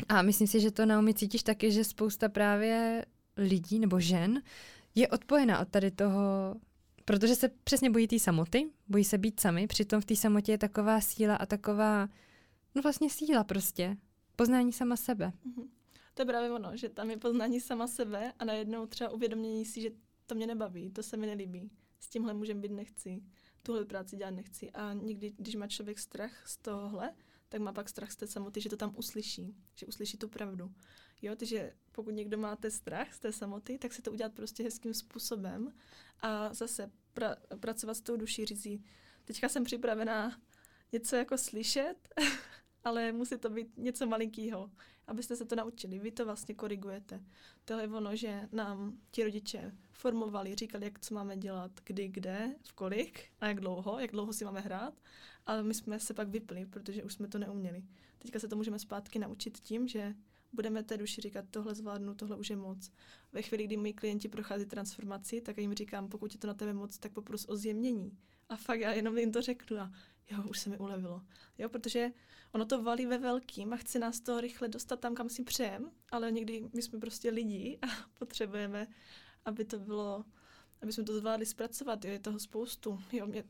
A 0.09 0.21
myslím 0.21 0.47
si, 0.47 0.59
že 0.59 0.71
to 0.71 0.85
Naomi 0.85 1.13
cítíš 1.13 1.43
taky, 1.43 1.71
že 1.71 1.83
spousta 1.83 2.29
právě 2.29 3.05
lidí 3.37 3.79
nebo 3.79 3.99
žen 3.99 4.41
je 4.95 5.07
odpojena 5.07 5.59
od 5.59 5.69
tady 5.69 5.91
toho 5.91 6.55
Protože 7.09 7.35
se 7.35 7.49
přesně 7.49 7.89
bojí 7.89 8.07
té 8.07 8.19
samoty, 8.19 8.69
bojí 8.87 9.03
se 9.03 9.17
být 9.17 9.39
sami, 9.39 9.67
přitom 9.67 10.01
v 10.01 10.05
té 10.05 10.15
samotě 10.15 10.51
je 10.51 10.57
taková 10.57 11.01
síla 11.01 11.35
a 11.35 11.45
taková, 11.45 12.09
no 12.75 12.81
vlastně 12.81 13.09
síla 13.09 13.43
prostě, 13.43 13.97
poznání 14.35 14.73
sama 14.73 14.95
sebe. 14.95 15.31
Mm-hmm. 15.45 15.67
To 16.13 16.21
je 16.21 16.25
právě 16.25 16.51
ono, 16.51 16.77
že 16.77 16.89
tam 16.89 17.09
je 17.09 17.17
poznání 17.17 17.59
sama 17.59 17.87
sebe 17.87 18.33
a 18.39 18.45
najednou 18.45 18.85
třeba 18.85 19.09
uvědomění 19.09 19.65
si, 19.65 19.81
že 19.81 19.89
to 20.25 20.35
mě 20.35 20.47
nebaví, 20.47 20.89
to 20.89 21.03
se 21.03 21.17
mi 21.17 21.27
nelíbí, 21.27 21.71
s 21.99 22.09
tímhle 22.09 22.33
můžem 22.33 22.61
být 22.61 22.71
nechci, 22.71 23.21
tuhle 23.63 23.85
práci 23.85 24.15
dělat 24.15 24.31
nechci. 24.31 24.71
A 24.71 24.93
někdy, 24.93 25.33
když 25.37 25.55
má 25.55 25.67
člověk 25.67 25.99
strach 25.99 26.47
z 26.47 26.57
tohohle, 26.57 27.13
tak 27.49 27.61
má 27.61 27.73
pak 27.73 27.89
strach 27.89 28.11
z 28.11 28.15
té 28.15 28.27
samoty, 28.27 28.61
že 28.61 28.69
to 28.69 28.77
tam 28.77 28.93
uslyší, 28.95 29.55
že 29.75 29.85
uslyší 29.85 30.17
tu 30.17 30.27
pravdu. 30.27 30.71
Jo, 31.21 31.35
takže 31.35 31.73
pokud 31.91 32.11
někdo 32.11 32.37
máte 32.37 32.71
strach 32.71 33.13
z 33.13 33.19
té 33.19 33.31
samoty, 33.31 33.77
tak 33.77 33.93
se 33.93 34.01
to 34.01 34.11
udělat 34.11 34.33
prostě 34.33 34.63
hezkým 34.63 34.93
způsobem 34.93 35.73
a 36.21 36.53
zase 36.53 36.91
pra, 37.13 37.35
pracovat 37.59 37.93
s 37.93 38.01
tou 38.01 38.17
duší 38.17 38.45
rizí. 38.45 38.83
Teďka 39.25 39.49
jsem 39.49 39.63
připravená 39.63 40.41
něco 40.91 41.15
jako 41.15 41.37
slyšet, 41.37 41.95
ale 42.83 43.11
musí 43.11 43.37
to 43.37 43.49
být 43.49 43.77
něco 43.77 44.07
malinkého, 44.07 44.71
abyste 45.07 45.35
se 45.35 45.45
to 45.45 45.55
naučili. 45.55 45.99
Vy 45.99 46.11
to 46.11 46.25
vlastně 46.25 46.55
korigujete. 46.55 47.23
Tohle 47.65 47.83
je 47.83 47.87
ono, 47.87 48.15
že 48.15 48.49
nám 48.51 48.97
ti 49.11 49.23
rodiče 49.23 49.71
formovali, 49.91 50.55
říkali, 50.55 50.85
jak 50.85 50.99
co 50.99 51.15
máme 51.15 51.37
dělat, 51.37 51.71
kdy, 51.83 52.07
kde, 52.07 52.55
v 52.61 52.73
kolik 52.73 53.23
a 53.39 53.47
jak 53.47 53.59
dlouho, 53.59 53.99
jak 53.99 54.11
dlouho 54.11 54.33
si 54.33 54.45
máme 54.45 54.59
hrát, 54.59 54.93
ale 55.45 55.63
my 55.63 55.73
jsme 55.73 55.99
se 55.99 56.13
pak 56.13 56.27
vypli, 56.27 56.65
protože 56.65 57.03
už 57.03 57.13
jsme 57.13 57.27
to 57.27 57.37
neuměli. 57.37 57.83
Teďka 58.19 58.39
se 58.39 58.47
to 58.47 58.55
můžeme 58.55 58.79
zpátky 58.79 59.19
naučit 59.19 59.59
tím, 59.59 59.87
že 59.87 60.15
budeme 60.53 60.83
té 60.83 60.97
duši 60.97 61.21
říkat, 61.21 61.45
tohle 61.51 61.75
zvládnu, 61.75 62.15
tohle 62.15 62.37
už 62.37 62.49
je 62.49 62.55
moc. 62.55 62.91
Ve 63.31 63.41
chvíli, 63.41 63.63
kdy 63.63 63.77
moji 63.77 63.93
klienti 63.93 64.29
prochází 64.29 64.65
transformaci, 64.65 65.41
tak 65.41 65.57
jim 65.57 65.73
říkám, 65.73 66.09
pokud 66.09 66.33
je 66.33 66.39
to 66.39 66.47
na 66.47 66.53
tebe 66.53 66.73
moc, 66.73 66.97
tak 66.97 67.13
popros 67.13 67.45
o 67.49 67.55
zjemnění. 67.55 68.17
A 68.49 68.55
fakt 68.55 68.79
já 68.79 68.91
jenom 68.93 69.17
jim 69.17 69.31
to 69.31 69.41
řeknu 69.41 69.77
a 69.77 69.91
jo, 70.31 70.43
už 70.49 70.59
se 70.59 70.69
mi 70.69 70.77
ulevilo. 70.77 71.21
Jo, 71.57 71.69
protože 71.69 72.11
ono 72.51 72.65
to 72.65 72.83
valí 72.83 73.05
ve 73.05 73.17
velkým 73.17 73.73
a 73.73 73.77
chce 73.77 73.99
nás 73.99 74.19
to 74.19 74.41
rychle 74.41 74.67
dostat 74.67 74.99
tam, 74.99 75.15
kam 75.15 75.29
si 75.29 75.43
přejem, 75.43 75.91
ale 76.11 76.31
někdy 76.31 76.69
my 76.73 76.81
jsme 76.81 76.99
prostě 76.99 77.29
lidi 77.29 77.79
a 77.81 77.87
potřebujeme, 78.17 78.87
aby 79.45 79.65
to 79.65 79.79
bylo, 79.79 80.25
aby 80.81 80.93
jsme 80.93 81.03
to 81.03 81.17
zvládli 81.17 81.45
zpracovat. 81.45 82.05
Jo, 82.05 82.11
je 82.11 82.19
toho 82.19 82.39
spoustu. 82.39 82.99
Jo, 83.11 83.27
mě, 83.27 83.43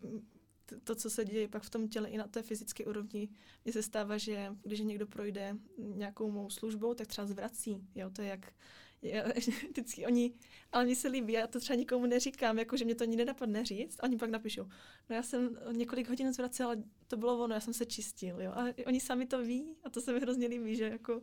to, 0.84 0.96
co 0.96 1.10
se 1.10 1.26
děje 1.26 1.48
pak 1.48 1.64
v 1.64 1.70
tom 1.70 1.88
těle 1.88 2.10
i 2.10 2.18
na 2.18 2.28
té 2.28 2.42
fyzické 2.42 2.86
úrovni, 2.86 3.30
mně 3.66 3.74
se 3.74 3.84
stává, 3.84 4.18
že 4.18 4.56
když 4.62 4.80
někdo 4.80 5.08
projde 5.08 5.56
nějakou 5.78 6.32
mou 6.32 6.50
službou, 6.50 6.94
tak 6.94 7.08
třeba 7.08 7.28
zvrací. 7.28 7.88
Jo, 7.96 8.10
to 8.10 8.22
je 8.22 8.28
jak 8.28 8.54
je, 9.02 9.34
vždycky 9.70 10.06
oni, 10.06 10.34
ale 10.72 10.86
mi 10.86 10.96
se 10.96 11.08
líbí, 11.08 11.34
já 11.34 11.48
to 11.48 11.60
třeba 11.60 11.78
nikomu 11.78 12.06
neříkám, 12.06 12.60
jako 12.60 12.78
že 12.78 12.86
mě 12.86 12.96
to 12.96 13.04
ani 13.04 13.16
nenapadne 13.16 13.66
říct, 13.66 13.98
oni 14.04 14.18
pak 14.18 14.30
napíšou, 14.30 14.64
no 15.10 15.16
já 15.16 15.24
jsem 15.24 15.58
několik 15.72 16.10
hodin 16.10 16.34
zvracela, 16.34 16.70
ale 16.70 16.84
to 17.08 17.18
bylo 17.18 17.44
ono, 17.44 17.54
já 17.54 17.60
jsem 17.60 17.74
se 17.74 17.86
čistil, 17.86 18.42
jo, 18.42 18.52
a 18.52 18.66
oni 18.86 19.00
sami 19.00 19.26
to 19.26 19.44
ví 19.44 19.76
a 19.84 19.90
to 19.90 20.02
se 20.02 20.14
mi 20.14 20.20
hrozně 20.20 20.48
líbí, 20.48 20.76
že 20.76 20.84
jako 20.84 21.22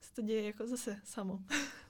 se 0.00 0.14
to 0.14 0.22
děje 0.22 0.42
jako 0.42 0.66
zase 0.66 1.00
samo. 1.04 1.38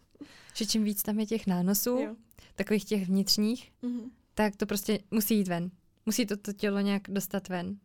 že 0.54 0.66
čím 0.66 0.84
víc 0.84 1.02
tam 1.02 1.20
je 1.20 1.26
těch 1.26 1.46
nánosů, 1.46 1.90
jo. 1.90 2.16
takových 2.54 2.84
těch 2.84 3.06
vnitřních, 3.06 3.72
mm-hmm. 3.82 4.10
tak 4.34 4.56
to 4.56 4.66
prostě 4.66 4.98
musí 5.10 5.36
jít 5.36 5.48
ven. 5.48 5.70
Musí 6.06 6.26
to, 6.26 6.36
to 6.36 6.52
tělo 6.52 6.80
nějak 6.80 7.02
dostat 7.08 7.48
ven. 7.48 7.78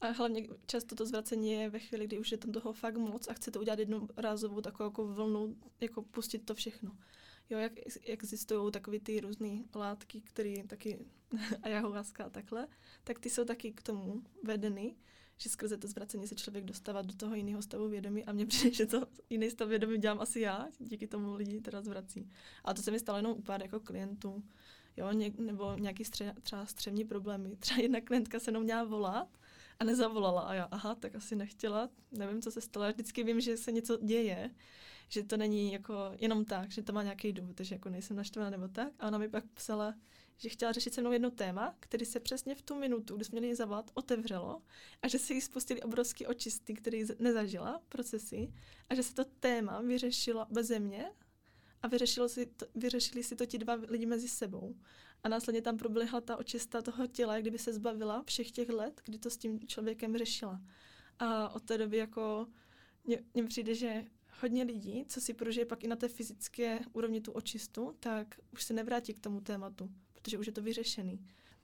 A 0.00 0.08
hlavně 0.10 0.48
často 0.66 0.94
to 0.94 1.06
zvracení 1.06 1.52
je 1.52 1.70
ve 1.70 1.78
chvíli, 1.78 2.06
kdy 2.06 2.18
už 2.18 2.32
je 2.32 2.38
tam 2.38 2.52
toho 2.52 2.72
fakt 2.72 2.96
moc 2.96 3.28
a 3.28 3.32
chce 3.32 3.50
to 3.50 3.60
udělat 3.60 3.78
jednu 3.78 4.08
rázovou 4.16 4.60
takovou 4.60 4.88
jako 4.88 5.06
vlnu, 5.06 5.56
jako 5.80 6.02
pustit 6.02 6.38
to 6.38 6.54
všechno. 6.54 6.96
Jo, 7.50 7.58
jak 7.58 7.72
existují 8.06 8.72
takové 8.72 9.00
ty 9.00 9.20
různé 9.20 9.64
látky, 9.74 10.20
které 10.20 10.54
taky, 10.66 10.98
a 11.38 11.56
ayahuasca 11.62 12.24
a 12.24 12.30
takhle, 12.30 12.68
tak 13.04 13.18
ty 13.18 13.30
jsou 13.30 13.44
taky 13.44 13.72
k 13.72 13.82
tomu 13.82 14.22
vedeny, 14.44 14.96
že 15.36 15.48
skrze 15.48 15.76
to 15.76 15.88
zvracení 15.88 16.26
se 16.26 16.34
člověk 16.34 16.64
dostává 16.64 17.02
do 17.02 17.14
toho 17.14 17.34
jiného 17.34 17.62
stavu 17.62 17.88
vědomí 17.88 18.24
a 18.24 18.32
mně 18.32 18.46
přijde, 18.52 18.74
že 18.74 18.86
to 18.86 19.06
jiný 19.30 19.50
stav 19.50 19.68
vědomí 19.68 19.98
dělám 19.98 20.20
asi 20.20 20.40
já, 20.40 20.68
díky 20.78 21.06
tomu 21.06 21.34
lidi 21.34 21.60
teda 21.60 21.82
zvrací. 21.82 22.30
A 22.64 22.74
to 22.74 22.82
se 22.82 22.90
mi 22.90 22.98
stalo 22.98 23.18
jenom 23.18 23.32
u 23.32 23.42
pár 23.42 23.62
jako 23.62 23.80
klientů, 23.80 24.44
jo, 24.98 25.12
ně, 25.12 25.32
nebo 25.38 25.74
nějaký 25.78 26.04
stře, 26.04 26.34
třeba 26.42 26.66
střevní 26.66 27.04
problémy. 27.04 27.56
Třeba 27.60 27.80
jedna 27.82 28.00
klientka 28.00 28.40
se 28.40 28.50
mnou 28.50 28.60
měla 28.60 28.84
volat 28.84 29.28
a 29.78 29.84
nezavolala. 29.84 30.40
A 30.40 30.54
já, 30.54 30.64
aha, 30.64 30.94
tak 30.94 31.14
asi 31.14 31.36
nechtěla, 31.36 31.88
nevím, 32.12 32.42
co 32.42 32.50
se 32.50 32.60
stalo. 32.60 32.86
Já 32.86 32.92
vždycky 32.92 33.24
vím, 33.24 33.40
že 33.40 33.56
se 33.56 33.72
něco 33.72 33.98
děje, 34.02 34.50
že 35.08 35.22
to 35.22 35.36
není 35.36 35.72
jako 35.72 35.94
jenom 36.18 36.44
tak, 36.44 36.70
že 36.70 36.82
to 36.82 36.92
má 36.92 37.02
nějaký 37.02 37.32
důvod, 37.32 37.56
takže 37.56 37.74
jako 37.74 37.88
nejsem 37.88 38.16
naštvaná 38.16 38.50
nebo 38.50 38.68
tak. 38.68 38.92
A 38.98 39.08
ona 39.08 39.18
mi 39.18 39.28
pak 39.28 39.44
psala, 39.54 39.94
že 40.36 40.48
chtěla 40.48 40.72
řešit 40.72 40.94
se 40.94 41.00
mnou 41.00 41.12
jedno 41.12 41.30
téma, 41.30 41.74
který 41.80 42.06
se 42.06 42.20
přesně 42.20 42.54
v 42.54 42.62
tu 42.62 42.74
minutu, 42.74 43.16
kdy 43.16 43.24
jsme 43.24 43.40
měli 43.40 43.54
zavolat, 43.54 43.90
otevřelo 43.94 44.62
a 45.02 45.08
že 45.08 45.18
se 45.18 45.34
jí 45.34 45.40
spustili 45.40 45.82
obrovský 45.82 46.26
očisty, 46.26 46.74
který 46.74 47.04
nezažila, 47.18 47.82
procesy, 47.88 48.52
a 48.88 48.94
že 48.94 49.02
se 49.02 49.14
to 49.14 49.24
téma 49.24 49.80
vyřešilo 49.80 50.46
bez 50.50 50.70
mě 50.78 51.10
a 51.82 51.88
vyřešilo 51.88 52.28
si 52.28 52.46
to, 52.46 52.66
vyřešili 52.74 53.22
si 53.22 53.36
to 53.36 53.46
ti 53.46 53.58
dva 53.58 53.74
lidi 53.88 54.06
mezi 54.06 54.28
sebou. 54.28 54.76
A 55.22 55.28
následně 55.28 55.62
tam 55.62 55.76
proběhla 55.76 56.20
ta 56.20 56.36
očista 56.36 56.82
toho 56.82 57.06
těla, 57.06 57.40
kdyby 57.40 57.58
se 57.58 57.72
zbavila 57.72 58.22
všech 58.26 58.50
těch 58.50 58.68
let, 58.68 59.00
kdy 59.04 59.18
to 59.18 59.30
s 59.30 59.36
tím 59.36 59.60
člověkem 59.66 60.18
řešila. 60.18 60.60
A 61.18 61.48
od 61.48 61.62
té 61.62 61.78
doby 61.78 61.96
jako 61.96 62.46
mně 63.34 63.44
přijde, 63.48 63.74
že 63.74 64.04
hodně 64.40 64.62
lidí, 64.64 65.04
co 65.08 65.20
si 65.20 65.34
prožije 65.34 65.66
pak 65.66 65.84
i 65.84 65.88
na 65.88 65.96
té 65.96 66.08
fyzické 66.08 66.80
úrovni 66.92 67.20
tu 67.20 67.32
očistu, 67.32 67.94
tak 68.00 68.40
už 68.52 68.64
se 68.64 68.74
nevrátí 68.74 69.14
k 69.14 69.20
tomu 69.20 69.40
tématu, 69.40 69.90
protože 70.14 70.38
už 70.38 70.46
je 70.46 70.52
to 70.52 70.62
vyřešený. 70.62 71.20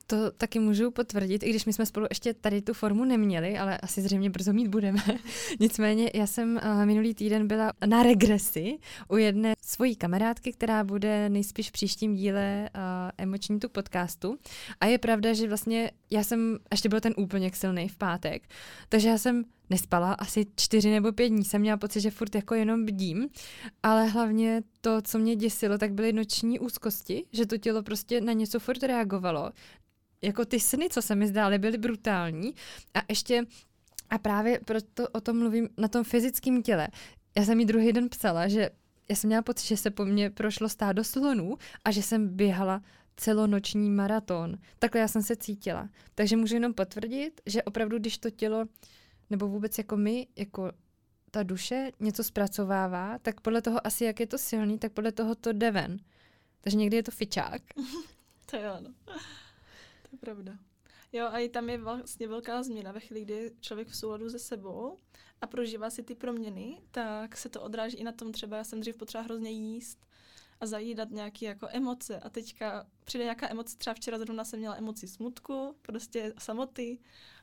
To 0.07 0.31
taky 0.31 0.59
můžu 0.59 0.91
potvrdit, 0.91 1.43
i 1.43 1.49
když 1.49 1.65
my 1.65 1.73
jsme 1.73 1.85
spolu 1.85 2.05
ještě 2.09 2.33
tady 2.33 2.61
tu 2.61 2.73
formu 2.73 3.05
neměli, 3.05 3.57
ale 3.57 3.77
asi 3.77 4.01
zřejmě 4.01 4.29
brzo 4.29 4.53
mít 4.53 4.67
budeme. 4.67 4.99
Nicméně 5.59 6.11
já 6.13 6.27
jsem 6.27 6.59
uh, 6.63 6.85
minulý 6.85 7.13
týden 7.13 7.47
byla 7.47 7.73
na 7.85 8.03
regresi 8.03 8.77
u 9.09 9.17
jedné 9.17 9.54
svojí 9.65 9.95
kamarádky, 9.95 10.53
která 10.53 10.83
bude 10.83 11.29
nejspíš 11.29 11.69
v 11.69 11.71
příštím 11.71 12.15
díle 12.15 12.69
uh, 12.75 12.81
Emoční 13.17 13.59
tu 13.59 13.69
podcastu. 13.69 14.37
A 14.81 14.85
je 14.85 14.97
pravda, 14.97 15.33
že 15.33 15.47
vlastně 15.47 15.91
já 16.11 16.23
jsem, 16.23 16.57
ještě 16.71 16.89
byl 16.89 17.01
ten 17.01 17.13
úplně 17.17 17.51
silný 17.53 17.89
v 17.89 17.97
pátek, 17.97 18.43
takže 18.89 19.09
já 19.09 19.17
jsem 19.17 19.43
nespala 19.69 20.13
asi 20.13 20.45
čtyři 20.55 20.91
nebo 20.91 21.11
pět 21.11 21.29
dní. 21.29 21.43
Jsem 21.43 21.61
měla 21.61 21.77
pocit, 21.77 22.01
že 22.01 22.11
furt 22.11 22.35
jako 22.35 22.55
jenom 22.55 22.85
bdím, 22.85 23.29
ale 23.83 24.05
hlavně 24.07 24.61
to, 24.81 25.01
co 25.01 25.19
mě 25.19 25.35
děsilo, 25.35 25.77
tak 25.77 25.93
byly 25.93 26.13
noční 26.13 26.59
úzkosti, 26.59 27.25
že 27.31 27.45
to 27.45 27.57
tělo 27.57 27.83
prostě 27.83 28.21
na 28.21 28.33
něco 28.33 28.59
furt 28.59 28.83
reagovalo 28.83 29.51
jako 30.21 30.45
ty 30.45 30.59
sny, 30.59 30.89
co 30.89 31.01
se 31.01 31.15
mi 31.15 31.27
zdály, 31.27 31.59
byly 31.59 31.77
brutální. 31.77 32.53
A 32.93 32.99
ještě, 33.09 33.45
a 34.09 34.17
právě 34.17 34.59
proto 34.65 35.07
o 35.09 35.21
tom 35.21 35.39
mluvím 35.39 35.69
na 35.77 35.87
tom 35.87 36.03
fyzickém 36.03 36.63
těle. 36.63 36.87
Já 37.37 37.45
jsem 37.45 37.57
mi 37.57 37.65
druhý 37.65 37.93
den 37.93 38.09
psala, 38.09 38.47
že 38.47 38.69
já 39.09 39.15
jsem 39.15 39.27
měla 39.27 39.41
pocit, 39.41 39.67
že 39.67 39.77
se 39.77 39.91
po 39.91 40.05
mně 40.05 40.29
prošlo 40.29 40.69
stádo 40.69 41.03
slonů 41.03 41.57
a 41.85 41.91
že 41.91 42.03
jsem 42.03 42.27
běhala 42.35 42.81
celonoční 43.17 43.89
maraton. 43.89 44.57
Takhle 44.79 45.01
já 45.01 45.07
jsem 45.07 45.23
se 45.23 45.35
cítila. 45.35 45.89
Takže 46.15 46.37
můžu 46.37 46.53
jenom 46.53 46.73
potvrdit, 46.73 47.41
že 47.45 47.63
opravdu, 47.63 47.97
když 47.99 48.17
to 48.17 48.29
tělo, 48.29 48.65
nebo 49.29 49.47
vůbec 49.47 49.77
jako 49.77 49.97
my, 49.97 50.27
jako 50.35 50.71
ta 51.31 51.43
duše 51.43 51.91
něco 51.99 52.23
zpracovává, 52.23 53.19
tak 53.19 53.41
podle 53.41 53.61
toho 53.61 53.87
asi, 53.87 54.05
jak 54.05 54.19
je 54.19 54.27
to 54.27 54.37
silný, 54.37 54.79
tak 54.79 54.91
podle 54.91 55.11
toho 55.11 55.35
to 55.35 55.53
jde 55.53 55.71
ven. 55.71 55.97
Takže 56.61 56.77
někdy 56.77 56.97
je 56.97 57.03
to 57.03 57.11
fičák. 57.11 57.61
to 58.51 58.57
jo, 58.57 58.77
no 58.79 58.89
je 60.11 60.17
pravda. 60.19 60.53
Jo, 61.15 61.25
a 61.25 61.39
i 61.39 61.49
tam 61.49 61.69
je 61.69 61.77
vlastně 61.77 62.27
velká 62.27 62.63
změna 62.63 62.91
ve 62.91 62.99
chvíli, 62.99 63.21
kdy 63.21 63.33
je 63.33 63.51
člověk 63.59 63.87
v 63.87 63.95
souladu 63.95 64.29
se 64.29 64.39
sebou 64.39 64.97
a 65.41 65.47
prožívá 65.47 65.89
si 65.89 66.03
ty 66.03 66.15
proměny, 66.15 66.81
tak 66.91 67.37
se 67.37 67.49
to 67.49 67.61
odráží 67.61 67.97
i 67.97 68.03
na 68.03 68.11
tom 68.11 68.31
třeba, 68.31 68.57
já 68.57 68.63
jsem 68.63 68.79
dřív 68.79 68.97
potřeba 68.97 69.23
hrozně 69.23 69.49
jíst 69.49 70.05
a 70.59 70.65
zajídat 70.65 71.11
nějaké 71.11 71.45
jako 71.45 71.67
emoce 71.71 72.19
a 72.19 72.29
teďka 72.29 72.87
přijde 73.03 73.23
nějaká 73.23 73.49
emoce, 73.49 73.77
třeba 73.77 73.93
včera 73.93 74.19
zrovna 74.19 74.45
jsem 74.45 74.59
měla 74.59 74.75
emoci 74.75 75.07
smutku, 75.07 75.75
prostě 75.81 76.33
samoty, 76.37 76.99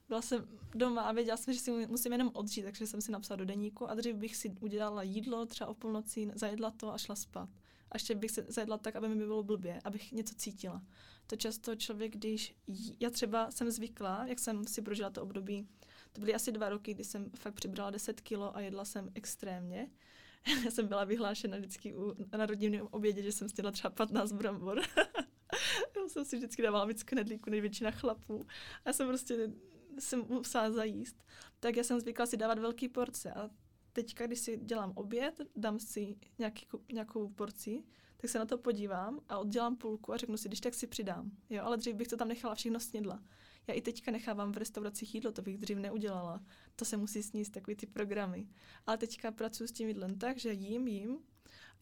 byla 0.09 0.23
jsem 0.23 0.49
doma 0.75 1.03
a 1.03 1.13
věděla 1.13 1.37
jsem, 1.37 1.55
že 1.55 1.61
si 1.61 1.87
musím 1.87 2.13
jenom 2.13 2.31
odžít, 2.35 2.63
takže 2.63 2.87
jsem 2.87 3.01
si 3.01 3.13
napsala 3.13 3.37
do 3.37 3.45
deníku 3.45 3.91
a 3.91 3.95
dřív 3.95 4.17
bych 4.17 4.37
si 4.37 4.57
udělala 4.61 5.03
jídlo, 5.03 5.47
třeba 5.47 5.71
o 5.71 5.75
půlnoci, 5.75 6.31
zajedla 6.35 6.71
to 6.71 6.93
a 6.93 6.99
šla 6.99 7.17
spát. 7.17 7.49
A 7.93 7.97
ještě 7.97 8.15
bych 8.15 8.31
se 8.31 8.47
zajedla 8.49 8.79
tak, 8.79 8.97
aby 8.97 9.09
mi 9.09 9.17
bylo 9.17 9.43
blbě, 9.43 9.81
abych 9.85 10.13
něco 10.13 10.35
cítila 10.35 10.83
to 11.27 11.37
často 11.37 11.77
člověk, 11.77 12.13
když 12.13 12.55
jí, 12.67 12.97
já 13.01 13.11
třeba 13.11 13.51
jsem 13.51 13.71
zvykla, 13.71 14.27
jak 14.27 14.39
jsem 14.39 14.65
si 14.65 14.83
prožila 14.83 15.11
to 15.11 15.23
období, 15.23 15.69
to 16.13 16.21
byly 16.21 16.35
asi 16.35 16.53
dva 16.53 16.69
roky, 16.69 16.95
kdy 16.95 17.05
jsem 17.05 17.31
fakt 17.31 17.55
přibrala 17.55 17.91
10 17.91 18.21
kilo 18.21 18.57
a 18.57 18.61
jedla 18.61 18.85
jsem 18.85 19.11
extrémně. 19.15 19.91
Já 20.65 20.71
jsem 20.71 20.87
byla 20.87 21.05
vyhlášena 21.05 21.57
vždycky 21.57 21.95
u, 21.95 22.15
na 22.37 22.47
rodinném 22.47 22.89
obědě, 22.91 23.23
že 23.23 23.33
jsem 23.33 23.49
stěla 23.49 23.71
třeba 23.71 23.91
15 23.91 24.33
brambor. 24.33 24.81
já 25.97 26.09
jsem 26.09 26.25
si 26.25 26.37
vždycky 26.37 26.63
dávala 26.63 26.85
víc 26.85 27.03
knedlíku 27.03 27.51
než 27.51 27.61
většina 27.61 27.91
chlapů. 27.91 28.45
A 28.85 28.89
já 28.89 28.93
jsem 28.93 29.09
prostě 29.09 29.51
jsem 29.99 30.25
musela 30.29 30.71
zajíst. 30.71 31.25
Tak 31.61 31.77
já 31.77 31.85
jsem 31.85 32.01
zvykla 32.01 32.27
si 32.27 32.37
dávat 32.37 32.59
velký 32.59 32.89
porce 32.89 33.33
a 33.33 33.51
teďka, 33.93 34.27
když 34.27 34.39
si 34.39 34.57
dělám 34.57 34.93
oběd, 34.95 35.41
dám 35.57 35.79
si 35.79 36.17
nějaký, 36.39 36.67
nějakou 36.93 37.29
porci, 37.29 37.85
tak 38.17 38.31
se 38.31 38.39
na 38.39 38.47
to 38.47 38.59
podívám 38.59 39.21
a 39.29 39.39
oddělám 39.39 39.77
půlku 39.77 40.13
a 40.13 40.17
řeknu 40.17 40.37
si, 40.37 40.49
když 40.49 40.61
tak 40.61 40.75
si 40.75 40.87
přidám. 40.87 41.31
Jo, 41.51 41.63
ale 41.65 41.77
dřív 41.77 41.95
bych 41.95 42.09
to 42.09 42.17
tam 42.17 42.29
nechala 42.29 42.55
všechno 42.55 42.81
snědla. 42.81 43.23
Já 43.67 43.75
i 43.75 43.81
teďka 43.81 44.11
nechávám 44.11 44.53
v 44.53 44.57
restauracích 44.57 45.15
jídlo, 45.15 45.33
to 45.33 45.43
bych 45.43 45.59
dřív 45.59 45.79
neudělala. 45.79 46.45
To 46.77 46.85
se 46.85 46.97
musí 46.97 47.23
sníst, 47.23 47.53
takový 47.53 47.77
ty 47.77 47.87
programy. 47.87 48.49
Ale 48.87 48.99
teďka 48.99 49.31
pracuji 49.31 49.69
s 49.69 49.73
tím 49.73 49.89
jídlem 49.89 50.19
tak, 50.19 50.39
že 50.39 50.53
jím, 50.53 50.89
jím 50.89 51.19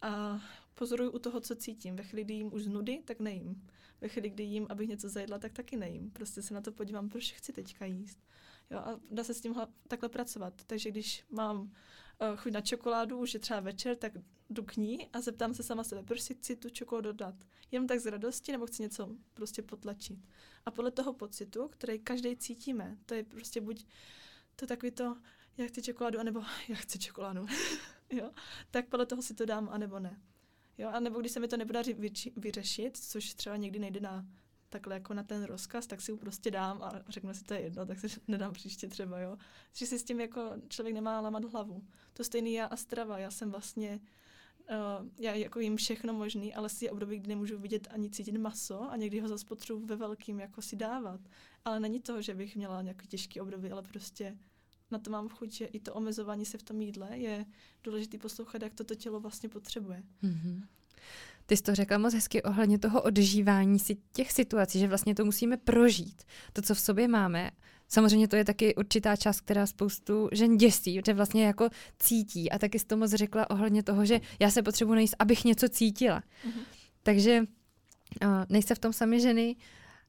a 0.02 0.40
pozoruju 0.74 1.10
u 1.10 1.18
toho, 1.18 1.40
co 1.40 1.56
cítím. 1.56 1.96
Ve 1.96 2.02
chvíli, 2.02 2.24
kdy 2.24 2.34
jím 2.34 2.54
už 2.54 2.62
z 2.62 2.68
nudy, 2.68 3.02
tak 3.04 3.20
nejím. 3.20 3.66
Ve 4.00 4.08
chvíli, 4.08 4.30
kdy 4.30 4.42
jím, 4.42 4.66
abych 4.70 4.88
něco 4.88 5.08
zajedla, 5.08 5.38
tak 5.38 5.52
taky 5.52 5.76
nejím. 5.76 6.10
Prostě 6.10 6.42
se 6.42 6.54
na 6.54 6.60
to 6.60 6.72
podívám, 6.72 7.08
proč 7.08 7.32
chci 7.32 7.52
teďka 7.52 7.84
jíst. 7.84 8.18
Jo, 8.70 8.78
a 8.78 9.00
dá 9.10 9.24
se 9.24 9.34
s 9.34 9.40
tím 9.40 9.54
takhle 9.88 10.08
pracovat. 10.08 10.54
Takže 10.66 10.90
když 10.90 11.24
mám 11.30 11.60
uh, 11.60 12.36
chuť 12.36 12.52
na 12.52 12.60
čokoládu, 12.60 13.18
už 13.18 13.34
je 13.34 13.40
třeba 13.40 13.60
večer, 13.60 13.96
tak 13.96 14.12
jdu 14.50 14.62
k 14.62 14.76
ní 14.76 15.08
a 15.12 15.20
zeptám 15.20 15.54
se 15.54 15.62
sama 15.62 15.84
sebe, 15.84 16.02
proč 16.02 16.20
si 16.20 16.34
chci 16.34 16.56
tu 16.56 16.70
čokoládu 16.70 17.12
dát. 17.12 17.34
Jenom 17.70 17.86
tak 17.86 18.00
z 18.00 18.06
radosti 18.06 18.52
nebo 18.52 18.66
chci 18.66 18.82
něco 18.82 19.16
prostě 19.34 19.62
potlačit. 19.62 20.18
A 20.66 20.70
podle 20.70 20.90
toho 20.90 21.12
pocitu, 21.12 21.68
který 21.68 21.98
každý 21.98 22.36
cítíme, 22.36 22.96
to 23.06 23.14
je 23.14 23.24
prostě 23.24 23.60
buď 23.60 23.86
to 24.56 24.66
takový 24.66 24.92
to, 24.92 25.16
já 25.56 25.66
chci 25.66 25.82
čokoládu, 25.82 26.18
anebo 26.18 26.40
já 26.68 26.76
chci 26.76 26.98
čokoládu. 26.98 27.46
jo? 28.10 28.30
Tak 28.70 28.88
podle 28.88 29.06
toho 29.06 29.22
si 29.22 29.34
to 29.34 29.46
dám, 29.46 29.68
anebo 29.72 29.98
ne. 29.98 30.20
Jo? 30.78 30.88
A 30.88 31.00
nebo 31.00 31.20
když 31.20 31.32
se 31.32 31.40
mi 31.40 31.48
to 31.48 31.56
nepodaří 31.56 31.96
vyřešit, 32.36 32.96
což 32.96 33.34
třeba 33.34 33.56
někdy 33.56 33.78
nejde 33.78 34.00
na 34.00 34.26
takhle 34.70 34.94
jako 34.94 35.14
na 35.14 35.22
ten 35.22 35.44
rozkaz, 35.44 35.86
tak 35.86 36.00
si 36.00 36.12
ho 36.12 36.18
prostě 36.18 36.50
dám 36.50 36.82
a 36.82 36.92
řeknu 37.08 37.34
si, 37.34 37.44
to 37.44 37.54
je 37.54 37.60
jedno, 37.60 37.86
tak 37.86 38.00
si 38.00 38.06
nedám 38.28 38.52
příště 38.52 38.88
třeba, 38.88 39.18
jo. 39.18 39.36
Že 39.72 39.86
si 39.86 39.98
s 39.98 40.04
tím 40.04 40.20
jako 40.20 40.52
člověk 40.68 40.94
nemá 40.94 41.20
lamat 41.20 41.44
hlavu. 41.44 41.84
To 42.12 42.24
stejný 42.24 42.52
já 42.52 42.66
a 42.66 42.76
strava. 42.76 43.18
Já 43.18 43.30
jsem 43.30 43.50
vlastně 43.50 44.00
Uh, 44.70 45.08
já 45.18 45.34
jako 45.34 45.60
jim 45.60 45.76
všechno 45.76 46.12
možný, 46.12 46.54
ale 46.54 46.68
si 46.68 46.84
je 46.84 46.90
období, 46.90 47.18
kdy 47.18 47.28
nemůžu 47.28 47.58
vidět 47.58 47.88
ani 47.90 48.10
cítit 48.10 48.38
maso 48.38 48.90
a 48.90 48.96
někdy 48.96 49.20
ho 49.20 49.28
zase 49.28 49.46
potřebuji 49.46 49.86
ve 49.86 49.96
velkým 49.96 50.40
jako 50.40 50.62
si 50.62 50.76
dávat. 50.76 51.20
Ale 51.64 51.80
není 51.80 52.00
to, 52.00 52.22
že 52.22 52.34
bych 52.34 52.56
měla 52.56 52.82
nějaký 52.82 53.08
těžký 53.08 53.40
období, 53.40 53.70
ale 53.70 53.82
prostě 53.82 54.38
na 54.90 54.98
to 54.98 55.10
mám 55.10 55.28
chuť, 55.28 55.52
že 55.52 55.64
i 55.64 55.80
to 55.80 55.94
omezování 55.94 56.46
se 56.46 56.58
v 56.58 56.62
tom 56.62 56.80
jídle 56.80 57.18
je 57.18 57.46
důležité 57.84 58.18
poslouchat, 58.18 58.62
jak 58.62 58.74
toto 58.74 58.94
tělo 58.94 59.20
vlastně 59.20 59.48
potřebuje. 59.48 60.02
Mm-hmm. 60.22 60.62
Ty 61.50 61.56
jsi 61.56 61.62
to 61.62 61.74
řekla 61.74 61.98
moc 61.98 62.14
hezky 62.14 62.42
ohledně 62.42 62.78
toho 62.78 63.02
odžívání 63.02 63.78
si 63.78 63.96
těch 64.12 64.32
situací, 64.32 64.78
že 64.78 64.88
vlastně 64.88 65.14
to 65.14 65.24
musíme 65.24 65.56
prožít. 65.56 66.22
To, 66.52 66.62
co 66.62 66.74
v 66.74 66.80
sobě 66.80 67.08
máme, 67.08 67.50
Samozřejmě 67.88 68.28
to 68.28 68.36
je 68.36 68.44
taky 68.44 68.74
určitá 68.74 69.16
část, 69.16 69.40
která 69.40 69.66
spoustu 69.66 70.28
žen 70.32 70.56
děsí, 70.56 71.00
že 71.06 71.14
vlastně 71.14 71.46
jako 71.46 71.68
cítí. 71.98 72.50
A 72.50 72.58
taky 72.58 72.78
jsi 72.78 72.86
to 72.86 72.96
moc 72.96 73.10
řekla 73.10 73.50
ohledně 73.50 73.82
toho, 73.82 74.04
že 74.04 74.20
já 74.38 74.50
se 74.50 74.62
potřebuji 74.62 74.94
najíst, 74.94 75.16
abych 75.18 75.44
něco 75.44 75.68
cítila. 75.68 76.20
Mm-hmm. 76.20 76.62
Takže 77.02 77.40
uh, 77.40 78.28
nejste 78.48 78.74
v 78.74 78.78
tom 78.78 78.92
sami 78.92 79.20
ženy, 79.20 79.56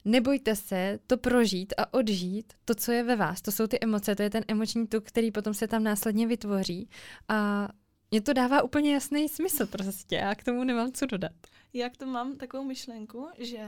nebojte 0.06 0.56
se 0.56 1.00
to 1.08 1.18
prožít 1.18 1.74
a 1.78 1.94
odžít 1.94 2.54
to, 2.66 2.76
co 2.76 2.92
je 2.92 3.04
ve 3.04 3.16
vás. 3.16 3.42
To 3.42 3.52
jsou 3.52 3.68
ty 3.68 3.78
emoce, 3.82 4.16
to 4.16 4.24
je 4.24 4.30
ten 4.30 4.44
emoční 4.48 4.88
tuk, 4.88 5.04
který 5.04 5.32
potom 5.32 5.54
se 5.54 5.68
tam 5.68 5.84
následně 5.84 6.28
vytvoří. 6.28 6.90
A 7.28 7.70
mně 8.12 8.22
to 8.22 8.34
dává 8.34 8.64
úplně 8.64 8.94
jasný 8.94 9.30
smysl 9.30 9.68
prostě. 9.68 10.16
Já 10.16 10.36
k 10.36 10.44
tomu 10.44 10.64
nemám 10.64 10.92
co 10.92 11.06
dodat. 11.06 11.32
Já 11.74 11.90
k 11.90 11.98
tomu 11.98 12.12
mám 12.12 12.38
takovou 12.38 12.64
myšlenku, 12.64 13.28
že 13.38 13.68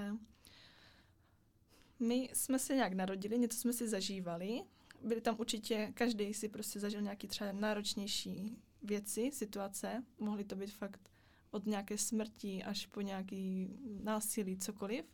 my 2.00 2.30
jsme 2.34 2.60
se 2.60 2.76
nějak 2.76 2.94
narodili, 2.94 3.38
něco 3.40 3.58
jsme 3.58 3.74
si 3.74 3.88
zažívali, 3.88 4.62
byli 5.04 5.22
tam 5.22 5.36
určitě, 5.40 5.92
každý 5.94 6.34
si 6.34 6.50
prostě 6.50 6.80
zažil 6.80 7.02
nějaký 7.02 7.28
třeba 7.28 7.52
náročnější 7.52 8.58
věci, 8.82 9.32
situace, 9.34 10.04
mohly 10.20 10.44
to 10.44 10.56
být 10.56 10.74
fakt 10.74 11.10
od 11.52 11.66
nějaké 11.66 11.98
smrti 11.98 12.64
až 12.64 12.86
po 12.86 13.02
nějaký 13.02 13.70
násilí, 14.04 14.58
cokoliv. 14.58 15.06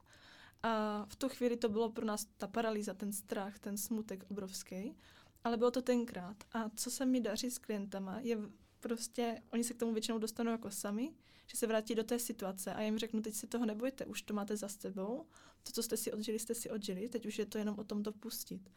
A 0.64 1.06
v 1.06 1.16
tu 1.16 1.30
chvíli 1.30 1.58
to 1.58 1.70
bylo 1.70 1.90
pro 1.92 2.06
nás 2.06 2.26
ta 2.38 2.48
paralýza, 2.48 2.94
ten 2.94 3.14
strach, 3.14 3.60
ten 3.60 3.78
smutek 3.78 4.26
obrovský, 4.32 4.96
ale 5.44 5.58
bylo 5.58 5.72
to 5.72 5.82
tenkrát. 5.82 6.44
A 6.54 6.70
co 6.76 6.92
se 6.92 7.06
mi 7.06 7.22
daří 7.22 7.52
s 7.52 7.58
klientama, 7.58 8.20
je 8.20 8.38
prostě, 8.80 9.42
oni 9.52 9.64
se 9.64 9.74
k 9.74 9.78
tomu 9.78 9.94
většinou 9.94 10.20
dostanou 10.20 10.52
jako 10.52 10.72
sami, 10.72 11.14
že 11.48 11.58
se 11.58 11.68
vrátí 11.68 11.96
do 11.96 12.04
té 12.04 12.20
situace 12.20 12.74
a 12.74 12.80
já 12.80 12.86
jim 12.86 13.00
řeknu, 13.00 13.22
teď 13.22 13.34
si 13.34 13.48
toho 13.48 13.66
nebojte, 13.66 14.06
už 14.06 14.22
to 14.22 14.34
máte 14.34 14.58
za 14.58 14.70
sebou, 14.70 15.26
to, 15.64 15.72
co 15.72 15.84
jste 15.84 15.98
si 15.98 16.12
odžili, 16.12 16.40
jste 16.40 16.56
si 16.56 16.70
odžili, 16.70 17.10
teď 17.10 17.26
už 17.26 17.40
je 17.40 17.46
to 17.46 17.58
jenom 17.58 17.80
o 17.80 17.84
tom 17.84 18.04
to 18.04 18.12
pustit. 18.12 18.70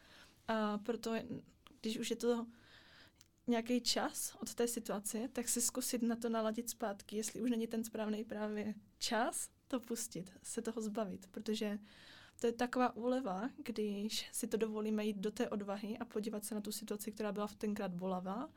A 0.48 0.78
proto, 0.78 1.14
když 1.80 1.98
už 1.98 2.10
je 2.10 2.16
to 2.16 2.46
nějaký 3.46 3.80
čas 3.80 4.36
od 4.40 4.54
té 4.54 4.68
situace, 4.68 5.28
tak 5.32 5.48
si 5.48 5.60
zkusit 5.60 6.02
na 6.02 6.16
to 6.16 6.28
naladit 6.28 6.70
zpátky, 6.70 7.16
jestli 7.16 7.40
už 7.40 7.50
není 7.50 7.66
ten 7.66 7.84
správný 7.84 8.24
právě 8.24 8.74
čas 8.98 9.48
to 9.68 9.80
pustit, 9.80 10.32
se 10.42 10.62
toho 10.62 10.82
zbavit, 10.82 11.26
protože 11.30 11.78
to 12.40 12.46
je 12.46 12.52
taková 12.52 12.96
úleva, 12.96 13.50
když 13.56 14.28
si 14.32 14.46
to 14.46 14.56
dovolíme 14.56 15.04
jít 15.04 15.16
do 15.16 15.30
té 15.30 15.48
odvahy 15.48 15.98
a 15.98 16.04
podívat 16.04 16.44
se 16.44 16.54
na 16.54 16.60
tu 16.60 16.72
situaci, 16.72 17.12
která 17.12 17.32
byla 17.32 17.46
v 17.46 17.54
tenkrát 17.54 17.92
bolavá 17.92 18.50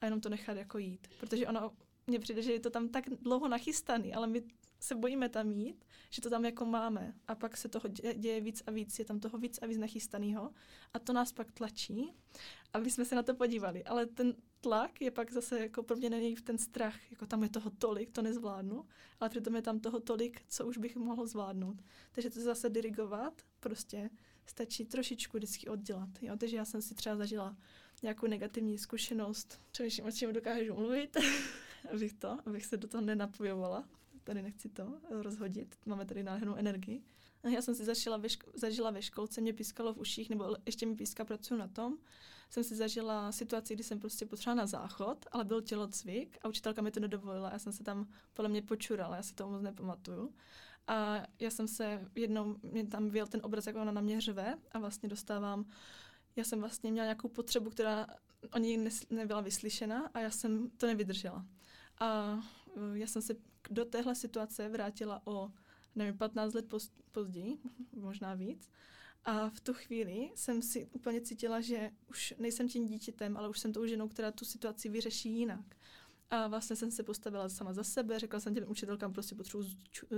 a 0.00 0.04
jenom 0.04 0.20
to 0.20 0.28
nechat 0.28 0.56
jako 0.56 0.78
jít. 0.78 1.08
Protože 1.20 1.46
ono, 1.46 1.72
mně 2.06 2.18
přijde, 2.18 2.42
že 2.42 2.52
je 2.52 2.60
to 2.60 2.70
tam 2.70 2.88
tak 2.88 3.04
dlouho 3.08 3.48
nachystaný, 3.48 4.14
ale 4.14 4.26
my 4.26 4.42
se 4.80 4.94
bojíme 4.94 5.28
tam 5.28 5.50
jít, 5.50 5.84
že 6.10 6.22
to 6.22 6.30
tam 6.30 6.44
jako 6.44 6.64
máme. 6.64 7.14
A 7.28 7.34
pak 7.34 7.56
se 7.56 7.68
toho 7.68 7.88
děje 8.14 8.40
víc 8.40 8.62
a 8.66 8.70
víc, 8.70 8.98
je 8.98 9.04
tam 9.04 9.20
toho 9.20 9.38
víc 9.38 9.58
a 9.62 9.66
víc 9.66 9.78
nachystaného. 9.78 10.50
A 10.94 10.98
to 10.98 11.12
nás 11.12 11.32
pak 11.32 11.52
tlačí, 11.52 12.12
aby 12.72 12.90
jsme 12.90 13.04
se 13.04 13.14
na 13.14 13.22
to 13.22 13.34
podívali. 13.34 13.84
Ale 13.84 14.06
ten 14.06 14.34
tlak 14.60 15.00
je 15.00 15.10
pak 15.10 15.32
zase 15.32 15.60
jako 15.60 15.82
proměněný 15.82 16.36
v 16.36 16.42
ten 16.42 16.58
strach. 16.58 17.10
Jako 17.10 17.26
tam 17.26 17.42
je 17.42 17.48
toho 17.48 17.70
tolik, 17.70 18.10
to 18.10 18.22
nezvládnu, 18.22 18.84
ale 19.20 19.30
přitom 19.30 19.56
je 19.56 19.62
tam 19.62 19.80
toho 19.80 20.00
tolik, 20.00 20.42
co 20.48 20.66
už 20.66 20.78
bych 20.78 20.96
mohl 20.96 21.26
zvládnout. 21.26 21.82
Takže 22.12 22.30
to 22.30 22.40
zase 22.40 22.70
dirigovat 22.70 23.42
prostě 23.60 24.10
stačí 24.46 24.84
trošičku 24.84 25.36
vždycky 25.36 25.68
oddělat. 25.68 26.08
Jo? 26.22 26.36
Takže 26.36 26.56
já 26.56 26.64
jsem 26.64 26.82
si 26.82 26.94
třeba 26.94 27.16
zažila 27.16 27.56
nějakou 28.02 28.26
negativní 28.26 28.78
zkušenost, 28.78 29.60
přemýšlím, 29.70 30.06
o 30.06 30.10
čem 30.10 30.32
dokážu 30.32 30.74
mluvit, 30.74 31.16
abych 31.92 32.12
to, 32.12 32.38
abych 32.46 32.66
se 32.66 32.76
do 32.76 32.88
toho 32.88 33.00
nenapojovala 33.00 33.84
tady 34.24 34.42
nechci 34.42 34.68
to 34.68 34.94
rozhodit, 35.10 35.76
máme 35.86 36.04
tady 36.04 36.22
nádhernou 36.22 36.54
energii. 36.54 37.02
Já 37.52 37.62
jsem 37.62 37.74
si 37.74 37.84
zažila 37.84 38.16
ve, 38.16 38.28
ško- 38.28 38.50
zažila 38.54 38.90
ve 38.90 39.02
školce, 39.02 39.40
mě 39.40 39.52
pískalo 39.52 39.94
v 39.94 39.98
uších, 39.98 40.30
nebo 40.30 40.56
ještě 40.66 40.86
mi 40.86 40.96
píska, 40.96 41.24
pracuji 41.24 41.56
na 41.58 41.68
tom. 41.68 41.98
Jsem 42.50 42.64
si 42.64 42.76
zažila 42.76 43.32
situaci, 43.32 43.74
kdy 43.74 43.84
jsem 43.84 44.00
prostě 44.00 44.26
potřebovala 44.26 44.62
na 44.62 44.66
záchod, 44.66 45.26
ale 45.32 45.44
byl 45.44 45.62
tělocvik 45.62 46.38
a 46.42 46.48
učitelka 46.48 46.82
mi 46.82 46.90
to 46.90 47.00
nedovolila. 47.00 47.50
Já 47.52 47.58
jsem 47.58 47.72
se 47.72 47.84
tam 47.84 48.08
podle 48.34 48.48
mě 48.48 48.62
počurala, 48.62 49.16
já 49.16 49.22
si 49.22 49.34
to 49.34 49.48
moc 49.48 49.62
nepamatuju. 49.62 50.34
A 50.86 51.26
já 51.38 51.50
jsem 51.50 51.68
se 51.68 52.08
jednou, 52.14 52.56
mě 52.62 52.86
tam 52.86 53.10
vyjel 53.10 53.26
ten 53.26 53.40
obraz, 53.44 53.66
jak 53.66 53.76
ona 53.76 53.92
na 53.92 54.00
mě 54.00 54.20
řve 54.20 54.54
a 54.72 54.78
vlastně 54.78 55.08
dostávám, 55.08 55.64
já 56.36 56.44
jsem 56.44 56.60
vlastně 56.60 56.90
měla 56.92 57.04
nějakou 57.04 57.28
potřebu, 57.28 57.70
která 57.70 58.06
o 58.54 58.58
ní 58.58 58.88
nebyla 59.10 59.40
vyslyšena 59.40 60.10
a 60.14 60.20
já 60.20 60.30
jsem 60.30 60.70
to 60.70 60.86
nevydržela. 60.86 61.46
A 61.98 62.34
uh, 62.76 62.96
já 62.96 63.06
jsem 63.06 63.22
se 63.22 63.36
do 63.70 63.84
téhle 63.84 64.14
situace 64.14 64.68
vrátila 64.68 65.22
o, 65.24 65.52
nevím, 65.94 66.18
15 66.18 66.54
let 66.54 66.68
poz, 66.68 66.90
později, 67.12 67.58
možná 67.92 68.34
víc. 68.34 68.70
A 69.24 69.48
v 69.48 69.60
tu 69.60 69.74
chvíli 69.74 70.30
jsem 70.34 70.62
si 70.62 70.88
úplně 70.92 71.20
cítila, 71.20 71.60
že 71.60 71.90
už 72.10 72.34
nejsem 72.38 72.68
tím 72.68 72.86
dítětem, 72.86 73.36
ale 73.36 73.48
už 73.48 73.58
jsem 73.58 73.72
tou 73.72 73.86
ženou, 73.86 74.08
která 74.08 74.30
tu 74.30 74.44
situaci 74.44 74.88
vyřeší 74.88 75.38
jinak. 75.38 75.76
A 76.30 76.46
vlastně 76.46 76.76
jsem 76.76 76.90
se 76.90 77.02
postavila 77.02 77.48
sama 77.48 77.72
za 77.72 77.84
sebe, 77.84 78.18
řekla 78.18 78.40
jsem 78.40 78.54
těm 78.54 78.70
učitelkám, 78.70 79.12
prostě 79.12 79.34
potřebuji 79.34 79.66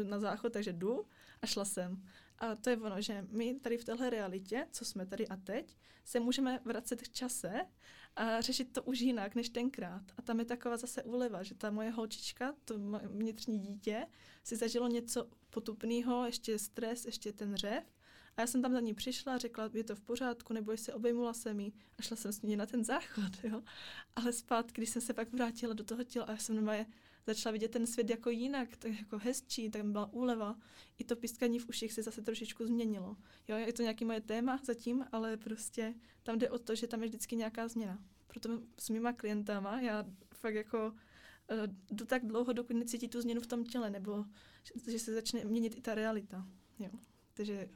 na 0.02 0.18
záchod, 0.18 0.52
takže 0.52 0.72
jdu 0.72 1.06
a 1.42 1.46
šla 1.46 1.64
jsem. 1.64 2.02
A 2.42 2.54
to 2.54 2.70
je 2.70 2.76
ono, 2.76 3.00
že 3.00 3.26
my 3.30 3.54
tady 3.54 3.78
v 3.78 3.84
téhle 3.84 4.10
realitě, 4.10 4.66
co 4.70 4.84
jsme 4.84 5.06
tady 5.06 5.28
a 5.28 5.36
teď, 5.36 5.76
se 6.04 6.20
můžeme 6.20 6.60
vracet 6.64 7.02
v 7.02 7.08
čase 7.08 7.52
a 8.16 8.40
řešit 8.40 8.72
to 8.72 8.82
už 8.82 9.00
jinak 9.00 9.34
než 9.34 9.48
tenkrát. 9.48 10.02
A 10.16 10.22
tam 10.22 10.38
je 10.38 10.44
taková 10.44 10.76
zase 10.76 11.02
úleva, 11.02 11.42
že 11.42 11.54
ta 11.54 11.70
moje 11.70 11.90
holčička, 11.90 12.54
to 12.64 12.78
vnitřní 13.04 13.58
dítě, 13.58 14.06
si 14.44 14.56
zažilo 14.56 14.88
něco 14.88 15.28
potupného, 15.50 16.26
ještě 16.26 16.58
stres, 16.58 17.04
ještě 17.04 17.32
ten 17.32 17.54
řev. 17.54 17.84
A 18.36 18.40
já 18.40 18.46
jsem 18.46 18.62
tam 18.62 18.72
za 18.72 18.80
ní 18.80 18.94
přišla, 18.94 19.38
řekla, 19.38 19.70
je 19.74 19.84
to 19.84 19.96
v 19.96 20.00
pořádku, 20.00 20.52
nebo 20.52 20.76
se 20.76 20.94
obejmula 20.94 21.32
se 21.34 21.54
mi 21.54 21.72
a 21.98 22.02
šla 22.02 22.16
jsem 22.16 22.32
s 22.32 22.42
ní 22.42 22.56
na 22.56 22.66
ten 22.66 22.84
záchod. 22.84 23.44
Jo? 23.44 23.62
Ale 24.16 24.32
zpátky, 24.32 24.80
když 24.80 24.90
jsem 24.90 25.02
se 25.02 25.14
pak 25.14 25.32
vrátila 25.32 25.74
do 25.74 25.84
toho 25.84 26.04
těla 26.04 26.26
a 26.26 26.30
já 26.30 26.36
jsem 26.36 26.56
normálně 26.56 26.86
začala 27.26 27.52
vidět 27.52 27.70
ten 27.70 27.86
svět 27.86 28.10
jako 28.10 28.30
jinak, 28.30 28.76
tak 28.76 28.92
jako 28.98 29.18
hezčí, 29.18 29.70
tak 29.70 29.84
byla 29.84 30.12
úleva. 30.12 30.58
I 30.98 31.04
to 31.04 31.16
pískaní 31.16 31.58
v 31.58 31.68
uších 31.68 31.92
se 31.92 32.02
zase 32.02 32.22
trošičku 32.22 32.66
změnilo. 32.66 33.16
Jo, 33.48 33.56
je 33.56 33.72
to 33.72 33.82
nějaký 33.82 34.04
moje 34.04 34.20
téma 34.20 34.60
zatím, 34.64 35.04
ale 35.12 35.36
prostě 35.36 35.94
tam 36.22 36.38
jde 36.38 36.50
o 36.50 36.58
to, 36.58 36.74
že 36.74 36.86
tam 36.86 37.02
je 37.02 37.08
vždycky 37.08 37.36
nějaká 37.36 37.68
změna. 37.68 38.04
Proto 38.26 38.62
s 38.78 38.90
mýma 38.90 39.12
klientama 39.12 39.80
já 39.80 40.04
fakt 40.34 40.54
jako 40.54 40.88
uh, 40.88 41.74
jdu 41.90 42.04
tak 42.04 42.26
dlouho, 42.26 42.52
dokud 42.52 42.76
necítí 42.76 43.08
tu 43.08 43.20
změnu 43.20 43.40
v 43.40 43.46
tom 43.46 43.64
těle, 43.64 43.90
nebo 43.90 44.24
že 44.90 44.98
se 44.98 45.14
začne 45.14 45.44
měnit 45.44 45.74
i 45.76 45.80
ta 45.80 45.94
realita. 45.94 46.46
Jo. 46.78 46.90
Takže 47.34 47.68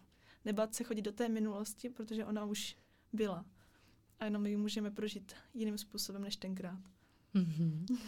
nebát 0.45 0.75
se 0.75 0.85
chodit 0.85 1.03
do 1.03 1.13
té 1.13 1.29
minulosti, 1.29 1.91
protože 1.91 2.25
ona 2.25 2.45
už 2.45 2.77
byla. 3.13 3.45
A 4.19 4.25
jenom 4.25 4.47
ji 4.47 4.57
můžeme 4.57 4.91
prožít 4.91 5.33
jiným 5.55 5.79
způsobem 5.79 6.23
než 6.23 6.37
tenkrát. 6.37 6.96
Mm-hmm. 7.37 7.99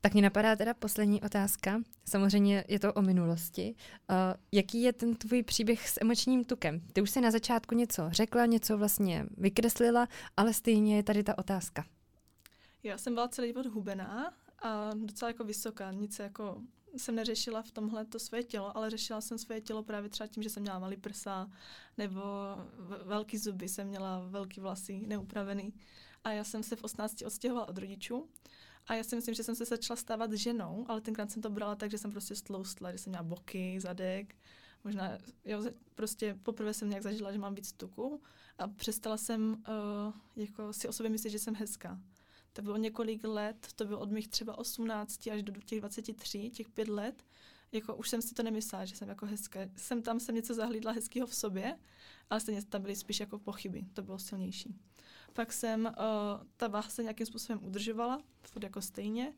Tak 0.00 0.12
mě 0.12 0.22
napadá 0.22 0.56
teda 0.56 0.74
poslední 0.74 1.22
otázka. 1.22 1.80
Samozřejmě 2.04 2.64
je 2.68 2.78
to 2.78 2.92
o 2.92 3.02
minulosti. 3.02 3.74
Uh, 4.10 4.16
jaký 4.52 4.82
je 4.82 4.92
ten 4.92 5.14
tvůj 5.14 5.42
příběh 5.42 5.88
s 5.88 5.98
emočním 6.00 6.44
tukem? 6.44 6.80
Ty 6.92 7.02
už 7.02 7.10
jsi 7.10 7.20
na 7.20 7.30
začátku 7.30 7.74
něco 7.74 8.02
řekla, 8.10 8.46
něco 8.46 8.78
vlastně 8.78 9.26
vykreslila, 9.36 10.08
ale 10.36 10.54
stejně 10.54 10.96
je 10.96 11.02
tady 11.02 11.22
ta 11.22 11.38
otázka. 11.38 11.84
Já 12.82 12.98
jsem 12.98 13.14
byla 13.14 13.28
celý 13.28 13.48
život 13.48 13.66
hubená 13.66 14.34
a 14.62 14.90
docela 14.94 15.28
jako 15.28 15.44
vysoká. 15.44 15.92
Nic 15.92 16.18
jako 16.18 16.62
jsem 16.96 17.14
neřešila 17.14 17.62
v 17.62 17.70
tomhle 17.70 18.04
to 18.04 18.18
své 18.18 18.42
tělo, 18.42 18.76
ale 18.76 18.90
řešila 18.90 19.20
jsem 19.20 19.38
své 19.38 19.60
tělo 19.60 19.82
právě 19.82 20.10
třeba 20.10 20.26
tím, 20.26 20.42
že 20.42 20.50
jsem 20.50 20.62
měla 20.62 20.78
malý 20.78 20.96
prsa 20.96 21.50
nebo 21.98 22.20
velký 23.04 23.38
zuby, 23.38 23.68
jsem 23.68 23.86
měla 23.86 24.28
velký 24.28 24.60
vlasy, 24.60 25.02
neupravený. 25.06 25.74
A 26.24 26.32
já 26.32 26.44
jsem 26.44 26.62
se 26.62 26.76
v 26.76 26.84
18 26.84 27.22
odstěhovala 27.22 27.68
od 27.68 27.78
rodičů 27.78 28.28
a 28.86 28.94
já 28.94 29.04
si 29.04 29.16
myslím, 29.16 29.34
že 29.34 29.42
jsem 29.42 29.54
se 29.54 29.64
začala 29.64 29.96
stávat 29.96 30.32
ženou, 30.32 30.84
ale 30.88 31.00
tenkrát 31.00 31.30
jsem 31.30 31.42
to 31.42 31.50
brala 31.50 31.74
tak, 31.74 31.90
že 31.90 31.98
jsem 31.98 32.10
prostě 32.10 32.34
stloustla, 32.34 32.92
že 32.92 32.98
jsem 32.98 33.10
měla 33.10 33.22
boky, 33.22 33.80
zadek, 33.80 34.36
možná, 34.84 35.18
jo, 35.44 35.64
prostě 35.94 36.38
poprvé 36.42 36.74
jsem 36.74 36.88
nějak 36.88 37.02
zažila, 37.02 37.32
že 37.32 37.38
mám 37.38 37.54
víc 37.54 37.72
tuku 37.72 38.22
a 38.58 38.68
přestala 38.68 39.16
jsem 39.16 39.52
uh, 39.52 40.14
jako 40.36 40.72
si 40.72 40.88
o 40.88 40.92
sobě 40.92 41.10
myslet, 41.10 41.30
že 41.30 41.38
jsem 41.38 41.54
hezká. 41.54 42.00
To 42.52 42.62
bylo 42.62 42.76
několik 42.76 43.24
let, 43.24 43.68
to 43.76 43.84
bylo 43.84 43.98
od 43.98 44.10
mých 44.10 44.28
třeba 44.28 44.58
18 44.58 45.26
až 45.26 45.42
do 45.42 45.52
těch 45.52 45.80
23, 45.80 46.50
těch 46.50 46.68
pět 46.68 46.88
let, 46.88 47.24
jako 47.72 47.96
už 47.96 48.08
jsem 48.08 48.22
si 48.22 48.34
to 48.34 48.42
nemyslela, 48.42 48.84
že 48.84 48.96
jsem 48.96 49.08
jako 49.08 49.26
hezká. 49.26 49.60
Jsem 49.76 50.02
tam 50.02 50.20
jsem 50.20 50.34
něco 50.34 50.54
zahlídla 50.54 50.92
hezkého 50.92 51.26
v 51.26 51.34
sobě, 51.34 51.78
ale 52.30 52.40
stejně 52.40 52.64
tam 52.64 52.82
byly 52.82 52.96
spíš 52.96 53.20
jako 53.20 53.38
pochyby, 53.38 53.86
to 53.92 54.02
bylo 54.02 54.18
silnější. 54.18 54.74
Pak 55.32 55.52
jsem, 55.52 55.84
uh, 55.84 55.92
ta 56.56 56.68
váha 56.68 56.90
se 56.90 57.02
nějakým 57.02 57.26
způsobem 57.26 57.64
udržovala, 57.64 58.22
furt 58.42 58.62
jako 58.62 58.82
stejně. 58.82 59.32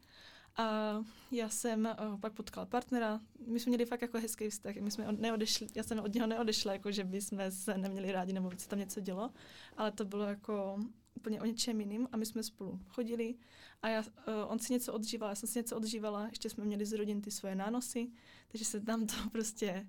A 0.56 0.96
já 1.30 1.48
jsem 1.48 1.88
uh, 2.12 2.20
pak 2.20 2.32
potkala 2.32 2.66
partnera, 2.66 3.20
my 3.46 3.60
jsme 3.60 3.70
měli 3.70 3.86
fakt 3.86 4.02
jako 4.02 4.18
hezký 4.18 4.50
vztah, 4.50 4.76
my 4.76 4.90
jsme 4.90 5.12
neodešli, 5.12 5.66
já 5.74 5.82
jsem 5.82 5.98
od 5.98 6.14
něho 6.14 6.26
neodešla, 6.26 6.72
jako 6.72 6.92
že 6.92 7.04
by 7.04 7.20
jsme 7.20 7.50
se 7.50 7.78
neměli 7.78 8.12
rádi 8.12 8.32
nebo 8.32 8.48
by 8.48 8.58
se 8.58 8.68
tam 8.68 8.78
něco 8.78 9.00
dělo, 9.00 9.30
ale 9.76 9.92
to 9.92 10.04
bylo 10.04 10.24
jako 10.24 10.78
úplně 11.14 11.40
o 11.40 11.44
něčem 11.44 11.80
jiným 11.80 12.08
a 12.12 12.16
my 12.16 12.26
jsme 12.26 12.42
spolu 12.42 12.80
chodili 12.88 13.34
a 13.82 13.88
já, 13.88 14.00
uh, 14.00 14.06
on 14.48 14.58
si 14.58 14.72
něco 14.72 14.92
odžíval, 14.92 15.28
já 15.28 15.34
jsem 15.34 15.48
si 15.48 15.58
něco 15.58 15.76
odžívala, 15.76 16.26
ještě 16.26 16.50
jsme 16.50 16.64
měli 16.64 16.86
z 16.86 16.92
rodin 16.92 17.20
ty 17.20 17.30
svoje 17.30 17.54
nánosy, 17.54 18.10
takže 18.48 18.64
se 18.64 18.80
tam 18.80 19.06
to 19.06 19.14
prostě 19.32 19.88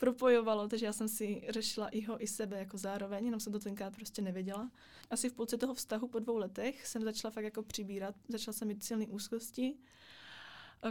propojovalo, 0.00 0.68
takže 0.68 0.86
já 0.86 0.92
jsem 0.92 1.08
si 1.08 1.42
řešila 1.48 1.88
i 1.88 2.00
ho, 2.00 2.22
i 2.22 2.26
sebe 2.26 2.58
jako 2.58 2.78
zároveň, 2.78 3.24
jenom 3.24 3.40
jsem 3.40 3.52
to 3.52 3.58
tenkrát 3.58 3.96
prostě 3.96 4.22
nevěděla. 4.22 4.70
Asi 5.10 5.28
v 5.28 5.32
půlce 5.32 5.56
toho 5.56 5.74
vztahu 5.74 6.08
po 6.08 6.18
dvou 6.18 6.36
letech 6.36 6.86
jsem 6.86 7.02
začala 7.02 7.32
fakt 7.32 7.44
jako 7.44 7.62
přibírat, 7.62 8.14
začala 8.28 8.52
jsem 8.52 8.68
mít 8.68 8.84
silné 8.84 9.06
úzkosti, 9.06 9.76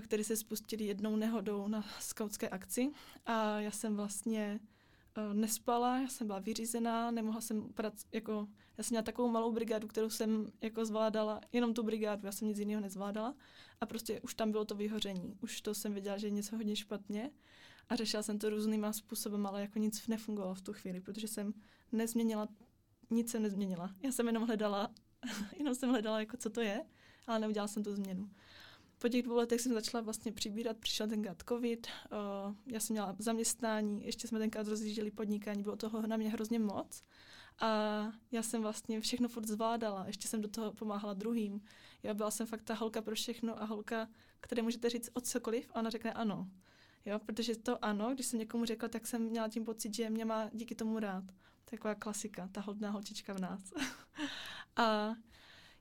které 0.01 0.23
se 0.23 0.35
spustily 0.35 0.83
jednou 0.83 1.15
nehodou 1.15 1.67
na 1.67 1.85
skautské 1.99 2.49
akci. 2.49 2.91
A 3.25 3.59
já 3.59 3.71
jsem 3.71 3.95
vlastně 3.95 4.59
uh, 5.17 5.33
nespala, 5.33 5.99
já 5.99 6.07
jsem 6.07 6.27
byla 6.27 6.39
vyřízená, 6.39 7.11
nemohla 7.11 7.41
jsem 7.41 7.73
prac, 7.73 8.05
jako, 8.11 8.47
já 8.77 8.83
jsem 8.83 8.93
měla 8.93 9.03
takovou 9.03 9.29
malou 9.29 9.51
brigádu, 9.51 9.87
kterou 9.87 10.09
jsem 10.09 10.51
jako 10.61 10.85
zvládala, 10.85 11.41
jenom 11.51 11.73
tu 11.73 11.83
brigádu, 11.83 12.25
já 12.25 12.31
jsem 12.31 12.47
nic 12.47 12.59
jiného 12.59 12.81
nezvládala. 12.81 13.35
A 13.81 13.85
prostě 13.85 14.21
už 14.21 14.33
tam 14.33 14.51
bylo 14.51 14.65
to 14.65 14.75
vyhoření, 14.75 15.37
už 15.41 15.61
to 15.61 15.73
jsem 15.73 15.93
věděla, 15.93 16.17
že 16.17 16.27
je 16.27 16.31
něco 16.31 16.55
hodně 16.55 16.75
špatně 16.75 17.31
a 17.89 17.95
řešila 17.95 18.23
jsem 18.23 18.39
to 18.39 18.49
různýma 18.49 18.93
způsobem, 18.93 19.45
ale 19.45 19.61
jako 19.61 19.79
nic 19.79 20.07
nefungovalo 20.07 20.55
v 20.55 20.61
tu 20.61 20.73
chvíli, 20.73 21.01
protože 21.01 21.27
jsem 21.27 21.53
nezměnila, 21.91 22.47
nic 23.09 23.31
jsem 23.31 23.43
nezměnila. 23.43 23.95
Já 24.03 24.11
jsem 24.11 24.27
jenom 24.27 24.47
hledala, 24.47 24.91
jenom 25.57 25.75
jsem 25.75 25.89
hledala, 25.89 26.19
jako 26.19 26.37
co 26.37 26.49
to 26.49 26.61
je, 26.61 26.85
ale 27.27 27.39
neudělala 27.39 27.67
jsem 27.67 27.83
tu 27.83 27.95
změnu. 27.95 28.29
Po 28.99 29.09
těch 29.09 29.23
dvou 29.23 29.35
letech 29.35 29.61
jsem 29.61 29.73
začala 29.73 30.01
vlastně 30.01 30.31
přibírat, 30.31 30.77
přišel 30.77 31.07
tenkrát 31.07 31.43
covid, 31.49 31.87
uh, 31.87 32.55
já 32.65 32.79
jsem 32.79 32.93
měla 32.93 33.15
zaměstnání, 33.19 34.05
ještě 34.05 34.27
jsme 34.27 34.39
tenkrát 34.39 34.67
rozjížděli 34.67 35.11
podnikání, 35.11 35.63
bylo 35.63 35.75
toho 35.75 36.07
na 36.07 36.17
mě 36.17 36.29
hrozně 36.29 36.59
moc. 36.59 37.03
A 37.59 37.67
já 38.31 38.43
jsem 38.43 38.61
vlastně 38.61 39.01
všechno 39.01 39.27
furt 39.27 39.47
zvládala, 39.47 40.07
ještě 40.07 40.27
jsem 40.27 40.41
do 40.41 40.47
toho 40.47 40.73
pomáhala 40.73 41.13
druhým. 41.13 41.61
Já 42.03 42.13
byla 42.13 42.31
jsem 42.31 42.47
fakt 42.47 42.61
ta 42.61 42.73
holka 42.73 43.01
pro 43.01 43.15
všechno 43.15 43.61
a 43.61 43.65
holka, 43.65 44.09
které 44.39 44.61
můžete 44.61 44.89
říct 44.89 45.09
o 45.13 45.21
cokoliv 45.21 45.69
a 45.73 45.79
ona 45.79 45.89
řekne 45.89 46.13
ano. 46.13 46.47
Jo, 47.05 47.19
protože 47.19 47.55
to 47.55 47.85
ano, 47.85 48.13
když 48.13 48.25
jsem 48.25 48.39
někomu 48.39 48.65
řekla, 48.65 48.89
tak 48.89 49.07
jsem 49.07 49.21
měla 49.21 49.49
tím 49.49 49.65
pocit, 49.65 49.95
že 49.95 50.09
mě 50.09 50.25
má 50.25 50.49
díky 50.53 50.75
tomu 50.75 50.99
rád. 50.99 51.23
Taková 51.65 51.95
klasika, 51.95 52.49
ta 52.51 52.61
hodná 52.61 52.89
holčička 52.89 53.33
v 53.33 53.39
nás. 53.39 53.73
a 54.75 55.15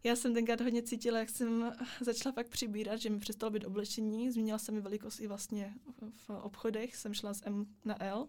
já 0.04 0.16
jsem 0.16 0.34
tenkrát 0.34 0.60
hodně 0.60 0.82
cítila, 0.82 1.18
jak 1.18 1.30
jsem 1.30 1.72
začala 2.00 2.32
fakt 2.32 2.48
přibírat, 2.48 3.00
že 3.00 3.10
mi 3.10 3.18
přestalo 3.18 3.50
být 3.50 3.64
oblečení, 3.64 4.30
změnila 4.30 4.58
se 4.58 4.72
mi 4.72 4.80
velikost 4.80 5.20
i 5.20 5.26
vlastně 5.26 5.74
v 6.10 6.30
obchodech, 6.30 6.96
jsem 6.96 7.14
šla 7.14 7.34
z 7.34 7.42
M 7.44 7.66
na 7.84 8.02
L, 8.02 8.28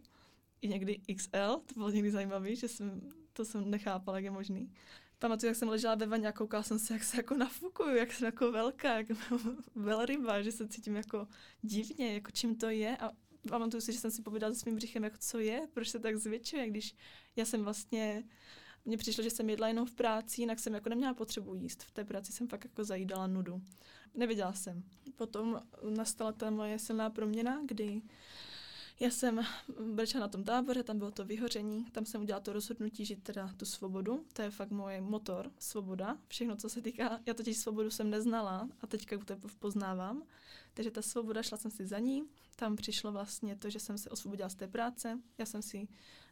i 0.61 0.67
někdy 0.67 1.01
XL, 1.15 1.61
to 1.65 1.73
bylo 1.73 1.89
někdy 1.89 2.11
zajímavé, 2.11 2.55
že 2.55 2.67
jsem, 2.67 3.01
to 3.33 3.45
jsem 3.45 3.69
nechápala, 3.69 4.17
jak 4.17 4.23
je 4.23 4.31
možný. 4.31 4.73
Pamatuju, 5.19 5.47
jak 5.47 5.57
jsem 5.57 5.69
ležela 5.69 5.95
ve 5.95 6.05
vaně 6.05 6.27
a 6.27 6.31
koukala 6.31 6.63
jsem 6.63 6.79
se, 6.79 6.93
jak 6.93 7.03
se 7.03 7.17
jako 7.17 7.33
nafukuju, 7.35 7.95
jak 7.95 8.13
jsem 8.13 8.25
jako 8.25 8.51
velká, 8.51 8.97
jak 8.97 9.07
velryba, 9.75 10.41
že 10.41 10.51
se 10.51 10.67
cítím 10.67 10.95
jako 10.95 11.27
divně, 11.61 12.13
jako 12.13 12.31
čím 12.31 12.55
to 12.55 12.69
je 12.69 12.97
a 12.97 13.11
pamatuju 13.49 13.81
si, 13.81 13.93
že 13.93 13.99
jsem 13.99 14.11
si 14.11 14.21
povídala 14.21 14.53
se 14.53 14.59
svým 14.59 14.75
břichem, 14.75 15.03
jako 15.03 15.17
co 15.19 15.39
je, 15.39 15.67
proč 15.73 15.89
se 15.89 15.99
tak 15.99 16.15
zvětšuje, 16.15 16.69
když 16.69 16.95
já 17.35 17.45
jsem 17.45 17.63
vlastně 17.63 18.23
mně 18.85 18.97
přišlo, 18.97 19.23
že 19.23 19.29
jsem 19.29 19.49
jedla 19.49 19.67
jenom 19.67 19.85
v 19.85 19.95
práci, 19.95 20.41
jinak 20.41 20.59
jsem 20.59 20.73
jako 20.73 20.89
neměla 20.89 21.13
potřebu 21.13 21.55
jíst. 21.55 21.83
V 21.83 21.91
té 21.91 22.05
práci 22.05 22.31
jsem 22.31 22.47
fakt 22.47 22.63
jako 22.63 22.83
zajídala 22.83 23.27
nudu. 23.27 23.61
Nevěděla 24.15 24.53
jsem. 24.53 24.83
Potom 25.15 25.61
nastala 25.89 26.31
ta 26.31 26.49
moje 26.49 26.79
silná 26.79 27.09
proměna, 27.09 27.61
kdy 27.65 28.01
já 28.99 29.09
jsem 29.09 29.41
brečela 29.93 30.21
na 30.21 30.27
tom 30.27 30.43
táboře, 30.43 30.83
tam 30.83 30.97
bylo 30.97 31.11
to 31.11 31.25
vyhoření, 31.25 31.85
tam 31.85 32.05
jsem 32.05 32.21
udělala 32.21 32.43
to 32.43 32.53
rozhodnutí 32.53 33.05
žít 33.05 33.23
teda 33.23 33.53
tu 33.57 33.65
svobodu, 33.65 34.25
to 34.33 34.41
je 34.41 34.51
fakt 34.51 34.71
můj 34.71 35.01
motor, 35.01 35.51
svoboda, 35.59 36.17
všechno, 36.27 36.55
co 36.55 36.69
se 36.69 36.81
týká, 36.81 37.19
já 37.25 37.33
totiž 37.33 37.57
svobodu 37.57 37.91
jsem 37.91 38.09
neznala 38.09 38.69
a 38.81 38.87
teďka 38.87 39.17
to 39.17 39.35
poznávám, 39.59 40.23
takže 40.79 40.91
ta 40.91 41.01
svoboda, 41.01 41.43
šla 41.43 41.57
jsem 41.57 41.71
si 41.71 41.85
za 41.85 41.99
ní, 41.99 42.23
tam 42.55 42.75
přišlo 42.75 43.11
vlastně 43.11 43.55
to, 43.55 43.69
že 43.69 43.79
jsem 43.79 43.97
se 43.97 44.09
osvobodila 44.09 44.49
z 44.49 44.55
té 44.55 44.67
práce, 44.67 45.19
já 45.37 45.45
jsem 45.45 45.61
si 45.61 45.87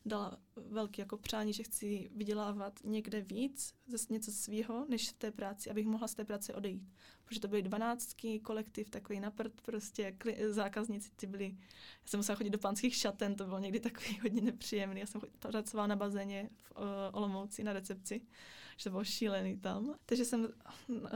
dala 0.06 0.38
velký 0.56 1.02
jako 1.02 1.18
přání, 1.18 1.54
že 1.54 1.64
chci 1.64 2.10
vydělávat 2.16 2.80
někde 2.84 3.22
víc, 3.22 3.74
zase 3.88 4.14
něco 4.14 4.32
svýho, 4.32 4.86
než 4.90 5.10
v 5.10 5.14
té 5.14 5.32
práci, 5.32 5.70
abych 5.70 5.86
mohla 5.86 6.08
z 6.08 6.16
té 6.16 6.26
práce 6.26 6.54
odejít. 6.54 6.90
Protože 7.24 7.40
to 7.40 7.48
byly 7.48 7.62
dvanáctky, 7.62 8.40
kolektiv, 8.40 8.90
takový 8.90 9.20
naprt, 9.20 9.62
prostě 9.62 10.16
kli- 10.20 10.52
zákazníci 10.52 11.12
ty 11.16 11.28
byli, 11.28 11.58
já 12.02 12.08
jsem 12.08 12.20
musela 12.20 12.36
chodit 12.36 12.50
do 12.50 12.60
pánských 12.60 12.96
šaten, 12.96 13.36
to 13.36 13.46
bylo 13.46 13.60
někdy 13.60 13.80
takový 13.80 14.20
hodně 14.20 14.42
nepříjemný, 14.42 15.00
já 15.00 15.06
jsem 15.06 15.22
pracovala 15.40 15.88
na 15.88 15.96
bazéně 15.96 16.50
v 16.54 16.72
uh, 16.72 16.86
Olomouci 17.12 17.64
na 17.64 17.74
recepci, 17.74 18.22
že 18.78 18.84
to 18.84 18.90
bylo 18.90 19.04
šílený 19.04 19.58
tam. 19.58 19.96
Takže 20.06 20.26
jsem 20.26 20.48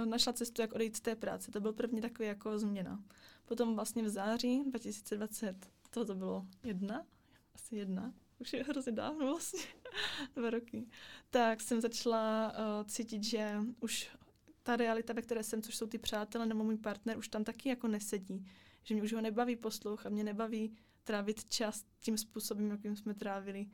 našla 0.05 0.33
cestu, 0.33 0.61
jak 0.61 0.73
odejít 0.73 0.95
z 0.95 1.01
té 1.01 1.15
práce, 1.15 1.51
to 1.51 1.61
byl 1.61 1.73
první 1.73 2.01
takový 2.01 2.27
jako 2.27 2.59
změna. 2.59 3.03
Potom 3.45 3.75
vlastně 3.75 4.03
v 4.03 4.09
září 4.09 4.63
2020, 4.63 5.69
to 5.89 6.05
to 6.05 6.15
bylo 6.15 6.45
jedna, 6.63 7.05
asi 7.55 7.75
jedna, 7.75 8.13
už 8.39 8.53
je 8.53 8.63
hrozně 8.63 8.91
dávno 8.91 9.25
vlastně, 9.25 9.61
dva 10.35 10.49
roky, 10.49 10.87
tak 11.29 11.61
jsem 11.61 11.81
začala 11.81 12.51
uh, 12.51 12.87
cítit, 12.87 13.23
že 13.23 13.55
už 13.79 14.09
ta 14.63 14.75
realita, 14.75 15.13
ve 15.13 15.21
které 15.21 15.43
jsem, 15.43 15.61
což 15.61 15.77
jsou 15.77 15.87
ty 15.87 15.97
přátelé 15.97 16.45
nebo 16.45 16.63
můj 16.63 16.77
partner, 16.77 17.17
už 17.17 17.27
tam 17.27 17.43
taky 17.43 17.69
jako 17.69 17.87
nesedí. 17.87 18.45
Že 18.83 18.95
mě 18.95 19.03
už 19.03 19.13
ho 19.13 19.21
nebaví 19.21 19.55
poslouch 19.55 20.05
a 20.05 20.09
mě 20.09 20.23
nebaví 20.23 20.77
trávit 21.03 21.45
čas 21.49 21.83
tím 21.99 22.17
způsobem, 22.17 22.71
jakým 22.71 22.95
jsme 22.95 23.13
trávili. 23.13 23.67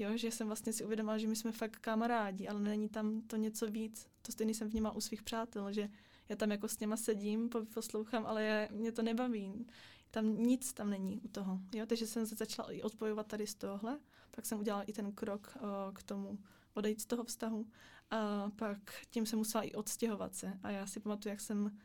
Jo, 0.00 0.16
že 0.16 0.30
jsem 0.30 0.46
vlastně 0.46 0.72
si 0.72 0.84
uvědomila, 0.84 1.18
že 1.18 1.28
my 1.28 1.36
jsme 1.36 1.52
fakt 1.52 1.76
kamarádi, 1.76 2.48
ale 2.48 2.60
není 2.60 2.88
tam 2.88 3.22
to 3.22 3.36
něco 3.36 3.66
víc. 3.66 4.06
To 4.22 4.32
stejný 4.32 4.54
jsem 4.54 4.68
vnímala 4.68 4.96
u 4.96 5.00
svých 5.00 5.22
přátel, 5.22 5.72
že 5.72 5.88
já 6.28 6.36
tam 6.36 6.50
jako 6.50 6.68
s 6.68 6.78
něma 6.78 6.96
sedím, 6.96 7.50
poslouchám, 7.74 8.26
ale 8.26 8.44
já, 8.44 8.68
mě 8.70 8.92
to 8.92 9.02
nebaví. 9.02 9.66
Tam 10.10 10.36
nic 10.42 10.72
tam 10.72 10.90
není 10.90 11.20
u 11.20 11.28
toho. 11.28 11.60
Jo? 11.74 11.86
Takže 11.86 12.06
jsem 12.06 12.26
se 12.26 12.34
začala 12.34 12.72
i 12.72 12.82
odpojovat 12.82 13.26
tady 13.26 13.46
z 13.46 13.54
tohle. 13.54 13.98
Pak 14.30 14.46
jsem 14.46 14.58
udělala 14.58 14.82
i 14.82 14.92
ten 14.92 15.12
krok 15.12 15.56
o, 15.56 15.92
k 15.92 16.02
tomu 16.02 16.38
odejít 16.74 17.00
z 17.00 17.06
toho 17.06 17.24
vztahu. 17.24 17.66
A 18.10 18.50
pak 18.56 18.78
tím 19.10 19.26
jsem 19.26 19.38
musela 19.38 19.64
i 19.64 19.72
odstěhovat 19.72 20.34
se. 20.34 20.58
A 20.62 20.70
já 20.70 20.86
si 20.86 21.00
pamatuju, 21.00 21.30
jak 21.30 21.40
jsem 21.40 21.78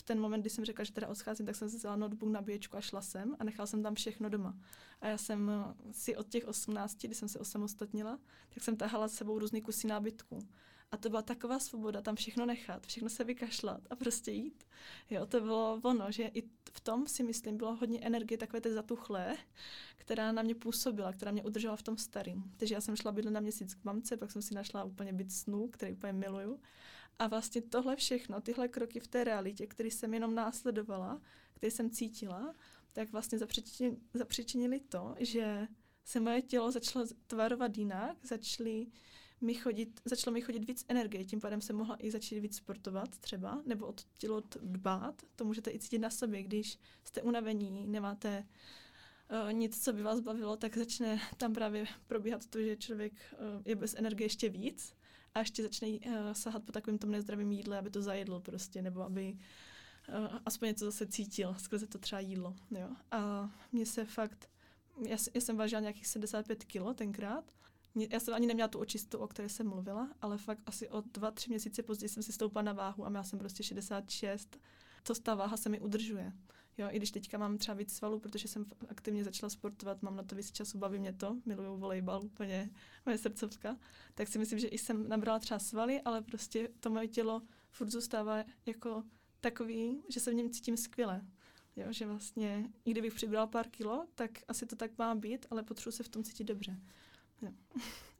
v 0.00 0.02
ten 0.02 0.20
moment, 0.20 0.40
kdy 0.40 0.50
jsem 0.50 0.64
řekla, 0.64 0.84
že 0.84 0.92
teda 0.92 1.08
odcházím, 1.08 1.46
tak 1.46 1.56
jsem 1.56 1.70
si 1.70 1.76
vzala 1.76 1.96
notebook 1.96 2.30
na 2.30 2.42
běčku 2.42 2.76
a 2.76 2.80
šla 2.80 3.02
jsem 3.02 3.36
a 3.38 3.44
nechala 3.44 3.66
jsem 3.66 3.82
tam 3.82 3.94
všechno 3.94 4.28
doma. 4.28 4.58
A 5.00 5.06
já 5.06 5.18
jsem 5.18 5.50
si 5.92 6.16
od 6.16 6.28
těch 6.28 6.48
18, 6.48 6.96
kdy 7.02 7.14
jsem 7.14 7.28
se 7.28 7.38
osamostatnila, 7.38 8.18
tak 8.54 8.62
jsem 8.62 8.76
tahala 8.76 9.08
s 9.08 9.14
sebou 9.14 9.38
různý 9.38 9.62
kusy 9.62 9.86
nábytku. 9.86 10.38
A 10.92 10.96
to 10.96 11.08
byla 11.08 11.22
taková 11.22 11.58
svoboda 11.58 12.02
tam 12.02 12.16
všechno 12.16 12.46
nechat, 12.46 12.86
všechno 12.86 13.08
se 13.08 13.24
vykašlat 13.24 13.80
a 13.90 13.96
prostě 13.96 14.30
jít. 14.30 14.64
Jo, 15.10 15.26
to 15.26 15.40
bylo 15.40 15.80
ono, 15.82 16.12
že 16.12 16.22
i 16.22 16.42
v 16.72 16.80
tom 16.80 17.06
si 17.06 17.22
myslím 17.22 17.56
bylo 17.56 17.76
hodně 17.76 18.00
energie 18.00 18.38
takové 18.38 18.60
té 18.60 18.72
zatuchlé, 18.72 19.36
která 19.96 20.32
na 20.32 20.42
mě 20.42 20.54
působila, 20.54 21.12
která 21.12 21.30
mě 21.30 21.42
udržela 21.42 21.76
v 21.76 21.82
tom 21.82 21.96
starým. 21.96 22.52
Takže 22.56 22.74
já 22.74 22.80
jsem 22.80 22.96
šla 22.96 23.12
bydlet 23.12 23.34
na 23.34 23.40
měsíc 23.40 23.74
k 23.74 23.84
mamce, 23.84 24.16
pak 24.16 24.30
jsem 24.30 24.42
si 24.42 24.54
našla 24.54 24.84
úplně 24.84 25.12
byt 25.12 25.32
snů, 25.32 25.68
který 25.68 25.92
úplně 25.92 26.12
miluju. 26.12 26.60
A 27.20 27.26
vlastně 27.26 27.62
tohle 27.62 27.96
všechno, 27.96 28.40
tyhle 28.40 28.68
kroky 28.68 29.00
v 29.00 29.08
té 29.08 29.24
realitě, 29.24 29.66
které 29.66 29.90
jsem 29.90 30.14
jenom 30.14 30.34
následovala, 30.34 31.20
které 31.54 31.70
jsem 31.70 31.90
cítila, 31.90 32.54
tak 32.92 33.12
vlastně 33.12 33.38
zapřičinili 34.14 34.80
to, 34.80 35.14
že 35.18 35.68
se 36.04 36.20
moje 36.20 36.42
tělo 36.42 36.70
začalo 36.70 37.06
tvarovat 37.26 37.76
jinak, 37.76 38.16
začaly 38.22 38.86
mi 39.40 39.54
chodit, 39.54 40.00
začalo 40.04 40.34
mi 40.34 40.40
chodit 40.40 40.64
víc 40.64 40.84
energie, 40.88 41.24
tím 41.24 41.40
pádem 41.40 41.60
jsem 41.60 41.76
mohla 41.76 41.96
i 41.98 42.10
začít 42.10 42.40
víc 42.40 42.56
sportovat 42.56 43.18
třeba, 43.18 43.62
nebo 43.66 43.86
od 43.86 44.06
tělo 44.18 44.42
dbát, 44.62 45.22
to 45.36 45.44
můžete 45.44 45.70
i 45.70 45.78
cítit 45.78 45.98
na 45.98 46.10
sobě, 46.10 46.42
když 46.42 46.78
jste 47.04 47.22
unavení, 47.22 47.86
nemáte 47.86 48.46
uh, 49.44 49.52
nic, 49.52 49.84
co 49.84 49.92
by 49.92 50.02
vás 50.02 50.20
bavilo, 50.20 50.56
tak 50.56 50.76
začne 50.76 51.20
tam 51.36 51.52
právě 51.52 51.86
probíhat 52.06 52.46
to, 52.46 52.62
že 52.62 52.76
člověk 52.76 53.12
uh, 53.12 53.62
je 53.64 53.76
bez 53.76 53.94
energie 53.94 54.24
ještě 54.24 54.48
víc 54.48 54.99
a 55.34 55.38
ještě 55.38 55.62
začne 55.62 55.88
uh, 55.88 56.32
sahat 56.32 56.62
po 56.64 56.72
takovém 56.72 56.98
tom 56.98 57.10
nezdravém 57.10 57.52
jídle, 57.52 57.78
aby 57.78 57.90
to 57.90 58.02
zajedl 58.02 58.40
prostě, 58.40 58.82
nebo 58.82 59.02
aby 59.02 59.38
uh, 60.08 60.38
aspoň 60.46 60.68
něco 60.68 60.84
zase 60.84 61.06
cítil, 61.06 61.54
skrze 61.58 61.86
to 61.86 61.98
třeba 61.98 62.20
jídlo. 62.20 62.54
Jo. 62.70 62.88
A 63.10 63.50
mně 63.72 63.86
se 63.86 64.04
fakt, 64.04 64.48
já, 65.06 65.16
já 65.34 65.40
jsem 65.40 65.56
vážila 65.56 65.80
nějakých 65.80 66.06
75 66.06 66.64
kilo 66.64 66.94
tenkrát 66.94 67.52
já 67.94 68.20
jsem 68.20 68.34
ani 68.34 68.46
neměla 68.46 68.68
tu 68.68 68.78
očistu, 68.78 69.18
o 69.18 69.28
které 69.28 69.48
jsem 69.48 69.68
mluvila, 69.68 70.10
ale 70.22 70.38
fakt 70.38 70.60
asi 70.66 70.88
o 70.88 71.00
dva, 71.00 71.30
tři 71.30 71.50
měsíce 71.50 71.82
později 71.82 72.08
jsem 72.08 72.22
si 72.22 72.32
stoupla 72.32 72.62
na 72.62 72.72
váhu 72.72 73.06
a 73.06 73.08
měla 73.08 73.24
jsem 73.24 73.38
prostě 73.38 73.62
66. 73.62 74.58
To 75.02 75.14
ta 75.14 75.34
váha 75.34 75.56
se 75.56 75.68
mi 75.68 75.80
udržuje. 75.80 76.32
Jo, 76.78 76.88
i 76.90 76.96
když 76.96 77.10
teďka 77.10 77.38
mám 77.38 77.58
třeba 77.58 77.74
víc 77.74 77.96
svalů, 77.96 78.20
protože 78.20 78.48
jsem 78.48 78.66
aktivně 78.88 79.24
začala 79.24 79.50
sportovat, 79.50 80.02
mám 80.02 80.16
na 80.16 80.22
to 80.22 80.36
víc 80.36 80.52
času, 80.52 80.78
baví 80.78 80.98
mě 80.98 81.12
to, 81.12 81.36
miluju 81.46 81.76
volejbal, 81.76 82.24
úplně 82.24 82.70
moje 83.06 83.18
srdcovka, 83.18 83.76
tak 84.14 84.28
si 84.28 84.38
myslím, 84.38 84.58
že 84.58 84.68
i 84.68 84.78
jsem 84.78 85.08
nabrala 85.08 85.38
třeba 85.38 85.58
svaly, 85.58 86.00
ale 86.00 86.22
prostě 86.22 86.68
to 86.80 86.90
moje 86.90 87.08
tělo 87.08 87.42
furt 87.70 87.90
zůstává 87.90 88.44
jako 88.66 89.02
takový, 89.40 90.02
že 90.08 90.20
se 90.20 90.30
v 90.30 90.34
něm 90.34 90.50
cítím 90.50 90.76
skvěle. 90.76 91.26
Jo, 91.76 91.86
že 91.90 92.06
vlastně, 92.06 92.70
i 92.84 92.90
kdybych 92.90 93.14
přibrala 93.14 93.46
pár 93.46 93.68
kilo, 93.68 94.06
tak 94.14 94.30
asi 94.48 94.66
to 94.66 94.76
tak 94.76 94.98
má 94.98 95.14
být, 95.14 95.46
ale 95.50 95.62
potřebuji 95.62 95.92
se 95.92 96.02
v 96.02 96.08
tom 96.08 96.24
cítit 96.24 96.44
dobře. 96.44 96.78
Jo. 97.42 97.52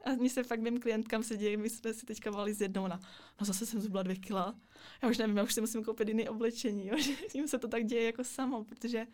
A 0.03 0.09
mně 0.09 0.29
se 0.29 0.43
fakt 0.43 0.59
mým 0.59 0.79
klientkám 0.79 1.23
se 1.23 1.37
děje, 1.37 1.57
my 1.57 1.69
jsme 1.69 1.93
si 1.93 2.05
teďka 2.05 2.31
volali 2.31 2.53
s 2.53 2.61
jednou 2.61 2.87
na, 2.87 2.99
no 3.39 3.45
zase 3.45 3.65
jsem 3.65 3.81
zubla 3.81 4.03
dvě 4.03 4.15
kila. 4.15 4.55
Já 5.03 5.09
už 5.09 5.17
nevím, 5.17 5.37
já 5.37 5.43
už 5.43 5.53
si 5.53 5.61
musím 5.61 5.83
koupit 5.83 6.07
jiný 6.07 6.29
oblečení, 6.29 6.87
jo, 6.87 6.97
že 7.01 7.11
tím 7.31 7.47
se 7.47 7.57
to 7.57 7.67
tak 7.67 7.85
děje 7.85 8.05
jako 8.05 8.23
samo, 8.23 8.63
protože 8.63 9.07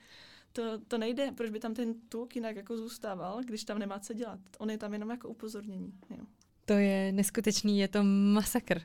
to, 0.53 0.79
to 0.87 0.97
nejde, 0.97 1.31
proč 1.31 1.49
by 1.49 1.59
tam 1.59 1.73
ten 1.73 1.93
tuk 2.09 2.35
jinak 2.35 2.55
jako 2.55 2.77
zůstával, 2.77 3.41
když 3.43 3.63
tam 3.63 3.79
nemá 3.79 3.99
co 3.99 4.13
dělat. 4.13 4.39
On 4.57 4.69
je 4.69 4.77
tam 4.77 4.93
jenom 4.93 5.09
jako 5.09 5.29
upozornění. 5.29 5.93
Jo. 6.09 6.25
To 6.65 6.73
je 6.73 7.11
neskutečný, 7.11 7.79
je 7.79 7.87
to 7.87 7.99
masakr. 8.33 8.81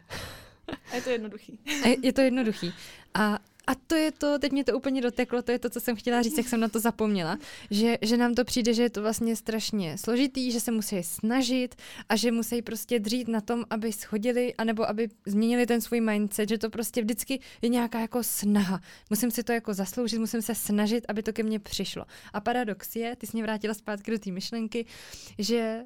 A 0.92 0.94
je 0.94 1.02
to 1.02 1.10
jednoduchý. 1.10 1.58
A 1.84 1.88
je, 1.88 1.96
je 2.02 2.12
to 2.12 2.20
jednoduchý. 2.20 2.72
A 3.14 3.38
a 3.66 3.74
to 3.74 3.94
je 3.94 4.12
to, 4.12 4.38
teď 4.38 4.52
mě 4.52 4.64
to 4.64 4.76
úplně 4.76 5.00
doteklo, 5.00 5.42
to 5.42 5.52
je 5.52 5.58
to, 5.58 5.70
co 5.70 5.80
jsem 5.80 5.96
chtěla 5.96 6.22
říct, 6.22 6.38
jak 6.38 6.48
jsem 6.48 6.60
na 6.60 6.68
to 6.68 6.80
zapomněla, 6.80 7.38
že, 7.70 7.98
že 8.02 8.16
nám 8.16 8.34
to 8.34 8.44
přijde, 8.44 8.74
že 8.74 8.82
je 8.82 8.90
to 8.90 9.02
vlastně 9.02 9.36
strašně 9.36 9.98
složitý, 9.98 10.52
že 10.52 10.60
se 10.60 10.72
musí 10.72 11.02
snažit 11.02 11.74
a 12.08 12.16
že 12.16 12.32
musí 12.32 12.62
prostě 12.62 12.98
dřít 12.98 13.28
na 13.28 13.40
tom, 13.40 13.64
aby 13.70 13.92
schodili, 13.92 14.54
anebo 14.54 14.88
aby 14.88 15.08
změnili 15.26 15.66
ten 15.66 15.80
svůj 15.80 16.00
mindset, 16.00 16.48
že 16.48 16.58
to 16.58 16.70
prostě 16.70 17.02
vždycky 17.02 17.40
je 17.62 17.68
nějaká 17.68 18.00
jako 18.00 18.22
snaha. 18.22 18.80
Musím 19.10 19.30
si 19.30 19.42
to 19.42 19.52
jako 19.52 19.74
zasloužit, 19.74 20.18
musím 20.18 20.42
se 20.42 20.54
snažit, 20.54 21.04
aby 21.08 21.22
to 21.22 21.32
ke 21.32 21.42
mně 21.42 21.58
přišlo. 21.58 22.04
A 22.32 22.40
paradox 22.40 22.96
je, 22.96 23.16
ty 23.16 23.26
jsi 23.26 23.36
mě 23.36 23.42
vrátila 23.42 23.74
zpátky 23.74 24.10
do 24.10 24.18
té 24.18 24.30
myšlenky, 24.30 24.86
že 25.38 25.84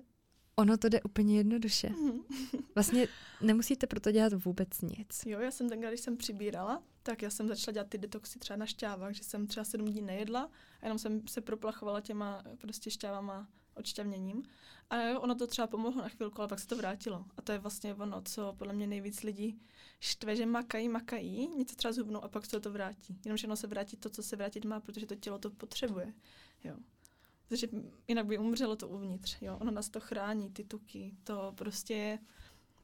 Ono 0.59 0.77
to 0.77 0.89
jde 0.89 1.03
úplně 1.03 1.37
jednoduše. 1.37 1.89
Mhm. 1.89 2.21
Vlastně 2.75 3.09
nemusíte 3.41 3.87
proto 3.87 4.13
dělat 4.13 4.33
vůbec 4.45 4.81
nic. 4.81 5.23
Jo, 5.27 5.41
já 5.41 5.51
jsem 5.51 5.69
tenkrát, 5.69 5.91
když 5.91 6.01
jsem 6.01 6.17
přibírala, 6.17 6.83
tak 7.07 7.23
já 7.23 7.31
jsem 7.31 7.49
začala 7.49 7.73
dělat 7.73 7.89
ty 7.89 7.99
detoxy 7.99 8.39
třeba 8.39 8.57
na 8.57 8.67
šťávách, 8.67 9.13
že 9.13 9.25
jsem 9.25 9.47
třeba 9.47 9.65
sedm 9.65 9.87
dní 9.87 10.03
nejedla 10.03 10.51
a 10.81 10.87
jenom 10.87 10.99
jsem 10.99 11.29
se 11.29 11.41
proplachovala 11.41 12.01
těma 12.01 12.43
prostě 12.61 12.91
šťávama 12.91 13.49
odšťavněním. 13.75 14.43
A 14.91 15.19
ono 15.19 15.35
to 15.35 15.47
třeba 15.47 15.67
pomohlo 15.67 16.03
na 16.03 16.09
chvilku, 16.09 16.39
ale 16.39 16.49
pak 16.49 16.61
se 16.61 16.67
to 16.67 16.77
vrátilo. 16.77 17.25
A 17.37 17.43
to 17.43 17.53
je 17.53 17.59
vlastně 17.59 17.95
ono, 17.95 18.23
co 18.23 18.55
podle 18.59 18.73
mě 18.73 18.87
nejvíc 18.87 19.23
lidí 19.23 19.61
štve, 20.01 20.37
že 20.37 20.47
makají, 20.47 20.89
makají, 20.89 21.49
něco 21.49 21.77
třeba 21.77 21.93
zhubnou 21.93 22.25
a 22.25 22.29
pak 22.29 22.47
se 22.47 22.61
to 22.61 22.71
vrátí. 22.73 23.19
Jenomže 23.25 23.47
ono 23.47 23.57
se 23.57 23.67
vrátí 23.67 23.97
to, 23.97 24.11
co 24.11 24.23
se 24.23 24.37
vrátit 24.37 24.65
má, 24.65 24.81
protože 24.81 25.07
to 25.07 25.15
tělo 25.15 25.39
to 25.39 25.51
potřebuje. 25.51 26.13
Jo. 26.65 26.77
Protože 27.49 27.69
jinak 28.09 28.27
by 28.27 28.39
umřelo 28.39 28.77
to 28.77 28.89
uvnitř. 28.89 29.37
Jo. 29.41 29.59
Ono 29.61 29.71
nás 29.71 29.89
to 29.89 30.01
chrání, 30.01 30.51
ty 30.51 30.65
tuky. 30.65 31.17
To 31.25 31.53
prostě 31.57 31.95
je, 31.95 32.19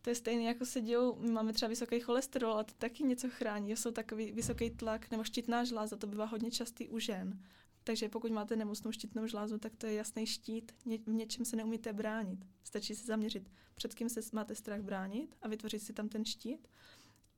to 0.02 0.10
je 0.10 0.14
stejné, 0.14 0.42
jako 0.42 0.66
se 0.66 0.80
dějou, 0.80 1.16
my 1.18 1.30
máme 1.30 1.52
třeba 1.52 1.68
vysoký 1.68 2.00
cholesterol, 2.00 2.52
ale 2.52 2.64
to 2.64 2.74
taky 2.78 3.02
něco 3.02 3.28
chrání. 3.30 3.76
Jsou 3.76 3.90
takový 3.90 4.32
vysoký 4.32 4.70
tlak 4.70 5.10
nebo 5.10 5.24
štítná 5.24 5.64
žláza, 5.64 5.96
to 5.96 6.06
bývá 6.06 6.24
hodně 6.24 6.50
častý 6.50 6.88
u 6.88 6.98
žen. 6.98 7.42
Takže 7.84 8.08
pokud 8.08 8.30
máte 8.30 8.56
nemocnou 8.56 8.92
štítnou 8.92 9.26
žlázu, 9.26 9.58
tak 9.58 9.76
to 9.76 9.86
je 9.86 9.94
jasný 9.94 10.26
štít, 10.26 10.72
Ně, 10.84 10.98
v 10.98 11.08
něčem 11.08 11.44
se 11.44 11.56
neumíte 11.56 11.92
bránit. 11.92 12.46
Stačí 12.64 12.94
se 12.94 13.06
zaměřit, 13.06 13.50
před 13.74 13.94
kým 13.94 14.08
se 14.08 14.20
máte 14.32 14.54
strach 14.54 14.80
bránit 14.80 15.36
a 15.42 15.48
vytvořit 15.48 15.82
si 15.82 15.92
tam 15.92 16.08
ten 16.08 16.24
štít. 16.24 16.68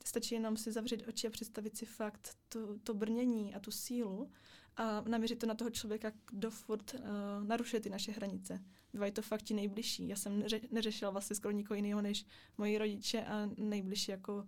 Stačí 0.07 0.35
jenom 0.35 0.57
si 0.57 0.73
zavřít 0.73 1.09
oči 1.09 1.27
a 1.27 1.31
představit 1.31 1.77
si 1.77 1.87
fakt 1.87 2.37
to, 2.49 2.79
to 2.79 2.95
brnění 2.95 3.55
a 3.55 3.61
tu 3.61 3.71
sílu 3.71 4.31
a 4.77 5.01
naměřit 5.01 5.39
to 5.39 5.47
na 5.47 5.55
toho 5.55 5.71
člověka, 5.71 6.13
kdo 6.31 6.51
furt 6.51 6.95
uh, 6.95 7.01
narušuje 7.47 7.81
ty 7.81 7.91
naše 7.91 8.13
hranice. 8.13 8.65
Bývají 8.93 9.13
to 9.13 9.23
fakt 9.23 9.43
ti 9.43 9.55
nejbližší. 9.55 10.09
Já 10.09 10.17
jsem 10.17 10.41
neře- 10.41 10.69
neřešila 10.71 11.11
vlastně 11.11 11.37
skoro 11.37 11.53
nikoho 11.53 11.77
jiného 11.77 12.03
než 12.03 12.27
moji 12.59 12.79
rodiče 12.79 13.25
a 13.25 13.51
nejbližší 13.57 14.11
jako 14.11 14.47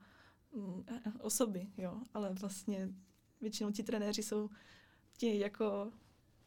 mm, 0.53 0.85
osoby, 1.21 1.69
jo. 1.79 2.01
Ale 2.15 2.35
vlastně 2.35 2.89
většinou 3.41 3.71
ti 3.71 3.83
trenéři 3.83 4.23
jsou 4.23 4.51
ti 5.17 5.39
jako 5.39 5.93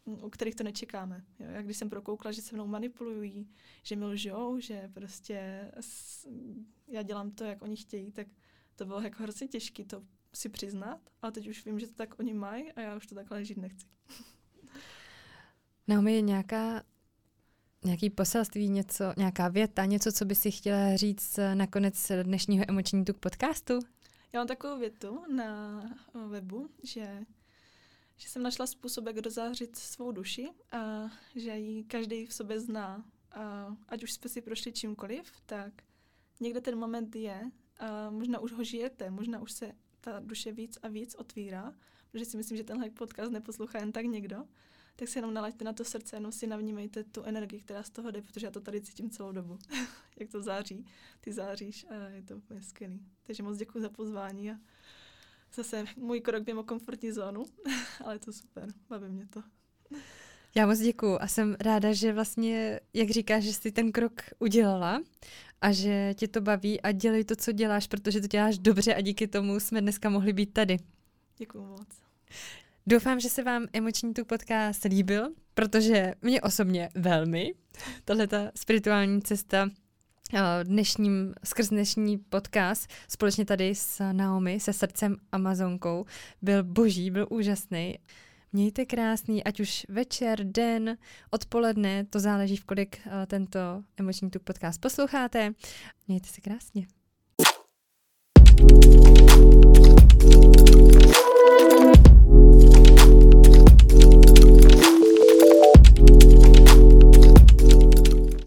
u 0.05 0.29
kterých 0.29 0.55
to 0.55 0.63
nečekáme. 0.63 1.25
Jo. 1.39 1.47
Já 1.49 1.61
když 1.61 1.77
jsem 1.77 1.89
prokoukla, 1.89 2.31
že 2.31 2.41
se 2.41 2.55
mnou 2.55 2.67
manipulují, 2.67 3.49
že 3.83 3.95
mi 3.95 4.05
lžou, 4.05 4.59
že 4.59 4.91
prostě 4.93 5.71
já 6.87 7.01
dělám 7.01 7.31
to, 7.31 7.43
jak 7.43 7.61
oni 7.61 7.75
chtějí, 7.75 8.11
tak 8.11 8.27
to 8.75 8.85
bylo 8.85 9.01
jako 9.01 9.23
hrozně 9.23 9.47
těžké 9.47 9.85
to 9.85 10.03
si 10.33 10.49
přiznat, 10.49 10.99
ale 11.21 11.31
teď 11.31 11.47
už 11.47 11.65
vím, 11.65 11.79
že 11.79 11.87
to 11.87 11.93
tak 11.93 12.19
oni 12.19 12.33
mají 12.33 12.71
a 12.71 12.81
já 12.81 12.95
už 12.95 13.07
to 13.07 13.15
takhle 13.15 13.45
žít 13.45 13.57
nechci. 13.57 13.85
Naomi, 15.87 16.13
je 16.13 16.21
nějaká 16.21 16.83
nějaký 17.85 18.09
poselství, 18.09 18.69
něco, 18.69 19.13
nějaká 19.17 19.47
věta, 19.47 19.85
něco, 19.85 20.11
co 20.11 20.25
by 20.25 20.35
si 20.35 20.51
chtěla 20.51 20.95
říct 20.95 21.39
nakonec 21.53 22.11
dnešního 22.23 22.65
emoční 22.67 23.05
tuk 23.05 23.17
podcastu? 23.17 23.79
Já 24.33 24.39
mám 24.39 24.47
takovou 24.47 24.79
větu 24.79 25.23
na 25.35 25.81
webu, 26.27 26.69
že 26.83 27.25
že 28.17 28.29
jsem 28.29 28.43
našla 28.43 28.67
způsob, 28.67 29.07
jak 29.07 29.21
dozářit 29.21 29.75
svou 29.75 30.11
duši 30.11 30.49
a 30.71 31.09
že 31.35 31.57
ji 31.57 31.83
každý 31.83 32.25
v 32.25 32.33
sobě 32.33 32.59
zná. 32.59 33.05
A 33.31 33.75
ať 33.87 34.03
už 34.03 34.11
jste 34.11 34.29
si 34.29 34.41
prošli 34.41 34.71
čímkoliv, 34.71 35.31
tak 35.45 35.73
někde 36.39 36.61
ten 36.61 36.79
moment 36.79 37.15
je 37.15 37.51
a 37.79 38.09
možná 38.09 38.39
už 38.39 38.51
ho 38.51 38.63
žijete, 38.63 39.09
možná 39.09 39.39
už 39.39 39.51
se 39.51 39.71
ta 40.01 40.19
duše 40.19 40.51
víc 40.51 40.77
a 40.81 40.87
víc 40.87 41.15
otvírá, 41.15 41.73
protože 42.11 42.25
si 42.25 42.37
myslím, 42.37 42.57
že 42.57 42.63
tenhle 42.63 42.89
podcast 42.89 43.31
neposlouchá 43.31 43.79
jen 43.79 43.91
tak 43.91 44.05
někdo, 44.05 44.45
tak 44.95 45.07
si 45.07 45.17
jenom 45.17 45.33
nalaďte 45.33 45.65
na 45.65 45.73
to 45.73 45.85
srdce, 45.85 46.15
jenom 46.15 46.31
si 46.31 46.47
navnímejte 46.47 47.03
tu 47.03 47.23
energii, 47.23 47.61
která 47.61 47.83
z 47.83 47.89
toho 47.89 48.11
jde, 48.11 48.21
protože 48.21 48.47
já 48.47 48.51
to 48.51 48.61
tady 48.61 48.81
cítím 48.81 49.09
celou 49.09 49.31
dobu, 49.31 49.59
jak 50.19 50.29
to 50.29 50.41
září. 50.41 50.85
Ty 51.21 51.33
záříš 51.33 51.85
a 51.89 52.09
je 52.09 52.23
to 52.23 52.37
úplně 52.37 52.61
skvělý. 52.61 53.05
Takže 53.23 53.43
moc 53.43 53.57
děkuji 53.57 53.81
za 53.81 53.89
pozvání 53.89 54.51
a 54.51 54.55
zase 55.53 55.85
můj 55.97 56.21
krok 56.21 56.45
mimo 56.45 56.63
komfortní 56.63 57.11
zónu, 57.11 57.45
ale 58.03 58.15
je 58.15 58.19
to 58.19 58.33
super, 58.33 58.69
baví 58.89 59.09
mě 59.09 59.27
to. 59.27 59.43
Já 60.55 60.67
moc 60.67 60.79
děkuji 60.79 61.17
a 61.21 61.27
jsem 61.27 61.55
ráda, 61.59 61.93
že 61.93 62.13
vlastně, 62.13 62.79
jak 62.93 63.09
říkáš, 63.09 63.43
že 63.43 63.53
jsi 63.53 63.71
ten 63.71 63.91
krok 63.91 64.21
udělala 64.39 65.01
a 65.61 65.71
že 65.71 66.13
tě 66.13 66.27
to 66.27 66.41
baví 66.41 66.81
a 66.81 66.91
dělej 66.91 67.23
to, 67.23 67.35
co 67.35 67.51
děláš, 67.51 67.87
protože 67.87 68.21
to 68.21 68.27
děláš 68.27 68.57
dobře 68.57 68.95
a 68.95 69.01
díky 69.01 69.27
tomu 69.27 69.59
jsme 69.59 69.81
dneska 69.81 70.09
mohli 70.09 70.33
být 70.33 70.53
tady. 70.53 70.77
Děkuji 71.37 71.65
moc. 71.65 71.87
Doufám, 72.87 73.19
že 73.19 73.29
se 73.29 73.43
vám 73.43 73.67
emoční 73.73 74.13
tu 74.13 74.25
podcast 74.25 74.83
líbil, 74.83 75.29
protože 75.53 76.13
mě 76.21 76.41
osobně 76.41 76.89
velmi. 76.95 77.53
Tahle 78.05 78.27
ta 78.27 78.51
spirituální 78.55 79.21
cesta 79.21 79.69
Eh, 80.33 80.63
dnešním, 80.63 81.33
skrz 81.43 81.69
dnešní 81.69 82.17
podcast 82.17 82.89
společně 83.07 83.45
tady 83.45 83.75
s 83.75 84.11
Naomi, 84.11 84.59
se 84.59 84.73
srdcem 84.73 85.17
Amazonkou, 85.31 86.05
byl 86.41 86.63
boží, 86.63 87.11
byl 87.11 87.27
úžasný. 87.29 87.99
Mějte 88.53 88.85
krásný, 88.85 89.43
ať 89.43 89.59
už 89.59 89.85
večer, 89.89 90.43
den, 90.43 90.97
odpoledne, 91.31 92.05
to 92.05 92.19
záleží, 92.19 92.55
v 92.57 92.65
kolik 92.65 93.01
uh, 93.05 93.11
tento 93.27 93.59
emoční 93.97 94.29
tuk 94.29 94.43
podcast 94.43 94.81
posloucháte. 94.81 95.53
Mějte 96.07 96.27
se 96.27 96.41
krásně. 96.41 96.87
thank 101.69 101.97
you 101.97 101.98